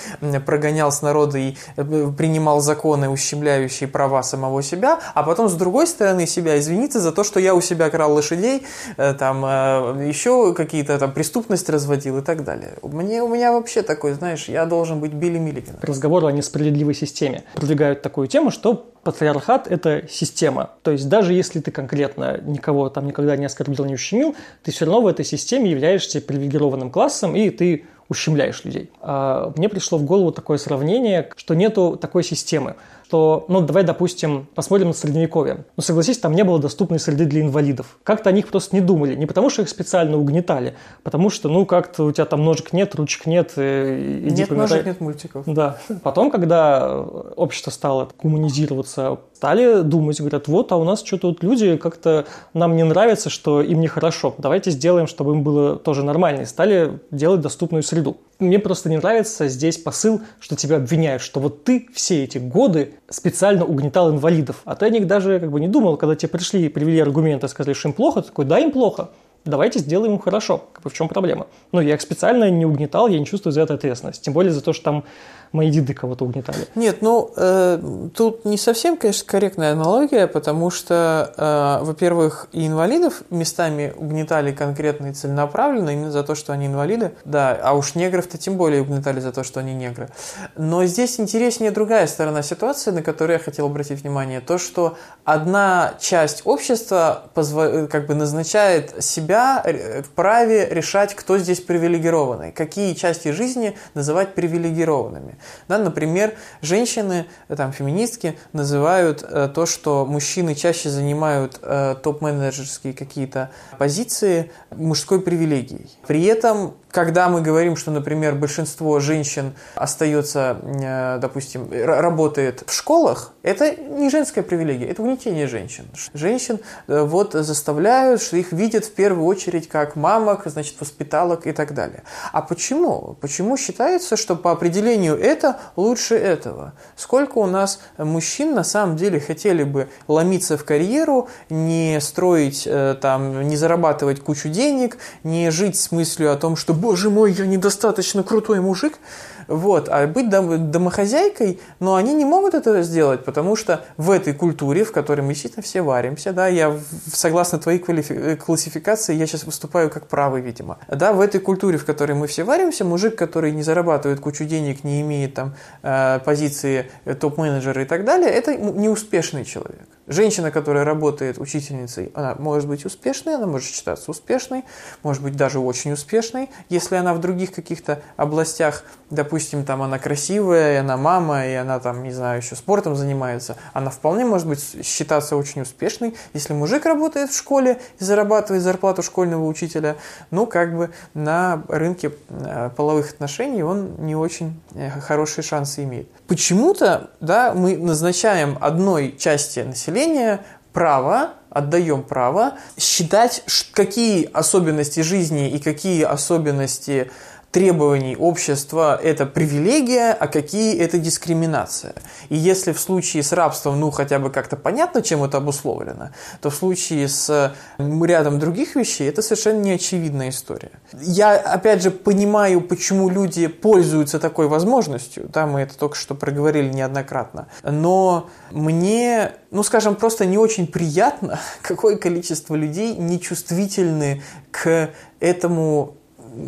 прогонял 0.45 0.93
с 0.93 1.03
народа 1.03 1.39
и 1.39 1.57
э, 1.77 2.13
принимал 2.17 2.61
законы, 2.61 3.09
ущемляющие 3.09 3.89
права 3.89 4.23
самого 4.23 4.63
себя, 4.63 5.01
а 5.15 5.23
потом, 5.23 5.49
с 5.49 5.55
другой 5.55 5.87
стороны, 5.87 6.27
себя 6.27 6.59
извиниться 6.59 7.01
за 7.01 7.13
то, 7.13 7.25
что 7.25 7.41
я 7.41 7.55
у 7.55 7.61
себя 7.61 7.91
крал 7.91 8.13
лошадей, 8.13 8.67
э, 8.97 9.15
там, 9.15 9.45
э, 9.45 10.07
еще 10.09 10.55
какие-то 10.55 10.99
там 10.99 11.13
преступность 11.13 11.69
разводил 11.69 12.19
и 12.19 12.23
так 12.23 12.45
далее. 12.45 12.75
Мне, 12.83 13.23
у 13.23 13.29
меня 13.29 13.53
вообще 13.53 13.83
такой, 13.83 14.13
знаешь, 14.13 14.49
я 14.49 14.67
должен 14.67 15.01
быть 15.01 15.13
Билли 15.13 15.39
Миллиган. 15.39 15.77
Разговор 15.83 16.25
о 16.27 16.33
несправедливой 16.33 16.95
системе. 16.95 17.45
Продвигают 17.55 18.03
такую 18.03 18.29
тему, 18.29 18.51
что 18.51 18.93
патриархат– 19.07 19.69
это 19.71 20.03
система. 20.11 20.71
То 20.83 20.91
есть 20.91 21.09
даже 21.09 21.33
если 21.33 21.61
ты 21.61 21.71
конкретно 21.71 22.41
никого 22.43 22.89
там 22.89 23.07
никогда 23.07 23.37
не 23.37 23.45
оскорбил, 23.45 23.85
не 23.85 23.95
ущемил, 23.95 24.35
ты 24.65 24.73
все 24.73 24.85
равно 24.85 25.01
в 25.01 25.07
этой 25.07 25.25
системе 25.25 25.71
являешься 25.71 26.21
привилегированным 26.21 26.91
классом, 26.91 27.37
и 27.37 27.51
ты 27.51 27.87
ущемляешь 28.09 28.65
людей. 28.65 28.91
А 29.01 29.53
мне 29.57 29.69
пришло 29.69 29.99
в 29.99 30.05
голову 30.05 30.33
такое 30.33 30.59
сравнение, 30.59 31.31
что 31.37 31.55
нету 31.55 31.97
такой 32.01 32.25
системы 32.25 32.77
что, 33.07 33.45
ну, 33.49 33.61
давай, 33.61 33.85
допустим, 33.85 34.49
посмотрим 34.55 34.89
на 34.89 34.93
Средневековье. 34.93 35.65
Ну, 35.77 35.83
согласись, 35.83 36.19
там 36.19 36.33
не 36.33 36.43
было 36.43 36.59
доступной 36.59 36.99
среды 36.99 37.25
для 37.25 37.43
инвалидов. 37.43 37.99
Как-то 38.03 38.31
о 38.31 38.33
них 38.33 38.49
просто 38.49 38.75
не 38.75 38.83
думали. 38.83 39.15
Не 39.15 39.27
потому, 39.27 39.49
что 39.49 39.63
их 39.63 39.69
специально 39.69 40.17
угнетали, 40.17 40.75
потому 41.05 41.31
что, 41.31 41.49
ну, 41.49 41.67
как-то 41.67 42.05
у 42.05 42.13
тебя 42.13 42.25
там 42.25 42.45
ножек 42.45 42.73
нет, 42.73 42.97
ручек 42.97 43.27
нет. 43.27 43.53
Э, 43.57 44.21
иди 44.25 44.41
нет 44.41 44.49
пометай. 44.49 44.69
ножек, 44.71 44.87
нет 44.87 45.01
мультиков. 45.01 45.45
Да. 45.47 45.79
Потом, 46.03 46.33
когда 46.33 46.99
общество 47.01 47.71
стало 47.71 48.09
коммунизироваться, 48.21 49.19
стали 49.37 49.83
думать, 49.83 50.19
говорят, 50.19 50.49
вот, 50.49 50.73
а 50.73 50.77
у 50.77 50.85
нас 50.85 51.03
что-то 51.05 51.29
вот 51.29 51.43
люди 51.43 51.77
как-то 51.77 52.25
нам 52.55 52.75
не 52.75 52.85
нравится, 52.85 53.29
что 53.29 53.61
им 53.61 53.81
нехорошо. 53.81 54.35
Давайте 54.39 54.71
сделаем, 54.71 55.07
чтобы 55.07 55.33
им 55.33 55.43
было 55.43 55.77
тоже 55.77 56.03
нормально. 56.03 56.43
И 56.43 56.47
стали 56.47 56.99
делать 57.11 57.43
доступную 57.43 57.83
среду. 57.83 58.17
Мне 58.39 58.59
просто 58.59 58.89
не 58.89 58.97
нравится 58.97 59.49
здесь 59.49 59.77
посыл, 59.77 60.23
что 60.41 60.57
тебя 60.57 60.77
обвиняют, 60.77 61.21
что 61.21 61.41
вот 61.41 61.65
ты 61.65 61.87
все 61.93 62.25
эти 62.25 62.39
годы 62.39 62.95
специально 63.11 63.65
угнетал 63.67 64.11
инвалидов. 64.11 64.63
А 64.65 64.75
ты 64.75 64.87
о 64.87 64.91
них 64.91 65.07
даже 65.07 65.39
как 65.39 65.51
бы 65.51 65.61
не 65.61 65.69
думал, 65.69 65.99
когда 65.99 66.17
тебе 66.17 66.31
пришли 66.31 66.65
и 66.65 66.69
привели 66.71 66.99
аргументы, 67.01 67.47
сказали, 67.49 67.75
что 67.75 67.89
им 67.89 67.95
плохо, 67.95 68.23
ты 68.23 68.29
такой, 68.29 68.47
да, 68.47 68.59
им 68.59 68.73
плохо 68.73 69.11
давайте 69.47 69.79
сделаем 69.79 70.15
им 70.15 70.19
хорошо. 70.19 70.65
Как 70.73 70.83
бы 70.83 70.91
в 70.91 70.93
чем 70.93 71.09
проблема? 71.09 71.47
Ну, 71.73 71.81
я 71.81 71.95
их 71.95 72.01
специально 72.01 72.51
не 72.51 72.67
угнетал, 72.67 73.09
я 73.09 73.19
не 73.19 73.27
чувствую 73.27 73.53
за 73.53 73.63
это 73.63 73.75
ответственность. 73.75 74.23
Тем 74.23 74.35
более 74.35 74.53
за 74.53 74.61
то, 74.61 74.73
что 74.73 74.85
там 74.85 75.05
мои 75.53 75.71
деды 75.71 75.95
кого-то 75.95 76.25
угнетали. 76.25 76.67
Нет, 76.75 77.03
ну, 77.03 77.31
э, 77.37 78.09
тут 78.15 78.45
не 78.45 78.59
совсем, 78.59 78.97
конечно, 78.97 79.25
корректная 79.27 79.73
аналогия, 79.73 80.27
потому 80.27 80.71
что, 80.71 81.33
э, 81.37 81.85
во-первых, 81.85 82.49
и 82.53 82.67
инвалидов 82.67 83.23
местами 83.31 83.93
угнетали 83.97 84.53
конкретно 84.53 85.09
и 85.09 85.13
целенаправленно 85.13 85.91
именно 85.91 86.11
за 86.11 86.23
то, 86.23 86.35
что 86.35 86.53
они 86.53 86.67
инвалиды. 86.67 87.13
Да, 87.25 87.59
а 87.63 87.75
уж 87.75 87.95
негров-то 87.95 88.39
тем 88.39 88.57
более 88.57 88.83
угнетали 88.83 89.21
за 89.21 89.33
то, 89.33 89.45
что 89.45 89.61
они 89.61 89.75
негры. 89.75 90.09
Но 90.57 90.85
здесь 90.87 91.21
интереснее 91.21 91.71
другая 91.71 92.07
сторона 92.07 92.43
ситуации, 92.43 92.91
на 92.91 93.03
которую 93.03 93.39
я 93.39 93.45
хотел 93.45 93.67
обратить 93.67 94.03
внимание. 94.03 94.41
То, 94.41 94.59
что 94.59 94.97
одна 95.25 95.95
часть 95.99 96.43
общества 96.45 97.25
позво- 97.35 97.87
как 97.89 98.07
бы 98.07 98.15
назначает 98.15 99.03
себя 99.03 99.63
в 99.65 100.09
праве 100.15 100.69
решать, 100.71 101.15
кто 101.15 101.39
здесь 101.39 101.61
привилегированный, 101.61 102.53
какие 102.53 102.95
части 102.95 103.31
жизни 103.33 103.77
называть 103.95 104.35
привилегированными. 104.35 105.36
Да, 105.69 105.79
например, 105.79 106.35
женщины, 106.63 107.27
там, 107.49 107.73
феминистки 107.73 108.39
называют 108.53 109.23
э, 109.23 109.49
то, 109.55 109.67
что 109.67 110.07
мужчины 110.07 110.55
чаще 110.55 110.91
занимают 110.91 111.59
э, 111.63 111.97
топ-менеджерские 112.03 112.95
какие-то 112.95 113.51
позиции 113.79 114.51
мужской 114.71 115.21
привилегией. 115.21 115.91
При 116.07 116.25
этом 116.25 116.75
когда 116.97 117.29
мы 117.29 117.43
говорим, 117.43 117.77
что, 117.77 117.91
например, 117.91 118.37
большинство 118.37 119.01
женщин 119.01 119.53
остается, 119.75 120.57
э, 120.63 121.19
допустим, 121.21 121.69
работает 121.71 122.65
в 122.67 122.73
школах, 122.73 123.35
это 123.43 123.77
не 123.77 124.09
женская 124.09 124.41
привилегия, 124.41 124.87
это 124.87 125.03
угнетение 125.03 125.47
женщин. 125.47 125.85
Женщин 126.15 126.59
э, 126.89 127.03
вот 127.03 127.35
заставляют, 127.35 128.23
что 128.23 128.39
их 128.39 128.51
видят 128.51 128.87
в 128.87 128.95
первую 128.95 129.27
очередь 129.27 129.69
как 129.69 129.95
мамок, 129.95 130.45
значит, 130.47 130.77
воспиталок 130.81 131.47
и 131.47 131.53
так 131.53 131.75
далее. 131.75 132.03
А 132.33 132.41
почему? 132.41 133.19
Почему 133.21 133.59
считается, 133.59 134.17
что 134.17 134.35
по 134.35 134.53
определению 134.53 135.21
это 135.21 135.61
лучше 135.77 136.15
этого? 136.15 136.73
Сколько 136.97 137.37
у 137.37 137.47
нас 137.47 137.81
мужчин 137.99 138.55
на 138.55 138.65
самом 138.65 138.97
деле 138.97 139.21
хотели 139.21 139.65
бы 139.65 139.91
ломиться 140.09 140.57
в 140.57 140.65
карьеру, 140.65 141.29
не 141.51 142.01
строить 142.01 142.67
э, 142.67 142.97
там, 142.99 143.47
не 143.47 143.57
зарабатывать 143.57 144.21
кучу 144.21 144.49
денег, 144.49 144.97
не 145.25 145.51
жить 145.51 145.79
с 145.79 145.93
мыслью 145.93 146.33
о 146.33 146.37
том, 146.37 146.57
что 146.57 146.73
боже 146.87 147.11
мой, 147.11 147.33
я 147.33 147.47
недостаточно 147.47 148.23
крутой 148.23 148.61
мужик, 148.61 149.01
вот. 149.49 149.89
А 149.89 150.07
быть 150.07 150.31
дом, 150.31 150.71
домохозяйкой, 150.71 151.59
но 151.81 151.97
они 151.97 152.15
не 152.15 152.25
могут 152.25 152.55
этого 152.55 152.83
сделать, 152.83 153.25
потому 153.25 153.57
что 153.57 153.85
в 153.97 154.13
этой 154.13 154.33
культуре, 154.33 154.85
в 154.85 154.93
которой 154.93 155.23
мы 155.23 155.33
действительно 155.33 155.65
все 155.65 155.83
варимся, 155.83 156.33
да, 156.33 156.47
я 156.47 156.79
согласно 157.13 157.59
твоей 157.59 157.81
квалифи- 157.81 158.37
классификации, 158.37 159.17
я 159.17 159.27
сейчас 159.27 159.43
выступаю 159.43 159.91
как 159.91 160.07
правый, 160.07 160.43
видимо. 160.43 160.79
Да, 160.87 161.13
в 161.13 161.21
этой 161.21 161.41
культуре, 161.41 161.77
в 161.77 161.85
которой 161.85 162.13
мы 162.13 162.29
все 162.29 162.45
варимся, 162.45 162.85
мужик, 162.85 163.17
который 163.17 163.51
не 163.51 163.65
зарабатывает 163.65 164.21
кучу 164.21 164.45
денег, 164.45 164.85
не 164.85 165.01
имеет 165.01 165.35
там 165.35 165.55
э, 165.83 166.21
позиции 166.25 166.89
топ-менеджера 167.21 167.83
и 167.83 167.85
так 167.85 168.05
далее, 168.05 168.31
это 168.31 168.55
неуспешный 168.57 169.45
человек. 169.45 169.89
Женщина, 170.09 170.53
которая 170.53 170.85
работает 170.85 171.39
учительницей, 171.39 172.13
она 172.15 172.37
может 172.39 172.69
быть 172.69 172.85
успешной, 172.85 173.35
она 173.35 173.47
может 173.49 173.69
считаться 173.69 174.09
успешной, 174.13 174.65
может 175.03 175.21
быть 175.21 175.35
даже 175.35 175.59
очень 175.59 175.93
успешной, 175.93 176.49
если 176.69 176.95
она 176.95 177.13
в 177.13 177.21
других 177.21 177.51
каких-то 177.51 178.03
областях, 178.17 178.85
допустим, 179.11 179.65
там 179.65 179.83
она 179.83 179.99
красивая, 179.99 180.75
и 180.75 180.77
она 180.77 180.97
мама, 180.97 181.49
и 181.49 181.55
она 181.55 181.81
там, 181.81 182.05
не 182.05 182.13
знаю, 182.13 182.41
еще 182.41 182.55
спортом 182.55 182.95
занимается, 182.95 183.57
она 183.73 183.91
вполне 183.91 184.25
может 184.25 184.47
быть 184.47 184.87
считаться 184.87 185.37
очень 185.37 185.63
успешной. 185.63 186.15
Если 186.35 186.53
мужик 186.53 186.87
работает 186.87 187.31
в 187.31 187.37
школе 187.37 187.81
и 187.99 188.05
зарабатывает 188.05 188.63
зарплату 188.63 189.03
школьного 189.03 189.45
учителя, 189.45 189.97
ну, 190.31 190.47
как 190.47 190.77
бы 190.77 190.91
на 191.15 191.65
рынке 191.67 192.13
э, 192.29 192.71
половых 192.77 193.11
отношений 193.11 193.65
он 193.65 193.97
не 193.99 194.15
очень 194.15 194.61
э, 194.75 194.89
хорошие 195.01 195.45
шансы 195.45 195.83
имеет. 195.83 196.09
Почему-то, 196.29 197.11
да, 197.21 197.53
мы 197.55 197.77
назначаем 197.77 198.57
одной 198.61 199.17
части 199.19 199.61
населения 199.61 199.96
населения 199.97 200.45
право, 200.73 201.31
отдаем 201.49 202.03
право 202.03 202.59
считать, 202.79 203.43
какие 203.73 204.29
особенности 204.31 205.01
жизни 205.01 205.51
и 205.51 205.59
какие 205.59 206.03
особенности 206.03 207.11
требований 207.57 208.17
общества 208.19 209.01
это 209.03 209.25
привилегия, 209.25 210.13
а 210.13 210.27
какие 210.27 210.79
это 210.79 210.99
дискриминация. 210.99 211.95
И 212.29 212.37
если 212.37 212.73
в 212.73 212.79
случае 212.79 213.23
с 213.23 213.33
рабством, 213.33 213.81
ну, 213.81 213.91
хотя 213.91 214.19
бы 214.19 214.29
как-то 214.29 214.57
понятно, 214.57 215.01
чем 215.01 215.25
это 215.25 215.39
обусловлено, 215.39 216.11
то 216.43 216.51
в 216.51 216.55
случае 216.55 217.09
с 217.09 217.55
рядом 217.79 218.39
других 218.39 218.77
вещей 218.77 219.09
это 219.09 219.23
совершенно 219.23 219.61
неочевидная 219.61 220.29
история. 220.29 220.73
Я, 221.01 221.35
опять 221.35 221.83
же, 221.83 221.91
понимаю, 221.91 222.61
почему 222.61 223.09
люди 223.09 223.47
пользуются 223.47 224.19
такой 224.19 224.49
возможностью, 224.49 225.27
да, 225.33 225.47
мы 225.47 225.63
это 225.63 225.79
только 225.79 225.97
что 225.97 226.15
проговорили 226.15 226.69
неоднократно, 226.69 227.47
но 227.63 228.29
мне, 228.51 229.33
ну, 229.51 229.63
скажем, 229.63 229.95
просто 229.95 230.27
не 230.27 230.37
очень 230.37 230.67
приятно, 230.67 231.41
какое 231.63 231.97
количество 231.97 232.55
людей 232.55 232.95
нечувствительны 232.97 234.23
к 234.51 234.91
этому 235.21 235.97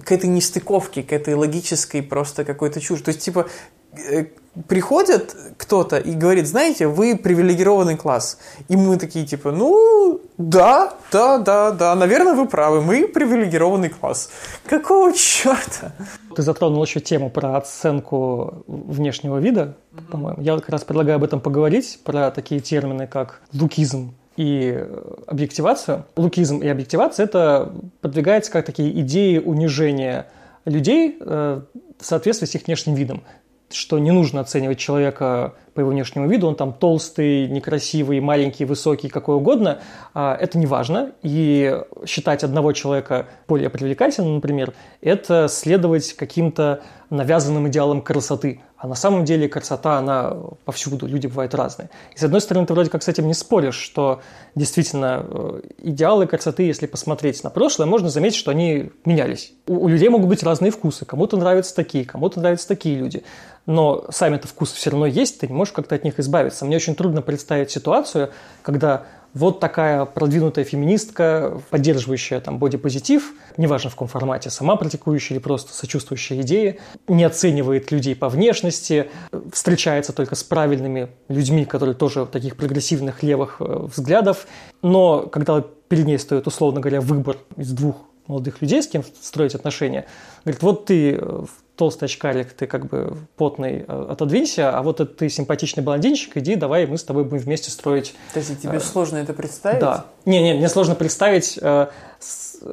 к 0.05 0.13
этой 0.13 0.27
нестыковке, 0.27 1.03
к 1.03 1.13
этой 1.13 1.35
логической 1.35 2.03
просто 2.03 2.45
какой-то 2.45 2.81
чушь. 2.81 3.01
То 3.01 3.11
есть, 3.11 3.21
типа, 3.21 3.47
э, 3.93 4.27
приходит 4.67 5.37
кто-то 5.57 5.99
и 5.99 6.13
говорит, 6.13 6.47
знаете, 6.47 6.87
вы 6.87 7.17
привилегированный 7.17 7.97
класс. 7.97 8.39
И 8.69 8.77
мы 8.77 8.97
такие, 8.97 9.27
типа, 9.27 9.53
ну, 9.53 10.21
да, 10.37 10.95
да, 11.13 11.39
да, 11.39 11.71
да, 11.71 11.95
наверное, 11.95 12.35
вы 12.35 12.47
правы, 12.47 12.81
мы 12.81 13.07
привилегированный 13.07 13.89
класс. 13.89 14.31
Какого 14.67 15.13
черта? 15.13 15.93
Ты 16.35 16.43
затронул 16.43 16.85
еще 16.85 17.01
тему 17.01 17.31
про 17.31 17.57
оценку 17.57 18.65
внешнего 18.67 19.39
вида, 19.39 19.77
по-моему. 20.11 20.43
Я 20.43 20.57
как 20.57 20.69
раз 20.69 20.85
предлагаю 20.85 21.17
об 21.17 21.25
этом 21.25 21.41
поговорить, 21.41 22.01
про 22.05 22.31
такие 22.31 22.61
термины, 22.61 23.07
как 23.07 23.41
лукизм 23.53 24.15
и 24.39 24.87
объективацию. 25.27 26.05
Лукизм 26.17 26.61
и 26.61 26.69
объективация– 26.69 27.25
это 27.27 27.73
продвигается 28.01 28.53
как 28.53 28.65
такие 28.65 29.01
идеи 29.01 29.39
унижения 29.39 30.29
людей 30.65 31.17
э, 31.21 31.61
в 31.99 32.07
соответствии 32.07 32.47
с 32.47 32.55
их 32.55 32.67
внешним 32.67 32.95
видом 32.95 33.25
что 33.71 33.99
не 33.99 34.13
нужно 34.13 34.41
оценивать 34.41 34.79
человека 34.79 35.55
по 35.75 35.81
его 35.81 35.91
внешнему 35.91 36.27
виду, 36.29 36.47
он 36.47 36.55
там 36.55 36.73
толстый, 36.73 37.47
некрасивый, 37.49 38.21
маленький, 38.21 38.65
высокий, 38.65 39.09
какой 39.09 39.37
угодно, 39.37 39.81
а, 40.15 40.35
это 40.35 40.59
не 40.59 40.67
важно. 40.67 41.13
И 41.23 41.79
считать 42.07 42.45
одного 42.45 42.73
человека 42.73 43.27
более 43.47 43.69
привлекательным, 43.69 44.37
например, 44.37 44.73
это 45.01 45.49
следовать 45.49 46.15
каким-то 46.15 46.83
навязанным 47.11 47.69
идеалам 47.69 48.01
красоты. 48.01 48.61
А 48.79 48.87
на 48.87 48.95
самом 48.95 49.25
деле 49.25 49.49
красота, 49.49 49.99
она 49.99 50.37
повсюду, 50.65 51.07
люди 51.07 51.27
бывают 51.27 51.53
разные. 51.53 51.91
И 52.15 52.19
с 52.19 52.23
одной 52.23 52.41
стороны, 52.41 52.65
ты 52.65 52.75
вроде 52.75 52.91
как 52.91 53.03
с 53.03 53.09
этим 53.09 53.27
не 53.27 53.35
споришь, 53.35 53.75
что 53.75 54.21
действительно 54.55 55.27
э, 55.29 55.61
идеалы 55.79 56.29
красоты, 56.29 56.63
если 56.63 56.87
посмотреть 56.87 57.43
на 57.43 57.51
прошлое, 57.51 57.89
можно 57.89 58.09
заметить, 58.09 58.37
что 58.37 58.53
они 58.53 58.93
менялись. 59.05 59.53
У, 59.67 59.85
у 59.85 59.89
людей 59.89 60.09
могут 60.09 60.29
быть 60.29 60.45
разные 60.45 60.71
вкусы. 60.71 61.05
Кому-то 61.05 61.37
нравятся 61.37 61.75
такие, 61.75 62.05
кому-то 62.05 62.39
нравятся 62.39 62.69
такие 62.69 62.97
люди 62.97 63.25
но 63.69 64.07
сами-то 64.09 64.49
вкусы 64.49 64.75
все 64.75 64.89
равно 64.89 65.05
есть, 65.05 65.41
ты 65.41 65.47
не 65.47 65.53
можешь 65.53 65.75
как-то 65.75 65.95
от 65.95 66.03
них 66.03 66.19
избавиться. 66.19 66.65
Мне 66.65 66.77
очень 66.77 66.95
трудно 66.95 67.21
представить 67.21 67.71
ситуацию, 67.71 68.31
когда 68.63 69.03
вот 69.35 69.61
такая 69.61 70.05
продвинутая 70.05 70.65
феминистка, 70.65 71.61
поддерживающая 71.71 72.41
там 72.41 72.59
бодипозитив, 72.59 73.33
неважно 73.57 73.91
в 73.91 73.95
каком 73.95 74.09
формате, 74.09 74.51
сама 74.51 74.77
практикующая 74.77 75.37
или 75.37 75.43
просто 75.43 75.73
сочувствующая 75.73 76.41
идеи, 76.43 76.81
не 77.07 77.25
оценивает 77.25 77.91
людей 77.91 78.17
по 78.17 78.29
внешности, 78.29 79.11
встречается 79.53 80.13
только 80.13 80.35
с 80.35 80.43
правильными 80.43 81.09
людьми, 81.29 81.65
которые 81.65 81.95
тоже 81.95 82.27
таких 82.27 82.57
прогрессивных 82.57 83.23
левых 83.23 83.57
э, 83.61 83.87
взглядов, 83.95 84.47
но 84.83 85.23
когда 85.23 85.65
перед 85.89 86.07
ней 86.07 86.19
стоит, 86.19 86.47
условно 86.47 86.81
говоря, 86.81 87.01
выбор 87.01 87.37
из 87.57 87.73
двух 87.73 87.97
молодых 88.27 88.61
людей, 88.63 88.83
с 88.83 88.87
кем 88.87 89.03
строить 89.21 89.55
отношения, 89.55 90.07
говорит, 90.45 90.63
вот 90.63 90.87
ты 90.87 91.19
э, 91.21 91.45
толстый 91.79 92.07
очкарик, 92.07 92.53
ты 92.53 92.67
как 92.67 92.87
бы 92.87 93.17
потный, 93.37 93.85
э, 93.87 94.07
отодвинься, 94.11 94.77
а 94.77 94.83
вот 94.83 95.17
ты 95.17 95.29
симпатичный 95.29 95.85
блондинчик, 95.85 96.37
иди, 96.37 96.57
давай 96.57 96.87
мы 96.87 96.99
с 96.99 97.05
тобой 97.05 97.23
будем 97.23 97.45
вместе 97.45 97.71
строить. 97.71 98.15
То 98.35 98.41
есть 98.41 98.61
тебе 98.61 98.79
э, 98.79 98.81
сложно 98.81 99.19
это 99.19 99.33
представить? 99.33 99.79
Да. 99.79 100.07
Не-не, 100.25 100.55
мне 100.55 100.69
сложно 100.69 100.97
представить, 100.97 101.57
э, 101.63 101.87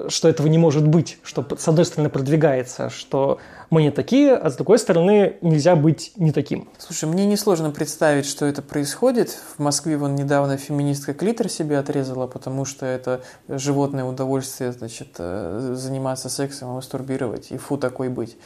что 0.07 0.27
этого 0.27 0.47
не 0.47 0.57
может 0.57 0.87
быть, 0.87 1.19
что 1.21 1.45
с 1.55 1.67
одной 1.67 1.85
стороны 1.85 2.09
продвигается, 2.09 2.89
что 2.89 3.37
мы 3.69 3.83
не 3.83 3.91
такие, 3.91 4.33
а 4.33 4.49
с 4.49 4.55
другой 4.55 4.79
стороны 4.79 5.37
нельзя 5.41 5.75
быть 5.75 6.11
не 6.15 6.31
таким. 6.31 6.67
Слушай, 6.79 7.07
мне 7.07 7.27
несложно 7.27 7.69
представить, 7.69 8.25
что 8.25 8.47
это 8.47 8.63
происходит. 8.63 9.37
В 9.57 9.61
Москве 9.61 9.97
вон 9.97 10.15
недавно 10.15 10.57
феминистка 10.57 11.13
клитор 11.13 11.49
себе 11.49 11.77
отрезала, 11.77 12.25
потому 12.25 12.65
что 12.65 12.87
это 12.87 13.21
животное 13.47 14.03
удовольствие, 14.03 14.71
значит, 14.71 15.09
заниматься 15.17 16.29
сексом 16.29 16.71
и 16.71 16.73
мастурбировать, 16.73 17.51
и 17.51 17.57
фу 17.57 17.77
такой 17.77 18.09
быть 18.09 18.37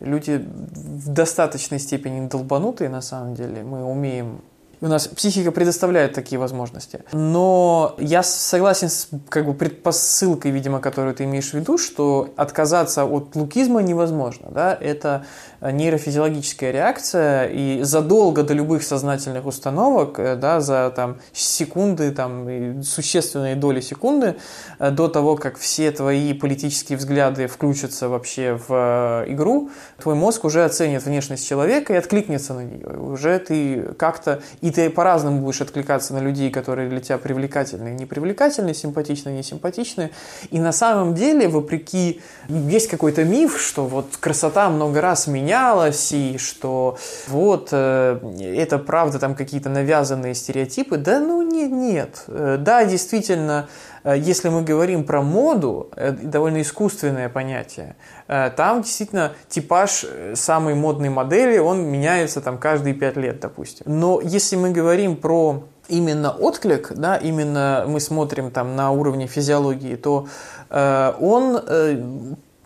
люди 0.00 0.36
в 0.36 1.08
достаточной 1.08 1.78
степени 1.78 2.28
долбанутые 2.28 2.90
на 2.90 3.00
самом 3.00 3.34
деле. 3.34 3.62
Мы 3.62 3.84
умеем 3.84 4.40
у 4.84 4.88
нас 4.88 5.08
психика 5.08 5.50
предоставляет 5.50 6.12
такие 6.12 6.38
возможности. 6.38 7.00
Но 7.12 7.94
я 7.96 8.22
согласен 8.22 8.90
с 8.90 9.08
как 9.30 9.46
бы, 9.46 9.54
предпосылкой, 9.54 10.50
видимо, 10.50 10.78
которую 10.78 11.14
ты 11.14 11.24
имеешь 11.24 11.52
в 11.52 11.54
виду, 11.54 11.78
что 11.78 12.28
отказаться 12.36 13.06
от 13.06 13.34
лукизма 13.34 13.80
невозможно. 13.80 14.50
Да? 14.50 14.76
Это 14.78 15.24
нейрофизиологическая 15.72 16.70
реакция, 16.70 17.46
и 17.46 17.82
задолго 17.82 18.42
до 18.42 18.52
любых 18.52 18.82
сознательных 18.82 19.46
установок, 19.46 20.18
э, 20.18 20.36
да, 20.36 20.60
за 20.60 20.92
там, 20.94 21.16
секунды, 21.32 22.10
там, 22.10 22.82
существенные 22.82 23.56
доли 23.56 23.80
секунды, 23.80 24.36
э, 24.78 24.90
до 24.90 25.08
того, 25.08 25.36
как 25.36 25.56
все 25.56 25.90
твои 25.90 26.34
политические 26.34 26.98
взгляды 26.98 27.46
включатся 27.46 28.08
вообще 28.08 28.60
в 28.68 29.24
э, 29.26 29.32
игру, 29.32 29.70
твой 29.98 30.14
мозг 30.14 30.44
уже 30.44 30.64
оценит 30.64 31.04
внешность 31.04 31.46
человека 31.46 31.94
и 31.94 31.96
откликнется 31.96 32.52
на 32.52 32.64
нее. 32.64 32.86
Уже 32.86 33.38
ты 33.38 33.94
как-то... 33.98 34.42
И 34.60 34.70
ты 34.74 34.90
по-разному 34.90 35.40
будешь 35.40 35.60
откликаться 35.60 36.14
на 36.14 36.18
людей, 36.18 36.50
которые 36.50 36.88
для 36.88 37.00
тебя 37.00 37.18
привлекательные, 37.18 37.94
непривлекательные, 37.94 38.74
симпатичные, 38.74 39.38
несимпатичные. 39.38 40.10
И 40.50 40.58
на 40.58 40.72
самом 40.72 41.14
деле, 41.14 41.48
вопреки, 41.48 42.20
есть 42.48 42.88
какой-то 42.88 43.24
миф, 43.24 43.60
что 43.60 43.86
вот 43.86 44.16
красота 44.18 44.68
много 44.70 45.00
раз 45.00 45.26
менялась, 45.26 46.12
и 46.12 46.38
что 46.38 46.98
вот 47.28 47.68
э, 47.72 48.18
это 48.40 48.78
правда 48.78 49.18
там 49.18 49.34
какие-то 49.34 49.68
навязанные 49.68 50.34
стереотипы. 50.34 50.96
Да 50.96 51.20
ну 51.20 51.43
нет, 51.54 51.72
нет. 51.72 52.24
Э, 52.28 52.56
да, 52.58 52.84
действительно, 52.84 53.68
Э, 54.04 54.16
если 54.16 54.50
мы 54.50 54.62
говорим 54.62 55.04
про 55.04 55.22
моду, 55.22 55.88
это 55.96 56.18
довольно 56.22 56.60
искусственное 56.60 57.28
понятие. 57.28 57.96
Э, 58.28 58.50
там 58.50 58.82
действительно 58.82 59.32
типаж 59.48 60.04
э, 60.04 60.34
самой 60.36 60.74
модной 60.74 61.08
модели, 61.08 61.58
он 61.58 61.84
меняется 61.84 62.40
там 62.40 62.58
каждые 62.58 62.94
пять 62.94 63.16
лет, 63.16 63.40
допустим. 63.40 63.86
Но 63.88 64.20
если 64.20 64.56
мы 64.56 64.70
говорим 64.70 65.16
про 65.16 65.64
именно 65.88 66.30
отклик, 66.30 66.92
да, 66.94 67.16
именно 67.16 67.84
мы 67.88 68.00
смотрим 68.00 68.50
там 68.50 68.76
на 68.76 68.90
уровне 68.90 69.26
физиологии, 69.26 69.96
то 69.96 70.28
э, 70.70 71.12
он 71.20 71.60
э, 71.66 72.02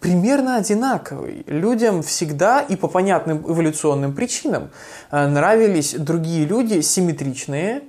примерно 0.00 0.56
одинаковый. 0.56 1.44
Людям 1.46 2.02
всегда 2.02 2.60
и 2.60 2.76
по 2.76 2.88
понятным 2.88 3.44
эволюционным 3.48 4.14
причинам 4.14 4.70
э, 5.10 5.26
нравились 5.26 5.94
другие 5.94 6.46
люди 6.46 6.80
симметричные, 6.80 7.82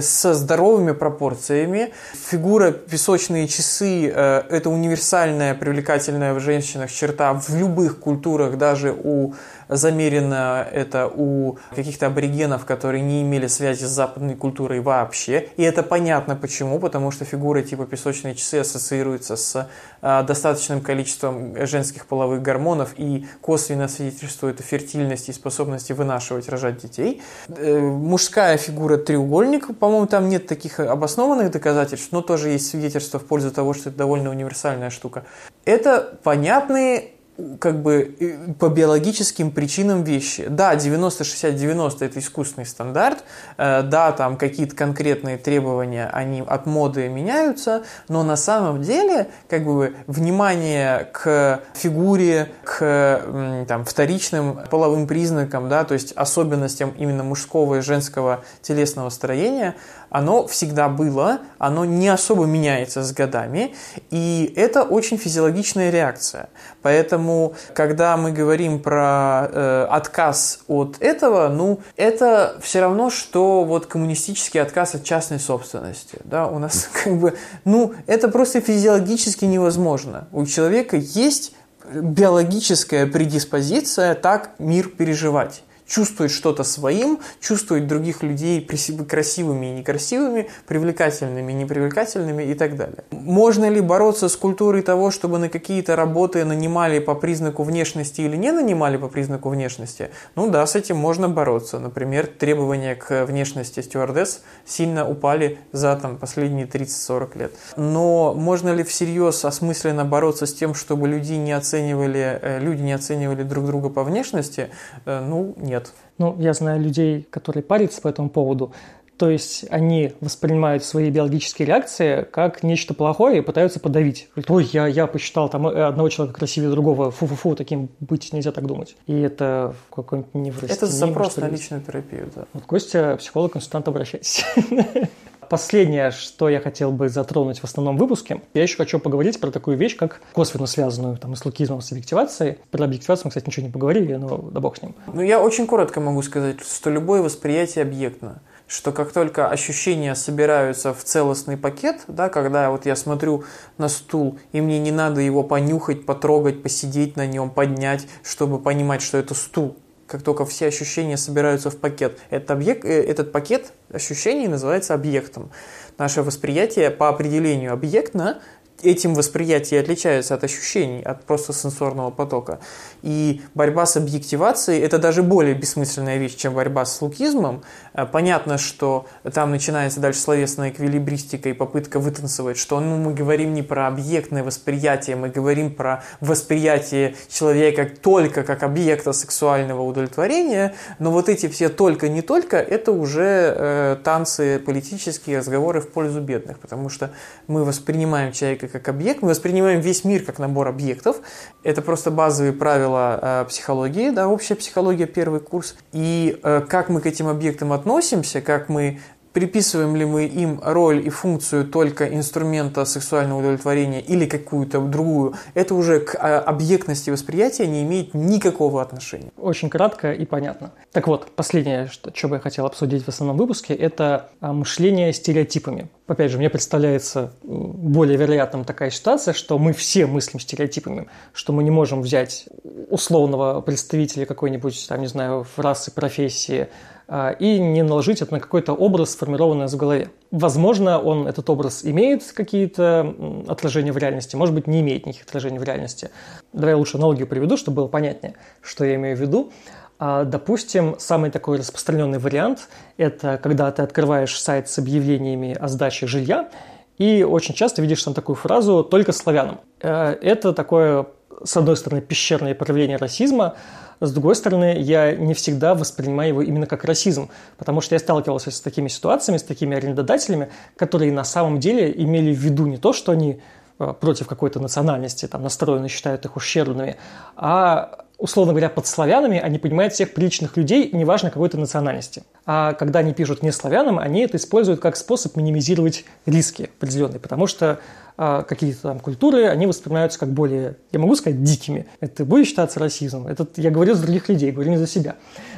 со 0.00 0.34
здоровыми 0.34 0.92
пропорциями. 0.92 1.92
Фигура 2.30 2.72
песочные 2.72 3.48
часы 3.48 4.08
э,– 4.08 4.42
это 4.50 4.70
универсальная, 4.70 5.54
привлекательная 5.54 6.34
в 6.34 6.40
женщинах 6.40 6.90
черта 6.90 7.34
в 7.34 7.54
любых 7.54 8.00
культурах, 8.00 8.56
даже 8.56 8.92
у 8.92 9.34
замерено 9.68 10.66
это 10.70 11.10
у 11.12 11.58
каких-то 11.74 12.06
аборигенов, 12.06 12.64
которые 12.64 13.02
не 13.02 13.22
имели 13.22 13.46
связи 13.46 13.84
с 13.84 13.88
западной 13.88 14.34
культурой 14.34 14.80
вообще. 14.80 15.48
И 15.56 15.62
это 15.62 15.82
понятно 15.82 16.36
почему, 16.36 16.78
потому 16.78 17.10
что 17.10 17.24
фигуры 17.24 17.62
типа 17.62 17.86
песочные 17.86 18.34
часы 18.34 18.56
ассоциируются 18.56 19.36
с 19.36 19.68
а, 20.00 20.22
достаточным 20.22 20.80
количеством 20.80 21.66
женских 21.66 22.06
половых 22.06 22.42
гормонов 22.42 22.94
и 22.96 23.26
косвенно 23.40 23.88
свидетельствует 23.88 24.60
о 24.60 24.62
фертильности 24.62 25.30
и 25.30 25.34
способности 25.34 25.92
вынашивать, 25.92 26.48
рожать 26.48 26.78
детей. 26.78 27.22
Э, 27.48 27.78
мужская 27.78 28.56
фигура 28.56 28.96
треугольник, 28.96 29.76
по-моему, 29.78 30.06
там 30.06 30.28
нет 30.28 30.46
таких 30.46 30.80
обоснованных 30.80 31.50
доказательств, 31.50 32.08
но 32.12 32.22
тоже 32.22 32.50
есть 32.50 32.68
свидетельства 32.68 33.18
в 33.18 33.24
пользу 33.24 33.50
того, 33.50 33.74
что 33.74 33.90
это 33.90 33.98
довольно 33.98 34.30
универсальная 34.30 34.90
штука. 34.90 35.24
Это 35.64 36.18
понятные 36.22 37.12
как 37.60 37.82
бы 37.82 38.56
по 38.58 38.68
биологическим 38.68 39.52
причинам 39.52 40.02
вещи. 40.02 40.46
Да, 40.48 40.74
90-60-90 40.74 41.96
это 42.00 42.18
искусственный 42.18 42.66
стандарт, 42.66 43.22
э, 43.56 43.82
да, 43.82 44.10
там 44.12 44.36
какие-то 44.36 44.74
конкретные 44.74 45.38
требования, 45.38 46.10
они 46.12 46.42
от 46.44 46.66
моды 46.66 47.08
меняются, 47.08 47.84
но 48.08 48.24
на 48.24 48.36
самом 48.36 48.82
деле 48.82 49.28
как 49.48 49.64
бы 49.64 49.94
внимание 50.08 51.08
к 51.12 51.62
фигуре, 51.74 52.50
к 52.64 53.64
там, 53.68 53.84
вторичным 53.84 54.60
половым 54.68 55.06
признакам, 55.06 55.68
да, 55.68 55.84
то 55.84 55.94
есть 55.94 56.12
особенностям 56.12 56.92
именно 56.98 57.22
мужского 57.22 57.76
и 57.76 57.80
женского 57.80 58.42
телесного 58.62 59.10
строения, 59.10 59.76
оно 60.10 60.46
всегда 60.46 60.88
было, 60.88 61.40
оно 61.58 61.84
не 61.84 62.08
особо 62.08 62.44
меняется 62.44 63.02
с 63.02 63.12
годами, 63.12 63.74
и 64.10 64.52
это 64.56 64.82
очень 64.82 65.18
физиологичная 65.18 65.90
реакция. 65.90 66.48
Поэтому, 66.82 67.54
когда 67.74 68.16
мы 68.16 68.32
говорим 68.32 68.80
про 68.80 69.48
э, 69.50 69.86
отказ 69.90 70.60
от 70.68 70.96
этого, 71.00 71.48
ну, 71.48 71.80
это 71.96 72.56
все 72.62 72.80
равно, 72.80 73.10
что 73.10 73.64
вот 73.64 73.86
коммунистический 73.86 74.58
отказ 74.58 74.94
от 74.94 75.04
частной 75.04 75.40
собственности. 75.40 76.18
Да, 76.24 76.46
у 76.46 76.58
нас 76.58 76.88
как 77.04 77.18
бы, 77.18 77.36
ну, 77.64 77.94
это 78.06 78.28
просто 78.28 78.60
физиологически 78.60 79.44
невозможно. 79.44 80.28
У 80.32 80.46
человека 80.46 80.96
есть 80.96 81.54
биологическая 81.92 83.06
предиспозиция 83.06 84.14
так 84.14 84.50
мир 84.58 84.88
переживать 84.88 85.62
чувствовать 85.88 86.30
что-то 86.30 86.62
своим, 86.62 87.18
чувствовать 87.40 87.86
других 87.86 88.22
людей 88.22 88.60
красивыми 88.60 89.66
и 89.66 89.70
некрасивыми, 89.70 90.48
привлекательными 90.66 91.52
и 91.52 91.54
непривлекательными 91.54 92.42
и 92.44 92.54
так 92.54 92.76
далее. 92.76 93.04
Можно 93.10 93.68
ли 93.70 93.80
бороться 93.80 94.28
с 94.28 94.36
культурой 94.36 94.82
того, 94.82 95.10
чтобы 95.10 95.38
на 95.38 95.48
какие-то 95.48 95.96
работы 95.96 96.44
нанимали 96.44 96.98
по 96.98 97.14
признаку 97.14 97.62
внешности 97.62 98.20
или 98.20 98.36
не 98.36 98.52
нанимали 98.52 98.98
по 98.98 99.08
признаку 99.08 99.48
внешности? 99.48 100.10
Ну 100.36 100.50
да, 100.50 100.66
с 100.66 100.76
этим 100.76 100.96
можно 100.96 101.28
бороться. 101.28 101.78
Например, 101.78 102.26
требования 102.26 102.94
к 102.94 103.24
внешности 103.24 103.80
стюардесс 103.80 104.42
сильно 104.66 105.08
упали 105.08 105.58
за 105.72 105.96
там, 105.96 106.18
последние 106.18 106.66
30-40 106.66 107.38
лет. 107.38 107.52
Но 107.76 108.34
можно 108.34 108.74
ли 108.74 108.84
всерьез 108.84 109.44
осмысленно 109.44 110.04
бороться 110.04 110.46
с 110.46 110.52
тем, 110.52 110.74
чтобы 110.74 111.08
люди 111.08 111.32
не 111.32 111.52
оценивали, 111.52 112.38
э, 112.42 112.58
люди 112.60 112.82
не 112.82 112.92
оценивали 112.92 113.42
друг 113.42 113.64
друга 113.64 113.88
по 113.88 114.04
внешности? 114.04 114.68
Э, 115.06 115.20
ну, 115.20 115.54
нет 115.56 115.77
нет. 115.78 115.92
Ну, 116.18 116.36
я 116.38 116.52
знаю 116.52 116.80
людей, 116.80 117.26
которые 117.30 117.62
парятся 117.62 118.00
по 118.00 118.08
этому 118.08 118.28
поводу. 118.28 118.72
То 119.16 119.30
есть 119.30 119.64
они 119.70 120.12
воспринимают 120.20 120.84
свои 120.84 121.10
биологические 121.10 121.66
реакции 121.66 122.22
как 122.30 122.62
нечто 122.62 122.94
плохое 122.94 123.38
и 123.38 123.40
пытаются 123.40 123.80
подавить. 123.80 124.28
Говорят, 124.36 124.50
ой, 124.52 124.64
я, 124.72 124.86
я 124.86 125.08
посчитал 125.08 125.48
там 125.48 125.66
э, 125.66 125.82
одного 125.82 126.08
человека 126.08 126.38
красивее 126.38 126.70
другого, 126.70 127.10
фу-фу-фу, 127.10 127.56
таким 127.56 127.88
быть 127.98 128.32
нельзя 128.32 128.52
так 128.52 128.66
думать. 128.66 128.94
И 129.08 129.20
это 129.20 129.74
какой-нибудь 129.92 130.34
неврастении. 130.34 130.76
Это 130.76 130.86
запрос 130.86 131.36
на 131.36 131.48
личную 131.48 131.82
терапию, 131.82 132.30
да. 132.34 132.44
Вот 132.52 132.62
Костя, 132.64 133.16
психолог-консультант, 133.18 133.88
обращайтесь. 133.88 134.44
Последнее, 135.48 136.10
что 136.10 136.48
я 136.48 136.60
хотел 136.60 136.92
бы 136.92 137.08
затронуть 137.08 137.60
в 137.60 137.64
основном 137.64 137.96
выпуске, 137.96 138.42
я 138.54 138.62
еще 138.62 138.76
хочу 138.76 138.98
поговорить 138.98 139.40
про 139.40 139.50
такую 139.50 139.76
вещь, 139.76 139.96
как 139.96 140.20
косвенно 140.32 140.66
связанную 140.66 141.16
там, 141.16 141.34
с 141.34 141.44
лукизмом, 141.44 141.80
с 141.80 141.90
объективацией. 141.90 142.58
Про 142.70 142.84
объективацию 142.84 143.26
мы, 143.26 143.30
кстати, 143.30 143.46
ничего 143.46 143.66
не 143.66 143.72
поговорили, 143.72 144.14
но 144.14 144.38
да 144.38 144.60
бог 144.60 144.76
с 144.76 144.82
ним. 144.82 144.94
Ну, 145.12 145.22
я 145.22 145.40
очень 145.40 145.66
коротко 145.66 146.00
могу 146.00 146.22
сказать, 146.22 146.60
что 146.60 146.90
любое 146.90 147.22
восприятие 147.22 147.82
объектно 147.82 148.40
что 148.68 148.92
как 148.92 149.12
только 149.12 149.48
ощущения 149.48 150.14
собираются 150.14 150.92
в 150.92 151.02
целостный 151.02 151.56
пакет, 151.56 152.02
да, 152.06 152.28
когда 152.28 152.70
вот 152.70 152.84
я 152.84 152.94
смотрю 152.96 153.44
на 153.78 153.88
стул, 153.88 154.38
и 154.52 154.60
мне 154.60 154.78
не 154.78 154.92
надо 154.92 155.22
его 155.22 155.42
понюхать, 155.42 156.04
потрогать, 156.04 156.62
посидеть 156.62 157.16
на 157.16 157.26
нем, 157.26 157.50
поднять, 157.50 158.06
чтобы 158.22 158.58
понимать, 158.58 159.00
что 159.00 159.16
это 159.16 159.34
стул, 159.34 159.76
как 160.08 160.22
только 160.22 160.46
все 160.46 160.66
ощущения 160.66 161.16
собираются 161.16 161.70
в 161.70 161.76
пакет. 161.76 162.18
Этот, 162.30 162.50
объект, 162.50 162.84
э, 162.84 163.02
этот 163.02 163.30
пакет 163.30 163.72
ощущений 163.92 164.48
называется 164.48 164.94
объектом. 164.94 165.50
Наше 165.98 166.22
восприятие 166.22 166.90
по 166.90 167.08
определению 167.08 167.72
объектно 167.74 168.40
этим 168.82 169.14
восприятие 169.14 169.80
отличается 169.80 170.34
от 170.34 170.44
ощущений, 170.44 171.02
от 171.02 171.24
просто 171.24 171.52
сенсорного 171.52 172.10
потока. 172.10 172.60
И 173.02 173.42
борьба 173.54 173.86
с 173.86 173.96
объективацией– 173.96 174.80
это 174.82 174.98
даже 174.98 175.22
более 175.22 175.54
бессмысленная 175.54 176.18
вещь, 176.18 176.36
чем 176.36 176.54
борьба 176.54 176.84
с 176.84 177.00
лукизмом. 177.02 177.62
Э, 177.94 178.06
понятно, 178.06 178.58
что 178.58 179.06
там 179.32 179.50
начинается 179.50 180.00
дальше 180.00 180.20
словесная 180.20 180.70
эквилибристика 180.70 181.48
и 181.48 181.52
попытка 181.52 181.98
вытанцевать, 181.98 182.56
что 182.56 182.80
ну, 182.80 182.96
мы 182.96 183.14
говорим 183.14 183.54
не 183.54 183.62
про 183.62 183.86
объектное 183.88 184.44
восприятие, 184.44 185.16
мы 185.16 185.28
говорим 185.28 185.74
про 185.74 186.04
восприятие 186.20 187.14
человека 187.28 187.88
только 188.00 188.42
как 188.42 188.62
объекта 188.62 189.12
сексуального 189.12 189.82
удовлетворения, 189.82 190.74
но 190.98 191.10
вот 191.10 191.28
эти 191.28 191.48
все 191.48 191.68
только 191.68 192.08
не 192.08 192.22
только– 192.22 192.56
это 192.58 192.92
уже 192.92 193.54
э, 193.56 193.96
танцы 194.04 194.58
политические, 194.64 195.38
разговоры 195.38 195.80
в 195.80 195.90
пользу 195.90 196.20
бедных, 196.20 196.58
потому 196.58 196.88
что 196.88 197.10
мы 197.46 197.64
воспринимаем 197.64 198.32
человека 198.32 198.67
как 198.68 198.88
объект, 198.88 199.22
мы 199.22 199.28
воспринимаем 199.30 199.80
весь 199.80 200.04
мир 200.04 200.24
как 200.24 200.38
набор 200.38 200.68
объектов. 200.68 201.16
Это 201.62 201.82
просто 201.82 202.10
базовые 202.10 202.52
правила 202.52 203.18
э, 203.20 203.44
психологии, 203.48 204.10
да, 204.10 204.28
общая 204.28 204.54
психология, 204.54 205.06
первый 205.06 205.40
курс. 205.40 205.76
И 205.92 206.38
э, 206.42 206.62
как 206.68 206.88
мы 206.88 207.00
к 207.00 207.06
этим 207.06 207.28
объектам 207.28 207.72
относимся, 207.72 208.40
как 208.40 208.68
мы 208.68 209.00
приписываем 209.38 209.94
ли 209.94 210.04
мы 210.04 210.26
им 210.26 210.60
роль 210.64 211.06
и 211.06 211.10
функцию 211.10 211.64
только 211.64 212.12
инструмента 212.12 212.84
сексуального 212.84 213.38
удовлетворения 213.38 214.00
или 214.00 214.26
какую-то 214.26 214.80
другую, 214.80 215.34
это 215.54 215.76
уже 215.76 216.00
к 216.00 216.16
а, 216.16 216.40
объектности 216.40 217.10
восприятия 217.10 217.68
не 217.68 217.84
имеет 217.84 218.14
никакого 218.14 218.82
отношения. 218.82 219.30
Очень 219.36 219.70
кратко 219.70 220.12
и 220.12 220.24
понятно. 220.24 220.72
Так 220.90 221.06
вот, 221.06 221.30
последнее, 221.36 221.86
что, 221.86 222.10
что 222.12 222.26
бы 222.26 222.36
я 222.36 222.40
хотел 222.40 222.66
обсудить 222.66 223.04
в 223.04 223.08
основном 223.08 223.36
выпуске, 223.36 223.74
это 223.74 224.28
а, 224.40 224.52
мышление 224.52 225.12
стереотипами. 225.12 225.88
Опять 226.08 226.32
же, 226.32 226.38
мне 226.38 226.50
представляется 226.50 227.32
более 227.44 228.16
вероятным 228.16 228.64
такая 228.64 228.90
ситуация, 228.90 229.34
что 229.34 229.56
мы 229.56 229.72
все 229.72 230.06
мыслим 230.06 230.40
стереотипами, 230.40 231.06
что 231.32 231.52
мы 231.52 231.62
не 231.62 231.70
можем 231.70 232.02
взять 232.02 232.48
условного 232.90 233.60
представителя 233.60 234.26
какой-нибудь, 234.26 234.86
там, 234.88 235.00
не 235.00 235.06
знаю, 235.06 235.46
расы, 235.56 235.92
профессии, 235.92 236.68
и 237.10 237.58
не 237.58 237.82
наложить 237.82 238.20
это 238.20 238.34
на 238.34 238.40
какой-то 238.40 238.74
образ, 238.74 239.12
сформированный 239.12 239.66
в 239.66 239.76
голове. 239.76 240.10
Возможно, 240.30 240.98
он, 240.98 241.26
этот 241.26 241.48
образ 241.48 241.84
имеет 241.84 242.22
какие-то 242.32 243.14
отражения 243.48 243.92
в 243.92 243.98
реальности, 243.98 244.36
может 244.36 244.54
быть, 244.54 244.66
не 244.66 244.80
имеет 244.80 245.06
никаких 245.06 245.26
отражений 245.26 245.58
в 245.58 245.62
реальности. 245.62 246.10
Давай 246.52 246.72
я 246.72 246.76
лучше 246.76 246.98
аналогию 246.98 247.26
приведу, 247.26 247.56
чтобы 247.56 247.76
было 247.76 247.88
понятнее, 247.88 248.34
что 248.60 248.84
я 248.84 248.96
имею 248.96 249.16
в 249.16 249.20
виду. 249.20 249.50
А, 249.98 250.24
допустим, 250.24 250.96
самый 250.98 251.30
такой 251.30 251.58
распространенный 251.58 252.18
вариант– 252.18 252.68
это 252.96 253.38
когда 253.42 253.70
ты 253.72 253.82
открываешь 253.82 254.38
сайт 254.40 254.68
с 254.68 254.78
объявлениями 254.78 255.56
о 255.58 255.68
сдаче 255.68 256.06
жилья, 256.06 256.50
и 256.98 257.22
очень 257.22 257.54
часто 257.54 257.82
видишь 257.82 258.02
там 258.02 258.14
такую 258.14 258.36
фразу 258.36 258.84
«только 258.84 259.12
славянам». 259.12 259.60
Э, 259.80 260.16
это 260.20 260.52
такое, 260.52 261.06
с 261.42 261.56
одной 261.56 261.76
стороны, 261.76 262.00
пещерное 262.00 262.54
проявление 262.54 262.96
расизма, 262.96 263.56
с 264.00 264.12
другой 264.12 264.36
стороны, 264.36 264.76
я 264.78 265.14
не 265.14 265.34
всегда 265.34 265.74
воспринимаю 265.74 266.28
его 266.28 266.42
именно 266.42 266.66
как 266.66 266.84
расизм, 266.84 267.30
потому 267.56 267.80
что 267.80 267.94
я 267.94 267.98
сталкивался 267.98 268.50
с 268.50 268.60
такими 268.60 268.88
ситуациями, 268.88 269.38
с 269.38 269.42
такими 269.42 269.76
арендодателями, 269.76 270.50
которые 270.76 271.12
на 271.12 271.24
самом 271.24 271.58
деле 271.60 271.92
имели 271.92 272.32
в 272.32 272.38
виду 272.38 272.66
не 272.66 272.76
то, 272.76 272.92
что 272.92 273.12
они 273.12 273.40
э, 273.78 273.94
против 274.00 274.28
какой-то 274.28 274.60
национальности 274.60 275.26
там 275.26 275.42
настроены, 275.42 275.88
считают 275.88 276.24
их 276.24 276.36
ущербными, 276.36 276.96
а 277.36 278.04
условно 278.18 278.52
говоря, 278.52 278.68
под 278.68 278.86
славянами 278.86 279.38
они 279.38 279.58
понимают 279.58 279.94
всех 279.94 280.12
приличных 280.12 280.56
людей, 280.56 280.90
неважно 280.92 281.30
какой-то 281.30 281.56
национальности. 281.56 282.24
А 282.44 282.72
когда 282.74 282.98
они 282.98 283.14
пишут 283.14 283.42
не 283.42 283.52
славянам, 283.52 283.98
они 283.98 284.22
это 284.22 284.36
используют 284.36 284.80
как 284.80 284.96
способ 284.96 285.36
минимизировать 285.36 286.04
риски 286.26 286.70
определенные, 286.76 287.20
потому 287.20 287.46
что 287.46 287.78
а, 288.16 288.42
какие-то 288.42 288.82
там 288.82 288.98
культуры, 288.98 289.46
они 289.46 289.66
воспринимаются 289.66 290.18
как 290.18 290.30
более, 290.30 290.76
я 290.90 290.98
могу 290.98 291.14
сказать, 291.14 291.42
дикими. 291.44 291.86
Это 292.00 292.24
будет 292.24 292.48
считаться 292.48 292.80
расизмом. 292.80 293.28
Это 293.28 293.46
я 293.56 293.70
говорю 293.70 293.94
за 293.94 294.02
других 294.02 294.28
людей, 294.28 294.50
говорю 294.50 294.70
не 294.70 294.78
за 294.78 294.86
себя. 294.86 295.14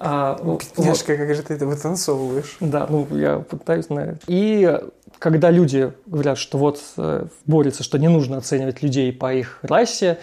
А, 0.00 0.36
Бедняжка, 0.76 1.10
вот. 1.10 1.18
как 1.18 1.34
же 1.34 1.42
ты 1.42 1.54
это 1.54 1.66
вытанцовываешь? 1.66 2.56
Да, 2.60 2.86
ну 2.88 3.04
я 3.16 3.40
пытаюсь, 3.40 3.88
наверное. 3.88 4.20
И 4.28 4.80
когда 5.18 5.50
люди 5.50 5.92
говорят, 6.06 6.38
что 6.38 6.56
вот 6.56 6.80
э, 6.96 7.26
борются, 7.46 7.82
что 7.82 7.98
не 7.98 8.06
нужно 8.06 8.36
оценивать 8.36 8.80
людей 8.80 9.12
по 9.12 9.34
их 9.34 9.58
расе, 9.62 10.18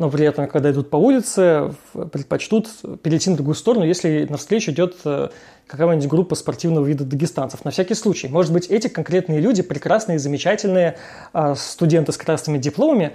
но 0.00 0.08
при 0.08 0.24
этом, 0.24 0.48
когда 0.48 0.70
идут 0.70 0.88
по 0.88 0.96
улице, 0.96 1.74
предпочтут 1.92 2.70
перейти 3.02 3.28
на 3.28 3.36
другую 3.36 3.54
сторону, 3.54 3.84
если 3.84 4.26
навстречу 4.30 4.70
идет 4.70 4.96
э, 5.04 5.28
какая-нибудь 5.66 6.08
группа 6.08 6.34
спортивного 6.36 6.86
вида 6.86 7.04
дагестанцев. 7.04 7.66
На 7.66 7.70
всякий 7.70 7.92
случай. 7.92 8.26
Может 8.28 8.50
быть, 8.50 8.68
эти 8.68 8.88
конкретные 8.88 9.40
люди 9.40 9.60
прекрасные, 9.60 10.18
замечательные 10.18 10.96
а, 11.34 11.54
студенты 11.54 12.12
с 12.12 12.16
красными 12.16 12.56
дипломами, 12.56 13.12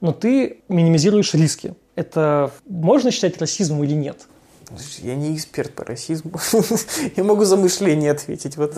но 0.00 0.12
ты 0.12 0.60
минимизируешь 0.68 1.34
риски. 1.34 1.74
Это 1.96 2.52
можно 2.68 3.10
считать 3.10 3.36
расизмом 3.40 3.82
или 3.82 3.94
нет? 3.94 4.28
Я 4.98 5.16
не 5.16 5.34
эксперт 5.34 5.72
по 5.72 5.84
расизму. 5.84 6.38
Я 7.16 7.24
могу 7.24 7.42
за 7.46 7.56
мышление 7.56 8.12
ответить. 8.12 8.56
Вот 8.56 8.76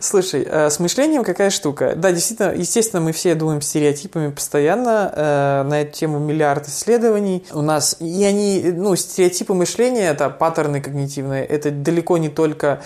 Слушай, 0.00 0.46
э, 0.48 0.70
с 0.70 0.78
мышлением 0.80 1.24
какая 1.24 1.50
штука? 1.50 1.94
Да, 1.96 2.12
действительно, 2.12 2.52
естественно, 2.52 3.02
мы 3.02 3.12
все 3.12 3.34
думаем 3.34 3.60
стереотипами 3.60 4.30
постоянно. 4.30 5.12
Э, 5.14 5.62
на 5.64 5.82
эту 5.82 5.92
тему 5.92 6.18
миллиард 6.18 6.68
исследований 6.68 7.44
у 7.52 7.62
нас. 7.62 7.96
И 8.00 8.24
они, 8.24 8.72
ну, 8.74 8.96
стереотипы 8.96 9.54
мышления, 9.54 10.08
это 10.08 10.30
паттерны 10.30 10.80
когнитивные, 10.80 11.44
это 11.44 11.70
далеко 11.70 12.18
не 12.18 12.28
только 12.28 12.82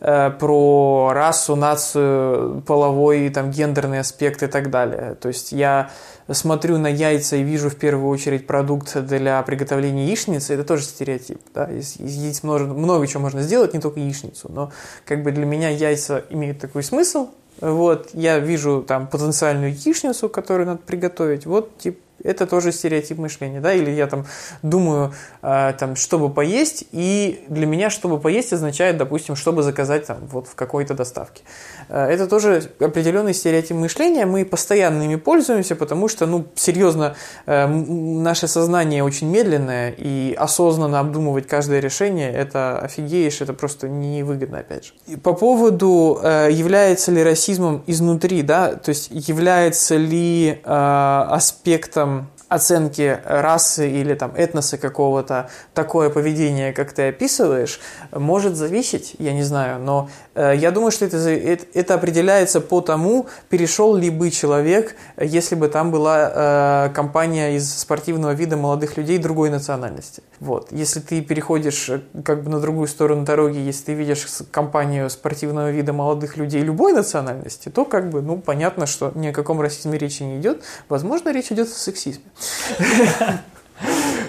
э, 0.00 0.30
про 0.30 1.12
расу, 1.14 1.56
нацию, 1.56 2.62
половой, 2.66 3.28
там, 3.30 3.50
гендерный 3.50 4.00
аспект 4.00 4.42
и 4.42 4.46
так 4.46 4.70
далее. 4.70 5.16
То 5.20 5.28
есть 5.28 5.52
я 5.52 5.90
смотрю 6.30 6.78
на 6.78 6.86
яйца 6.86 7.36
и 7.36 7.42
вижу 7.42 7.68
в 7.68 7.76
первую 7.76 8.08
очередь 8.08 8.46
продукт 8.46 8.96
для 9.04 9.42
приготовления 9.42 10.06
яичницы, 10.06 10.54
это 10.54 10.64
тоже 10.64 10.84
стереотип. 10.84 11.40
Да? 11.54 11.64
Из, 11.66 11.96
из 11.96 12.14
яиц 12.16 12.42
много, 12.42 12.64
много 12.66 13.06
чего 13.06 13.22
можно 13.22 13.42
сделать, 13.42 13.74
не 13.74 13.80
только 13.80 14.00
яичницу. 14.00 14.50
Но 14.50 14.72
как 15.04 15.22
бы 15.22 15.32
для 15.32 15.46
меня 15.46 15.68
яйца 15.68 16.24
имеют 16.30 16.51
такой 16.60 16.82
смысл. 16.82 17.30
Вот, 17.60 18.10
я 18.14 18.38
вижу 18.38 18.82
там 18.82 19.06
потенциальную 19.06 19.72
яичницу, 19.72 20.28
которую 20.28 20.66
надо 20.66 20.80
приготовить. 20.84 21.46
Вот, 21.46 21.78
типа, 21.78 21.98
это 22.24 22.46
тоже 22.46 22.72
стереотип 22.72 23.18
мышления, 23.18 23.60
да, 23.60 23.72
или 23.72 23.90
я 23.90 24.06
там 24.06 24.26
думаю, 24.62 25.12
э, 25.42 25.72
там, 25.78 25.96
чтобы 25.96 26.30
поесть, 26.30 26.84
и 26.92 27.44
для 27.48 27.66
меня 27.66 27.90
чтобы 27.90 28.18
поесть 28.18 28.52
означает, 28.52 28.96
допустим, 28.96 29.36
чтобы 29.36 29.62
заказать 29.62 30.06
там 30.06 30.18
вот 30.30 30.46
в 30.46 30.54
какой-то 30.54 30.94
доставке. 30.94 31.42
Э, 31.88 32.06
это 32.06 32.26
тоже 32.26 32.70
определенный 32.78 33.34
стереотип 33.34 33.76
мышления, 33.76 34.26
мы 34.26 34.44
постоянно 34.44 35.02
ими 35.02 35.16
пользуемся, 35.16 35.76
потому 35.76 36.08
что, 36.08 36.26
ну, 36.26 36.46
серьезно, 36.54 37.14
э, 37.46 37.66
наше 37.66 38.48
сознание 38.48 39.02
очень 39.04 39.28
медленное, 39.28 39.94
и 39.96 40.34
осознанно 40.38 41.00
обдумывать 41.00 41.46
каждое 41.46 41.80
решение, 41.80 42.32
это 42.32 42.78
офигеешь, 42.78 43.40
это 43.40 43.52
просто 43.52 43.88
невыгодно, 43.88 44.58
опять 44.58 44.86
же. 44.86 44.92
И 45.06 45.16
по 45.16 45.32
поводу, 45.32 46.20
э, 46.22 46.48
является 46.52 47.12
ли 47.12 47.22
расизмом 47.22 47.82
изнутри, 47.86 48.42
да, 48.42 48.74
то 48.74 48.90
есть 48.90 49.08
является 49.10 49.96
ли 49.96 50.60
э, 50.64 51.24
аспектом 51.30 52.11
оценки 52.52 53.18
расы 53.24 53.88
или 53.90 54.14
там 54.14 54.32
этноса 54.36 54.76
какого-то 54.76 55.48
такое 55.72 56.10
поведение, 56.10 56.72
как 56.72 56.92
ты 56.92 57.08
описываешь, 57.08 57.80
может 58.12 58.56
зависеть, 58.56 59.14
я 59.18 59.32
не 59.32 59.42
знаю, 59.42 59.80
но 59.80 60.10
э, 60.34 60.54
я 60.56 60.70
думаю, 60.70 60.90
что 60.90 61.06
это, 61.06 61.16
это, 61.16 61.64
это 61.72 61.94
определяется 61.94 62.60
по 62.60 62.82
тому, 62.82 63.26
перешел 63.48 63.96
ли 63.96 64.10
бы 64.10 64.30
человек, 64.30 64.96
если 65.16 65.54
бы 65.54 65.68
там 65.68 65.90
была 65.90 66.88
э, 66.88 66.94
компания 66.94 67.56
из 67.56 67.72
спортивного 67.74 68.32
вида 68.32 68.56
молодых 68.56 68.98
людей 68.98 69.16
другой 69.16 69.48
национальности. 69.48 70.22
Вот. 70.38 70.68
Если 70.72 71.00
ты 71.00 71.22
переходишь 71.22 71.88
э, 71.88 72.00
как 72.22 72.42
бы 72.42 72.50
на 72.50 72.60
другую 72.60 72.86
сторону 72.86 73.24
дороги, 73.24 73.58
если 73.58 73.84
ты 73.86 73.94
видишь 73.94 74.26
компанию 74.50 75.08
спортивного 75.08 75.70
вида 75.70 75.94
молодых 75.94 76.36
людей 76.36 76.60
любой 76.60 76.92
национальности, 76.92 77.70
то 77.70 77.86
как 77.86 78.10
бы, 78.10 78.20
ну, 78.20 78.38
понятно, 78.38 78.86
что 78.86 79.10
ни 79.14 79.28
о 79.28 79.32
каком 79.32 79.60
расизме 79.60 79.96
речи 79.96 80.22
не 80.22 80.38
идет. 80.38 80.62
Возможно, 80.90 81.32
речь 81.32 81.50
идет 81.50 81.68
о 81.68 81.74
сексизме. 81.74 82.24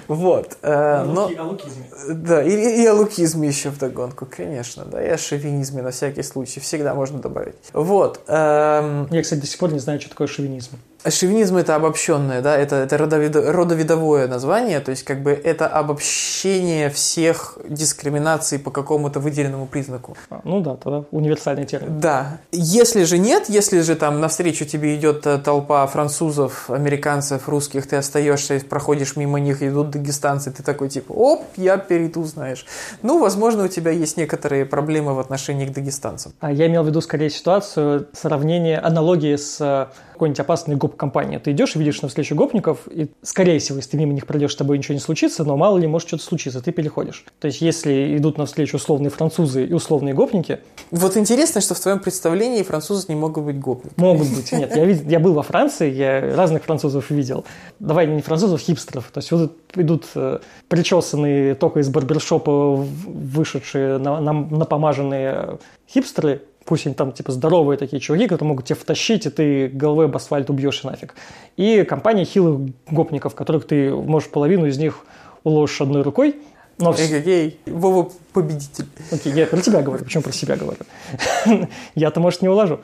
Вот. 0.07 0.57
Э, 0.61 1.03
но, 1.03 1.29
о 1.37 1.43
лукизме. 1.43 1.89
Да, 2.09 2.43
и, 2.43 2.81
и 2.81 2.85
о 2.85 2.93
лукизме 2.93 3.47
еще 3.47 3.69
в 3.69 3.77
догонку, 3.77 4.25
конечно, 4.25 4.85
да, 4.85 5.03
и 5.03 5.09
о 5.09 5.17
шовинизме 5.17 5.81
на 5.81 5.91
всякий 5.91 6.23
случай, 6.23 6.59
всегда 6.59 6.93
можно 6.93 7.19
добавить. 7.19 7.55
Вот. 7.73 8.21
Эм... 8.27 9.07
Я, 9.11 9.21
кстати, 9.21 9.39
до 9.39 9.47
сих 9.47 9.57
пор 9.57 9.71
не 9.71 9.79
знаю, 9.79 9.99
что 10.01 10.09
такое 10.09 10.27
шовинизм. 10.27 10.77
Шовинизм 11.07 11.57
это 11.57 11.75
обобщенное, 11.75 12.41
да, 12.41 12.57
это, 12.57 12.77
это 12.77 12.97
родовидо, 12.97 13.51
родовидовое 13.51 14.27
название, 14.27 14.79
то 14.79 14.91
есть 14.91 15.03
как 15.03 15.21
бы 15.21 15.31
это 15.31 15.67
обобщение 15.67 16.89
всех 16.89 17.57
дискриминаций 17.67 18.59
по 18.59 18.71
какому-то 18.71 19.19
выделенному 19.19 19.65
признаку. 19.65 20.17
А, 20.29 20.41
ну 20.43 20.61
да, 20.61 20.75
тогда 20.75 21.03
универсальный 21.11 21.65
термин. 21.65 21.99
Да. 21.99 22.39
Если 22.51 23.03
же 23.03 23.17
нет, 23.17 23.45
если 23.49 23.81
же 23.81 23.95
там 23.95 24.19
навстречу 24.19 24.65
тебе 24.65 24.95
идет 24.95 25.27
э, 25.27 25.37
толпа 25.37 25.85
французов, 25.87 26.69
американцев, 26.69 27.47
русских, 27.49 27.87
ты 27.87 27.97
остаешься 27.97 28.53
проходишь 28.69 29.15
мимо 29.15 29.39
них, 29.39 29.61
идут 29.61 29.91
дагестанцы, 29.91 30.51
ты 30.51 30.63
такой 30.63 30.89
типа, 30.89 31.11
оп, 31.11 31.43
я 31.57 31.77
перейду, 31.77 32.23
знаешь. 32.23 32.65
Ну, 33.01 33.19
возможно, 33.19 33.65
у 33.65 33.67
тебя 33.67 33.91
есть 33.91 34.17
некоторые 34.17 34.65
проблемы 34.65 35.13
в 35.13 35.19
отношении 35.19 35.65
к 35.65 35.73
дагестанцам. 35.73 36.33
А 36.39 36.51
я 36.51 36.67
имел 36.67 36.83
в 36.83 36.87
виду 36.87 37.01
скорее 37.01 37.29
ситуацию 37.29 38.07
сравнения, 38.13 38.79
аналогии 38.79 39.35
с 39.35 39.57
э, 39.61 39.87
какой-нибудь 40.13 40.39
опасной 40.39 40.75
гоп-компании. 40.75 41.37
Ты 41.37 41.51
идешь 41.51 41.75
видишь 41.75 42.01
на 42.01 42.07
встречу 42.07 42.35
гопников, 42.35 42.87
и, 42.87 43.09
скорее 43.21 43.59
всего, 43.59 43.77
если 43.77 43.91
ты 43.91 43.97
мимо 43.97 44.13
них 44.13 44.25
пройдешь, 44.25 44.53
с 44.53 44.55
тобой 44.55 44.77
ничего 44.77 44.93
не 44.93 44.99
случится, 44.99 45.43
но 45.43 45.57
мало 45.57 45.77
ли 45.77 45.87
может 45.87 46.07
что-то 46.07 46.23
случиться, 46.23 46.61
ты 46.61 46.71
переходишь. 46.71 47.25
То 47.39 47.47
есть, 47.47 47.61
если 47.61 48.15
идут 48.17 48.37
на 48.37 48.45
встречу 48.45 48.77
условные 48.77 49.09
французы 49.09 49.65
и 49.65 49.73
условные 49.73 50.13
гопники... 50.13 50.59
Вот 50.91 51.17
интересно, 51.17 51.61
что 51.61 51.73
в 51.73 51.79
твоем 51.79 51.99
представлении 51.99 52.63
французы 52.63 53.05
не 53.09 53.15
могут 53.15 53.43
быть 53.43 53.59
гопниками. 53.59 53.93
Могут 53.97 54.29
быть, 54.29 54.51
нет. 54.51 54.75
Я, 54.75 54.85
я 54.85 55.19
был 55.19 55.33
во 55.33 55.43
Франции, 55.43 55.91
я 55.91 56.35
разных 56.35 56.63
французов 56.63 57.09
видел. 57.09 57.45
Давай 57.79 58.07
не 58.07 58.21
французов, 58.21 58.61
хипстеров. 58.61 59.09
То 59.11 59.19
есть, 59.19 59.31
вот 59.31 59.57
идут 59.75 60.05
э, 60.15 60.39
причесанные 60.69 61.55
только 61.55 61.79
из 61.79 61.89
барбершопа 61.89 62.75
вышедшие, 62.75 63.97
на, 63.97 64.19
на, 64.21 64.33
напомаженные 64.33 65.59
хипстеры, 65.89 66.41
Пусть 66.65 66.85
они 66.85 66.95
там 66.95 67.11
типа 67.11 67.31
здоровые 67.31 67.77
такие 67.77 67.99
чуваки, 67.99 68.27
которые 68.27 68.49
могут 68.49 68.65
тебя 68.65 68.75
втащить, 68.75 69.25
и 69.25 69.29
ты 69.29 69.67
головой 69.67 70.05
об 70.05 70.15
асфальт 70.15 70.49
убьешь 70.49 70.83
нафиг. 70.83 71.15
И 71.57 71.83
компания 71.83 72.25
хилых 72.25 72.69
гопников, 72.89 73.35
которых 73.35 73.67
ты 73.67 73.93
можешь 73.93 74.29
половину 74.29 74.65
из 74.65 74.77
них 74.77 75.05
уложишь 75.43 75.81
одной 75.81 76.01
рукой. 76.03 76.37
Но... 76.79 76.95
Эй, 76.97 77.59
Вова 77.65 78.09
победитель. 78.31 78.85
Окей, 79.11 79.33
я 79.33 79.45
про 79.45 79.61
тебя 79.61 79.81
говорю, 79.81 80.03
почему 80.03 80.23
про 80.23 80.31
себя 80.31 80.55
говорю? 80.55 80.79
Я-то, 81.95 82.19
может, 82.19 82.41
не 82.41 82.49
уложу. 82.49 82.79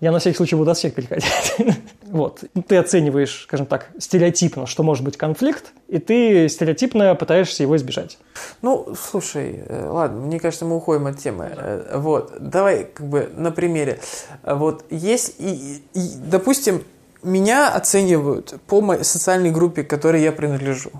Я 0.00 0.12
на 0.12 0.18
всякий 0.18 0.36
случай 0.36 0.56
буду 0.56 0.70
от 0.70 0.76
всех 0.76 0.94
переходить. 0.94 1.26
вот. 2.02 2.44
Ты 2.68 2.76
оцениваешь, 2.76 3.42
скажем 3.42 3.66
так, 3.66 3.88
стереотипно, 3.98 4.66
что 4.66 4.82
может 4.82 5.04
быть 5.04 5.16
конфликт, 5.16 5.72
и 5.88 5.98
ты 5.98 6.48
стереотипно 6.48 7.14
пытаешься 7.14 7.62
его 7.62 7.76
избежать. 7.76 8.18
Ну, 8.62 8.94
слушай, 8.98 9.64
э, 9.66 9.88
ладно, 9.88 10.20
мне 10.20 10.38
кажется, 10.38 10.64
мы 10.64 10.76
уходим 10.76 11.06
от 11.06 11.18
темы. 11.18 11.50
Э, 11.56 11.98
вот, 11.98 12.32
давай 12.38 12.84
как 12.84 13.06
бы 13.06 13.30
на 13.36 13.50
примере. 13.50 13.98
Вот 14.44 14.84
есть, 14.90 15.34
и, 15.38 15.82
и, 15.94 16.10
допустим, 16.24 16.84
меня 17.22 17.70
оценивают 17.70 18.54
по 18.66 18.80
моей 18.80 19.02
социальной 19.02 19.50
группе, 19.50 19.82
к 19.82 19.90
которой 19.90 20.22
я 20.22 20.30
принадлежу. 20.30 20.90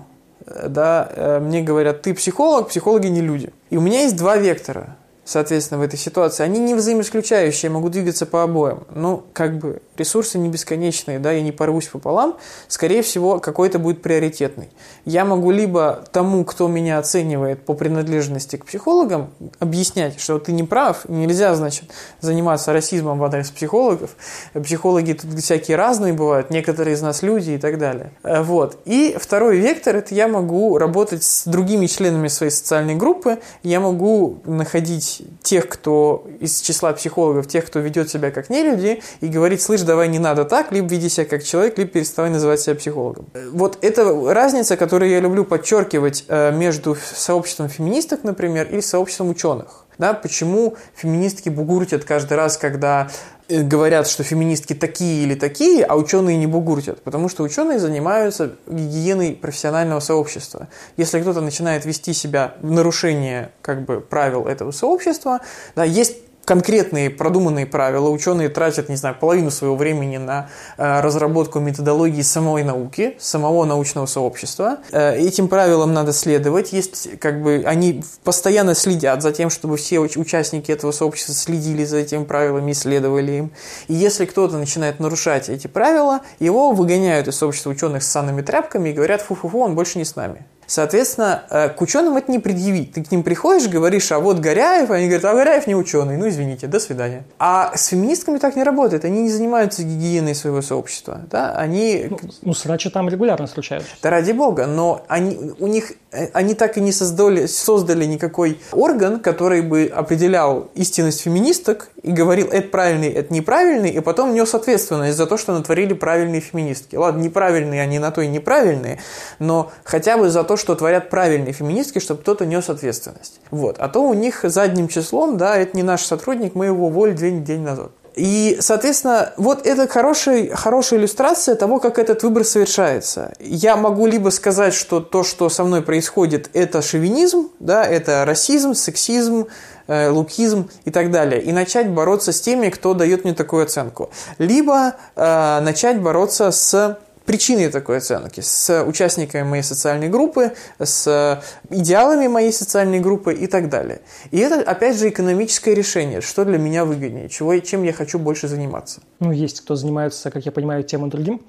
Э, 0.45 0.67
да, 0.67 1.39
мне 1.41 1.61
говорят, 1.61 2.01
ты 2.01 2.13
психолог, 2.13 2.69
психологи 2.69 3.07
не 3.07 3.21
люди. 3.21 3.53
И 3.69 3.77
у 3.77 3.81
меня 3.81 4.01
есть 4.01 4.17
два 4.17 4.35
вектора 4.35 4.97
соответственно, 5.25 5.79
в 5.79 5.83
этой 5.83 5.97
ситуации, 5.97 6.43
они 6.43 6.59
не 6.59 6.75
взаимоисключающие, 6.75 7.69
могут 7.69 7.91
двигаться 7.91 8.25
по 8.25 8.43
обоим. 8.43 8.83
Ну, 8.93 9.23
как 9.33 9.57
бы, 9.57 9.81
ресурсы 9.97 10.37
не 10.37 10.49
бесконечные, 10.49 11.19
да, 11.19 11.31
я 11.31 11.41
не 11.41 11.51
порвусь 11.51 11.87
пополам, 11.87 12.37
скорее 12.67 13.01
всего, 13.01 13.39
какой-то 13.39 13.79
будет 13.79 14.01
приоритетный. 14.01 14.69
Я 15.03 15.25
могу 15.25 15.51
либо 15.51 16.05
тому, 16.11 16.45
кто 16.45 16.67
меня 16.67 16.99
оценивает 16.99 17.65
по 17.65 17.73
принадлежности 17.73 18.55
к 18.55 18.65
психологам, 18.65 19.31
объяснять, 19.59 20.19
что 20.19 20.37
ты 20.37 20.51
не 20.51 20.63
прав, 20.63 21.09
нельзя, 21.09 21.55
значит, 21.55 21.85
заниматься 22.21 22.71
расизмом 22.71 23.17
в 23.17 23.23
адрес 23.23 23.49
психологов. 23.49 24.11
Психологи 24.53 25.13
тут 25.13 25.33
всякие 25.39 25.75
разные 25.75 26.13
бывают, 26.13 26.51
некоторые 26.51 26.93
из 26.93 27.01
нас 27.01 27.23
люди 27.23 27.51
и 27.51 27.57
так 27.57 27.79
далее. 27.79 28.11
Э, 28.23 28.43
вот. 28.43 28.77
И 28.85 29.17
второй 29.19 29.57
вектор– 29.57 29.95
это 29.97 30.13
я 30.13 30.27
могу 30.27 30.77
работать 30.77 31.23
с 31.23 31.45
другими 31.45 31.87
членами 31.87 32.27
своей 32.27 32.51
социальной 32.51 32.95
группы, 32.95 33.39
я 33.63 33.79
могу 33.79 34.41
находить 34.45 35.14
тех, 35.41 35.67
кто 35.67 36.25
из 36.39 36.61
числа 36.61 36.93
психологов, 36.93 37.47
тех, 37.47 37.65
кто 37.65 37.79
ведет 37.79 38.09
себя 38.09 38.31
как 38.31 38.49
нелюди, 38.49 39.01
и 39.21 39.27
говорить, 39.27 39.61
слышь, 39.61 39.81
давай 39.81 40.07
не 40.07 40.19
надо 40.19 40.45
так, 40.45 40.71
либо 40.71 40.87
веди 40.87 41.09
себя 41.09 41.25
как 41.25 41.43
человек, 41.43 41.77
либо 41.77 41.91
переставай 41.91 42.31
называть 42.31 42.59
себя 42.59 42.75
психологом. 42.75 43.27
Вот 43.51 43.77
это 43.81 44.33
разница, 44.33 44.77
которую 44.77 45.11
я 45.11 45.19
люблю 45.19 45.45
подчеркивать 45.45 46.25
э, 46.27 46.51
между 46.51 46.95
сообществом 46.95 47.69
феминисток, 47.69 48.23
например, 48.23 48.67
и 48.69 48.81
сообществом 48.81 49.29
ученых. 49.29 49.84
Да, 49.97 50.13
почему 50.13 50.75
феминистки 50.95 51.49
бугуртят 51.49 52.03
каждый 52.03 52.33
раз, 52.33 52.57
когда 52.57 53.09
э, 53.47 53.61
говорят, 53.61 54.07
что 54.07 54.23
феминистки 54.23 54.73
такие 54.73 55.23
или 55.23 55.35
такие, 55.35 55.83
а 55.85 55.95
ученые 55.95 56.37
не 56.37 56.47
бугуртят. 56.47 57.01
Потому 57.01 57.29
что 57.29 57.43
ученые 57.43 57.79
занимаются 57.79 58.55
гигиеной 58.67 59.33
профессионального 59.33 59.99
сообщества. 59.99 60.67
Если 60.97 61.21
кто-то 61.21 61.41
начинает 61.41 61.85
вести 61.85 62.13
себя 62.13 62.55
в 62.61 62.71
нарушение 62.71 63.51
как 63.61 63.85
бы, 63.85 64.01
правил 64.01 64.47
этого 64.47 64.71
сообщества, 64.71 65.41
да, 65.75 65.83
есть 65.83 66.17
конкретные 66.45 67.09
продуманные 67.09 67.65
правила. 67.65 68.09
Ученые 68.09 68.49
тратят, 68.49 68.87
не 68.87 68.95
знаю, 68.95 69.15
половину 69.19 69.51
своего 69.51 69.75
времени 69.75 70.17
на 70.17 70.49
э, 70.77 71.01
разработку 71.01 71.59
методологии 71.59 72.21
самой 72.21 72.63
науки, 72.63 73.15
самого 73.19 73.65
научного 73.65 74.05
сообщества. 74.05 74.77
Э, 74.91 75.17
этим 75.17 75.47
правилам 75.47 75.93
надо 75.93 76.13
следовать. 76.13 76.71
Есть, 76.71 77.19
как 77.19 77.41
бы, 77.41 77.63
они 77.65 78.03
постоянно 78.23 78.75
следят 78.75 79.21
за 79.21 79.31
тем, 79.31 79.49
чтобы 79.49 79.77
все 79.77 79.99
участники 79.99 80.71
этого 80.71 80.91
сообщества 80.91 81.33
следили 81.33 81.83
за 81.83 81.97
этими 81.97 82.23
правилами 82.23 82.71
и 82.71 82.73
следовали 82.73 83.31
им. 83.31 83.51
И 83.87 83.93
если 83.93 84.25
кто-то 84.25 84.57
начинает 84.57 84.99
нарушать 84.99 85.49
эти 85.49 85.67
правила, 85.67 86.21
его 86.39 86.71
выгоняют 86.71 87.27
из 87.27 87.35
сообщества 87.37 87.71
ученых 87.71 88.03
с 88.03 88.07
санными 88.07 88.41
тряпками 88.41 88.89
и 88.89 88.93
говорят, 88.93 89.21
фу-фу-фу, 89.21 89.59
он 89.59 89.75
больше 89.75 89.97
не 89.97 90.05
с 90.05 90.15
нами. 90.15 90.45
Соответственно, 90.67 91.43
э, 91.49 91.69
к 91.69 91.81
ученым 91.81 92.17
это 92.17 92.31
не 92.31 92.39
предъявить. 92.39 92.93
Ты 92.93 93.03
к 93.03 93.11
ним 93.11 93.23
приходишь, 93.23 93.67
говоришь, 93.67 94.11
а 94.11 94.19
вот 94.19 94.39
Горяев, 94.39 94.89
они 94.91 95.07
говорят, 95.07 95.25
а 95.25 95.33
Горяев 95.33 95.67
не 95.67 95.75
ученый, 95.75 96.17
ну 96.17 96.27
извините, 96.27 96.67
до 96.67 96.79
свидания. 96.79 97.23
А 97.39 97.75
с 97.75 97.87
феминистками 97.87 98.37
так 98.37 98.55
не 98.55 98.63
работает, 98.63 99.05
они 99.05 99.21
не 99.21 99.29
занимаются 99.29 99.83
гигиеной 99.83 100.35
своего 100.35 100.61
сообщества. 100.61 101.21
Да? 101.29 101.51
Они... 101.55 102.07
Ну, 102.09 102.19
ну 102.41 102.53
срачи 102.53 102.89
там 102.89 103.09
регулярно 103.09 103.47
случаются. 103.47 103.89
Да 104.01 104.09
ради 104.09 104.31
бога, 104.31 104.65
но 104.65 105.03
они, 105.07 105.53
у 105.59 105.67
них, 105.67 105.93
э, 106.11 106.27
они 106.33 106.53
так 106.53 106.77
и 106.77 106.81
не 106.81 106.91
создали, 106.91 107.45
создали 107.45 108.05
никакой 108.05 108.59
орган, 108.71 109.19
который 109.19 109.61
бы 109.61 109.91
определял 109.93 110.69
истинность 110.75 111.21
феминисток 111.21 111.89
и 112.01 112.11
говорил, 112.11 112.47
это 112.47 112.67
правильный, 112.69 113.09
это 113.09 113.33
неправильный, 113.33 113.89
и 113.89 113.99
потом 113.99 114.33
нес 114.33 114.53
ответственность 114.53 115.17
за 115.17 115.25
то, 115.25 115.37
что 115.37 115.53
натворили 115.53 115.93
правильные 115.93 116.41
феминистки. 116.41 116.95
Ладно, 116.95 117.21
неправильные 117.21 117.81
они 117.81 117.99
на 117.99 118.11
то 118.11 118.21
и 118.21 118.27
неправильные, 118.27 118.99
но 119.39 119.71
хотя 119.83 120.17
бы 120.17 120.29
за 120.29 120.43
то, 120.43 120.54
что 120.57 120.75
творят 120.75 121.09
правильные 121.09 121.53
феминистки, 121.53 121.99
чтобы 121.99 122.21
кто-то 122.21 122.45
нес 122.45 122.69
ответственность. 122.69 123.39
Вот. 123.51 123.77
А 123.79 123.87
то 123.87 124.01
у 124.01 124.13
них 124.13 124.41
задним 124.43 124.87
числом, 124.87 125.37
да, 125.37 125.57
это 125.57 125.75
не 125.75 125.83
наш 125.83 126.03
сотрудник, 126.03 126.55
мы 126.55 126.67
его 126.67 126.87
уволили 126.87 127.15
день, 127.15 127.43
день 127.43 127.61
назад. 127.61 127.91
И, 128.15 128.57
соответственно, 128.61 129.33
вот 129.35 129.67
это 129.67 129.89
хороший, 129.89 130.47
хорошая 130.47 130.99
иллюстрация 130.99 131.55
того, 131.55 131.79
как 131.79 131.99
этот 131.99 132.23
выбор 132.23 132.45
совершается. 132.45 133.33
Я 133.41 133.75
могу 133.75 134.05
либо 134.05 134.29
сказать, 134.29 134.73
что 134.73 135.01
то, 135.01 135.23
что 135.23 135.49
со 135.49 135.65
мной 135.65 135.81
происходит, 135.81 136.49
это 136.53 136.81
шовинизм, 136.81 137.49
да, 137.59 137.83
это 137.83 138.23
расизм, 138.23 138.73
сексизм, 138.73 139.47
Э, 139.87 140.09
лукизм 140.09 140.67
и 140.85 140.89
так 140.89 141.11
далее, 141.11 141.39
и 141.39 141.51
начать 141.51 141.91
бороться 141.91 142.31
с 142.31 142.41
теми, 142.41 142.69
кто 142.69 142.95
дает 142.95 143.23
мне 143.23 143.35
такую 143.35 143.65
оценку. 143.65 144.09
Либо 144.39 144.95
э, 145.15 145.59
начать 145.59 146.01
бороться 146.01 146.49
с 146.49 146.97
причиной 147.25 147.69
такой 147.69 147.97
оценки, 147.97 148.41
с 148.41 148.83
участниками 148.83 149.43
моей 149.43 149.63
социальной 149.63 150.09
группы, 150.09 150.53
с 150.79 151.41
идеалами 151.69 152.27
моей 152.27 152.51
социальной 152.51 152.99
группы 152.99 153.33
и 153.33 153.47
так 153.47 153.69
далее. 153.69 154.01
И 154.31 154.37
это, 154.37 154.61
опять 154.61 154.97
же, 154.97 155.09
экономическое 155.09 155.73
решение, 155.73 156.21
что 156.21 156.45
для 156.45 156.57
меня 156.57 156.85
выгоднее, 156.85 157.29
чего, 157.29 157.57
чем 157.59 157.83
я 157.83 157.93
хочу 157.93 158.19
больше 158.19 158.47
заниматься. 158.47 159.01
Ну, 159.19 159.31
есть 159.31 159.61
кто 159.61 159.75
занимается, 159.75 160.31
как 160.31 160.45
я 160.45 160.51
понимаю, 160.51 160.83
тем 160.83 161.05
и 161.05 161.09
другим? 161.09 161.41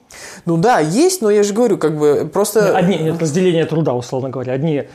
Ну 0.45 0.57
да, 0.57 0.81
есть, 0.81 1.23
но 1.23 1.31
я 1.31 1.43
же 1.43 1.53
говорю, 1.53 1.79
как 1.79 1.99
бы 1.99 2.29
просто... 2.33 2.77
Одни, 2.77 2.99
нет, 2.99 3.21
разделение 3.21 3.67
труда, 3.67 3.95
условно 3.95 4.31
говоря. 4.31 4.53
Одни 4.53 4.87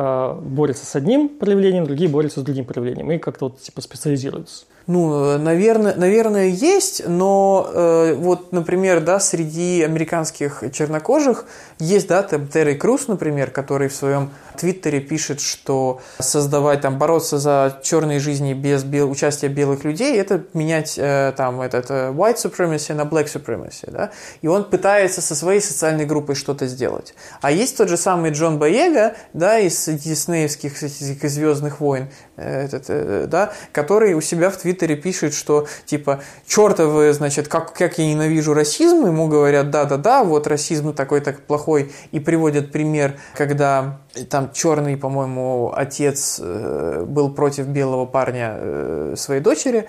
Э, 0.00 0.38
борются 0.40 0.86
с 0.86 0.94
одним 0.94 1.28
проявлением, 1.28 1.84
другие 1.84 2.08
борются 2.08 2.40
с 2.40 2.42
другим 2.44 2.64
проявлением 2.64 3.10
и 3.10 3.18
как-то 3.18 3.46
вот 3.46 3.60
типа 3.60 3.80
специализируются. 3.80 4.64
Ну, 4.88 5.36
наверное, 5.36 5.94
наверное, 5.94 6.46
есть, 6.46 7.06
но 7.06 7.70
э, 7.70 8.14
вот, 8.14 8.52
например, 8.52 9.02
да, 9.02 9.20
среди 9.20 9.82
американских 9.82 10.64
чернокожих 10.72 11.44
есть, 11.78 12.08
да, 12.08 12.22
там 12.22 12.48
Терри 12.48 12.72
Круз, 12.72 13.06
например, 13.06 13.50
который 13.50 13.88
в 13.88 13.94
своем 13.94 14.30
Твиттере 14.56 15.00
пишет, 15.00 15.42
что 15.42 16.00
создавать, 16.18 16.80
там, 16.80 16.96
бороться 16.96 17.38
за 17.38 17.78
черные 17.82 18.18
жизни 18.18 18.54
без 18.54 18.82
бел, 18.82 19.10
участия 19.10 19.48
белых 19.48 19.84
людей, 19.84 20.18
это 20.18 20.42
менять 20.54 20.94
э, 20.96 21.34
там 21.36 21.60
этот 21.60 21.90
э, 21.90 22.10
white 22.10 22.36
supremacy 22.36 22.94
на 22.94 23.02
black 23.02 23.26
supremacy, 23.26 23.90
да, 23.90 24.10
и 24.40 24.48
он 24.48 24.64
пытается 24.64 25.20
со 25.20 25.34
своей 25.34 25.60
социальной 25.60 26.06
группой 26.06 26.34
что-то 26.34 26.66
сделать. 26.66 27.12
А 27.42 27.50
есть 27.50 27.76
тот 27.76 27.90
же 27.90 27.98
самый 27.98 28.30
Джон 28.30 28.58
Боега, 28.58 29.16
да, 29.34 29.58
из 29.58 29.86
диснеевских 29.86 30.82
этих 30.82 31.28
«Звездных 31.28 31.80
войн», 31.80 32.04
э, 32.04 32.27
этот, 32.38 32.84
э, 32.88 33.26
да, 33.28 33.52
который 33.72 34.14
у 34.14 34.20
себя 34.20 34.50
в 34.50 34.56
Твиттере 34.56 34.96
пишет, 34.96 35.34
что 35.34 35.66
типа, 35.84 36.20
чертовы, 36.46 37.12
значит, 37.12 37.48
как, 37.48 37.72
как 37.72 37.98
я 37.98 38.06
ненавижу 38.06 38.54
расизм, 38.54 39.06
ему 39.06 39.28
говорят, 39.28 39.70
да-да-да, 39.70 40.24
вот 40.24 40.46
расизм 40.46 40.94
такой 40.94 41.20
так 41.20 41.40
плохой, 41.42 41.92
и 42.12 42.20
приводят 42.20 42.72
пример, 42.72 43.18
когда 43.34 43.98
там 44.30 44.50
черный, 44.52 44.96
по-моему, 44.96 45.72
отец 45.74 46.40
э, 46.42 47.04
был 47.06 47.30
против 47.30 47.66
белого 47.66 48.06
парня 48.06 48.54
э, 48.56 49.14
своей 49.16 49.40
дочери, 49.40 49.88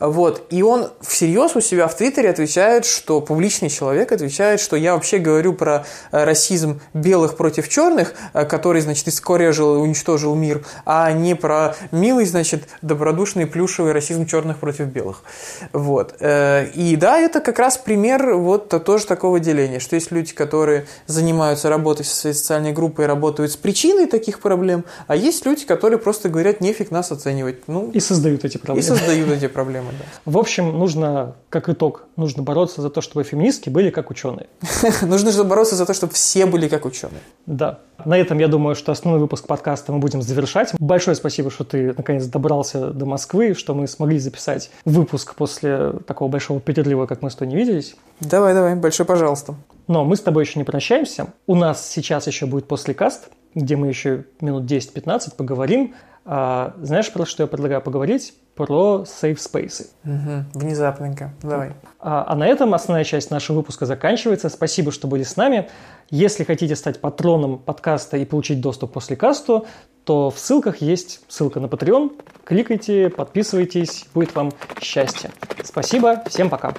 вот. 0.00 0.46
И 0.50 0.62
он 0.62 0.90
всерьез 1.00 1.56
у 1.56 1.60
себя 1.60 1.88
в 1.88 1.96
Твиттере 1.96 2.30
отвечает, 2.30 2.84
что 2.84 3.20
публичный 3.20 3.68
человек 3.68 4.12
отвечает, 4.12 4.60
что 4.60 4.76
я 4.76 4.94
вообще 4.94 5.18
говорю 5.18 5.54
про 5.54 5.84
э, 6.12 6.24
расизм 6.24 6.80
белых 6.94 7.36
против 7.36 7.68
черных, 7.68 8.14
э, 8.32 8.44
который, 8.44 8.80
значит, 8.80 9.08
искорежил 9.08 9.76
и 9.76 9.78
уничтожил 9.78 10.34
мир, 10.34 10.64
а 10.86 11.10
не 11.12 11.34
про 11.34 11.74
милый, 11.90 12.26
значит, 12.26 12.68
добродушный 12.82 13.46
плюшевый 13.46 13.92
расизм 13.92 14.26
черных 14.26 14.58
против 14.58 14.86
белых. 14.86 15.22
Вот. 15.72 16.14
Э, 16.20 16.66
и 16.74 16.94
да, 16.96 17.18
это 17.18 17.40
как 17.40 17.58
раз 17.58 17.76
пример 17.76 18.34
вот 18.34 18.68
тоже 18.84 19.06
такого 19.06 19.40
деления, 19.40 19.80
что 19.80 19.96
есть 19.96 20.12
люди, 20.12 20.32
которые 20.32 20.86
занимаются 21.06 21.68
работой 21.68 22.04
со 22.04 22.14
своей 22.14 22.34
социальной 22.34 22.72
группой 22.72 23.04
и 23.06 23.08
работают 23.08 23.50
с 23.50 23.56
причиной 23.56 24.06
таких 24.06 24.40
проблем, 24.40 24.84
а 25.08 25.16
есть 25.16 25.44
люди, 25.44 25.64
которые 25.64 25.98
просто 25.98 26.28
говорят, 26.28 26.60
нефиг 26.60 26.92
нас 26.92 27.10
оценивать. 27.10 27.66
Ну, 27.66 27.90
и 27.90 28.00
создают 28.00 28.44
эти 28.44 28.58
проблемы. 28.58 28.80
И 28.80 28.82
создают 28.82 29.30
эти 29.30 29.48
проблемы 29.48 29.87
да. 29.92 30.30
В 30.30 30.38
общем, 30.38 30.78
нужно, 30.78 31.34
как 31.50 31.68
итог, 31.68 32.04
нужно 32.16 32.42
бороться 32.42 32.82
за 32.82 32.90
то, 32.90 33.00
чтобы 33.00 33.24
феминистки 33.24 33.68
были 33.68 33.90
как 33.90 34.10
ученые. 34.10 34.46
Нужно 35.02 35.44
бороться 35.44 35.76
за 35.76 35.86
то, 35.86 35.94
чтобы 35.94 36.12
все 36.12 36.46
были 36.46 36.68
как 36.68 36.84
ученые. 36.84 37.20
Да. 37.46 37.80
На 38.04 38.16
этом, 38.16 38.38
я 38.38 38.48
думаю, 38.48 38.74
что 38.76 38.92
основной 38.92 39.20
выпуск 39.20 39.46
подкаста 39.46 39.92
мы 39.92 39.98
будем 39.98 40.22
завершать. 40.22 40.72
Большое 40.78 41.16
спасибо, 41.16 41.50
что 41.50 41.64
ты 41.64 41.94
наконец 41.96 42.26
добрался 42.26 42.90
до 42.90 43.06
Москвы, 43.06 43.54
что 43.54 43.74
мы 43.74 43.88
смогли 43.88 44.18
записать 44.18 44.70
выпуск 44.84 45.34
после 45.34 45.92
такого 46.06 46.28
большого 46.28 46.60
перерыва, 46.60 47.06
как 47.06 47.22
мы 47.22 47.30
с 47.30 47.34
тобой 47.34 47.48
не 47.48 47.56
виделись. 47.56 47.96
Давай, 48.20 48.54
давай, 48.54 48.74
большое 48.76 49.06
пожалуйста. 49.06 49.54
Но 49.86 50.04
мы 50.04 50.16
с 50.16 50.20
тобой 50.20 50.44
еще 50.44 50.58
не 50.58 50.64
прощаемся. 50.64 51.28
У 51.46 51.54
нас 51.54 51.88
сейчас 51.88 52.26
еще 52.26 52.46
будет 52.46 52.68
послекаст, 52.68 53.30
где 53.54 53.76
мы 53.76 53.88
еще 53.88 54.24
минут 54.40 54.64
10-15 54.64 55.34
поговорим. 55.36 55.94
А, 56.30 56.74
знаешь, 56.82 57.10
про 57.10 57.24
что 57.24 57.42
я 57.42 57.46
предлагаю 57.46 57.80
поговорить? 57.80 58.34
про 58.54 59.04
safe 59.06 59.36
space. 59.36 59.86
Угу, 60.04 60.58
внезапненько. 60.58 61.32
Давай. 61.42 61.74
А, 62.00 62.24
а 62.26 62.34
на 62.34 62.44
этом 62.44 62.74
основная 62.74 63.04
часть 63.04 63.30
нашего 63.30 63.58
выпуска 63.58 63.86
заканчивается. 63.86 64.48
Спасибо, 64.48 64.90
что 64.90 65.06
были 65.06 65.22
с 65.22 65.36
нами. 65.36 65.70
Если 66.10 66.42
хотите 66.42 66.74
стать 66.74 67.00
патроном 67.00 67.60
подкаста 67.60 68.16
и 68.16 68.24
получить 68.24 68.60
доступ 68.60 68.94
после 68.94 69.14
касту, 69.14 69.68
то 70.02 70.30
в 70.30 70.40
ссылках 70.40 70.78
есть 70.78 71.20
ссылка 71.28 71.60
на 71.60 71.66
Patreon. 71.66 72.20
Кликайте, 72.42 73.10
подписывайтесь, 73.10 74.06
будет 74.12 74.34
вам 74.34 74.50
счастье. 74.80 75.30
Спасибо, 75.62 76.24
всем 76.26 76.50
пока. 76.50 76.74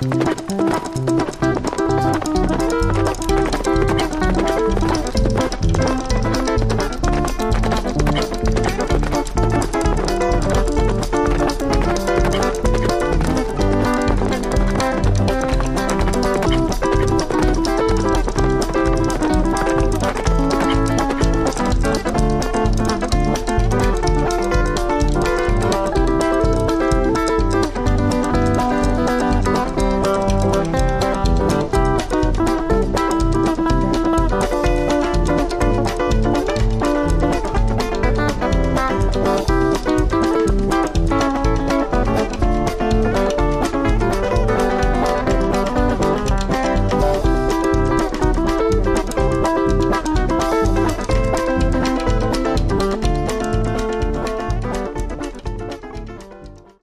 thank 0.00 1.42
you 1.42 1.49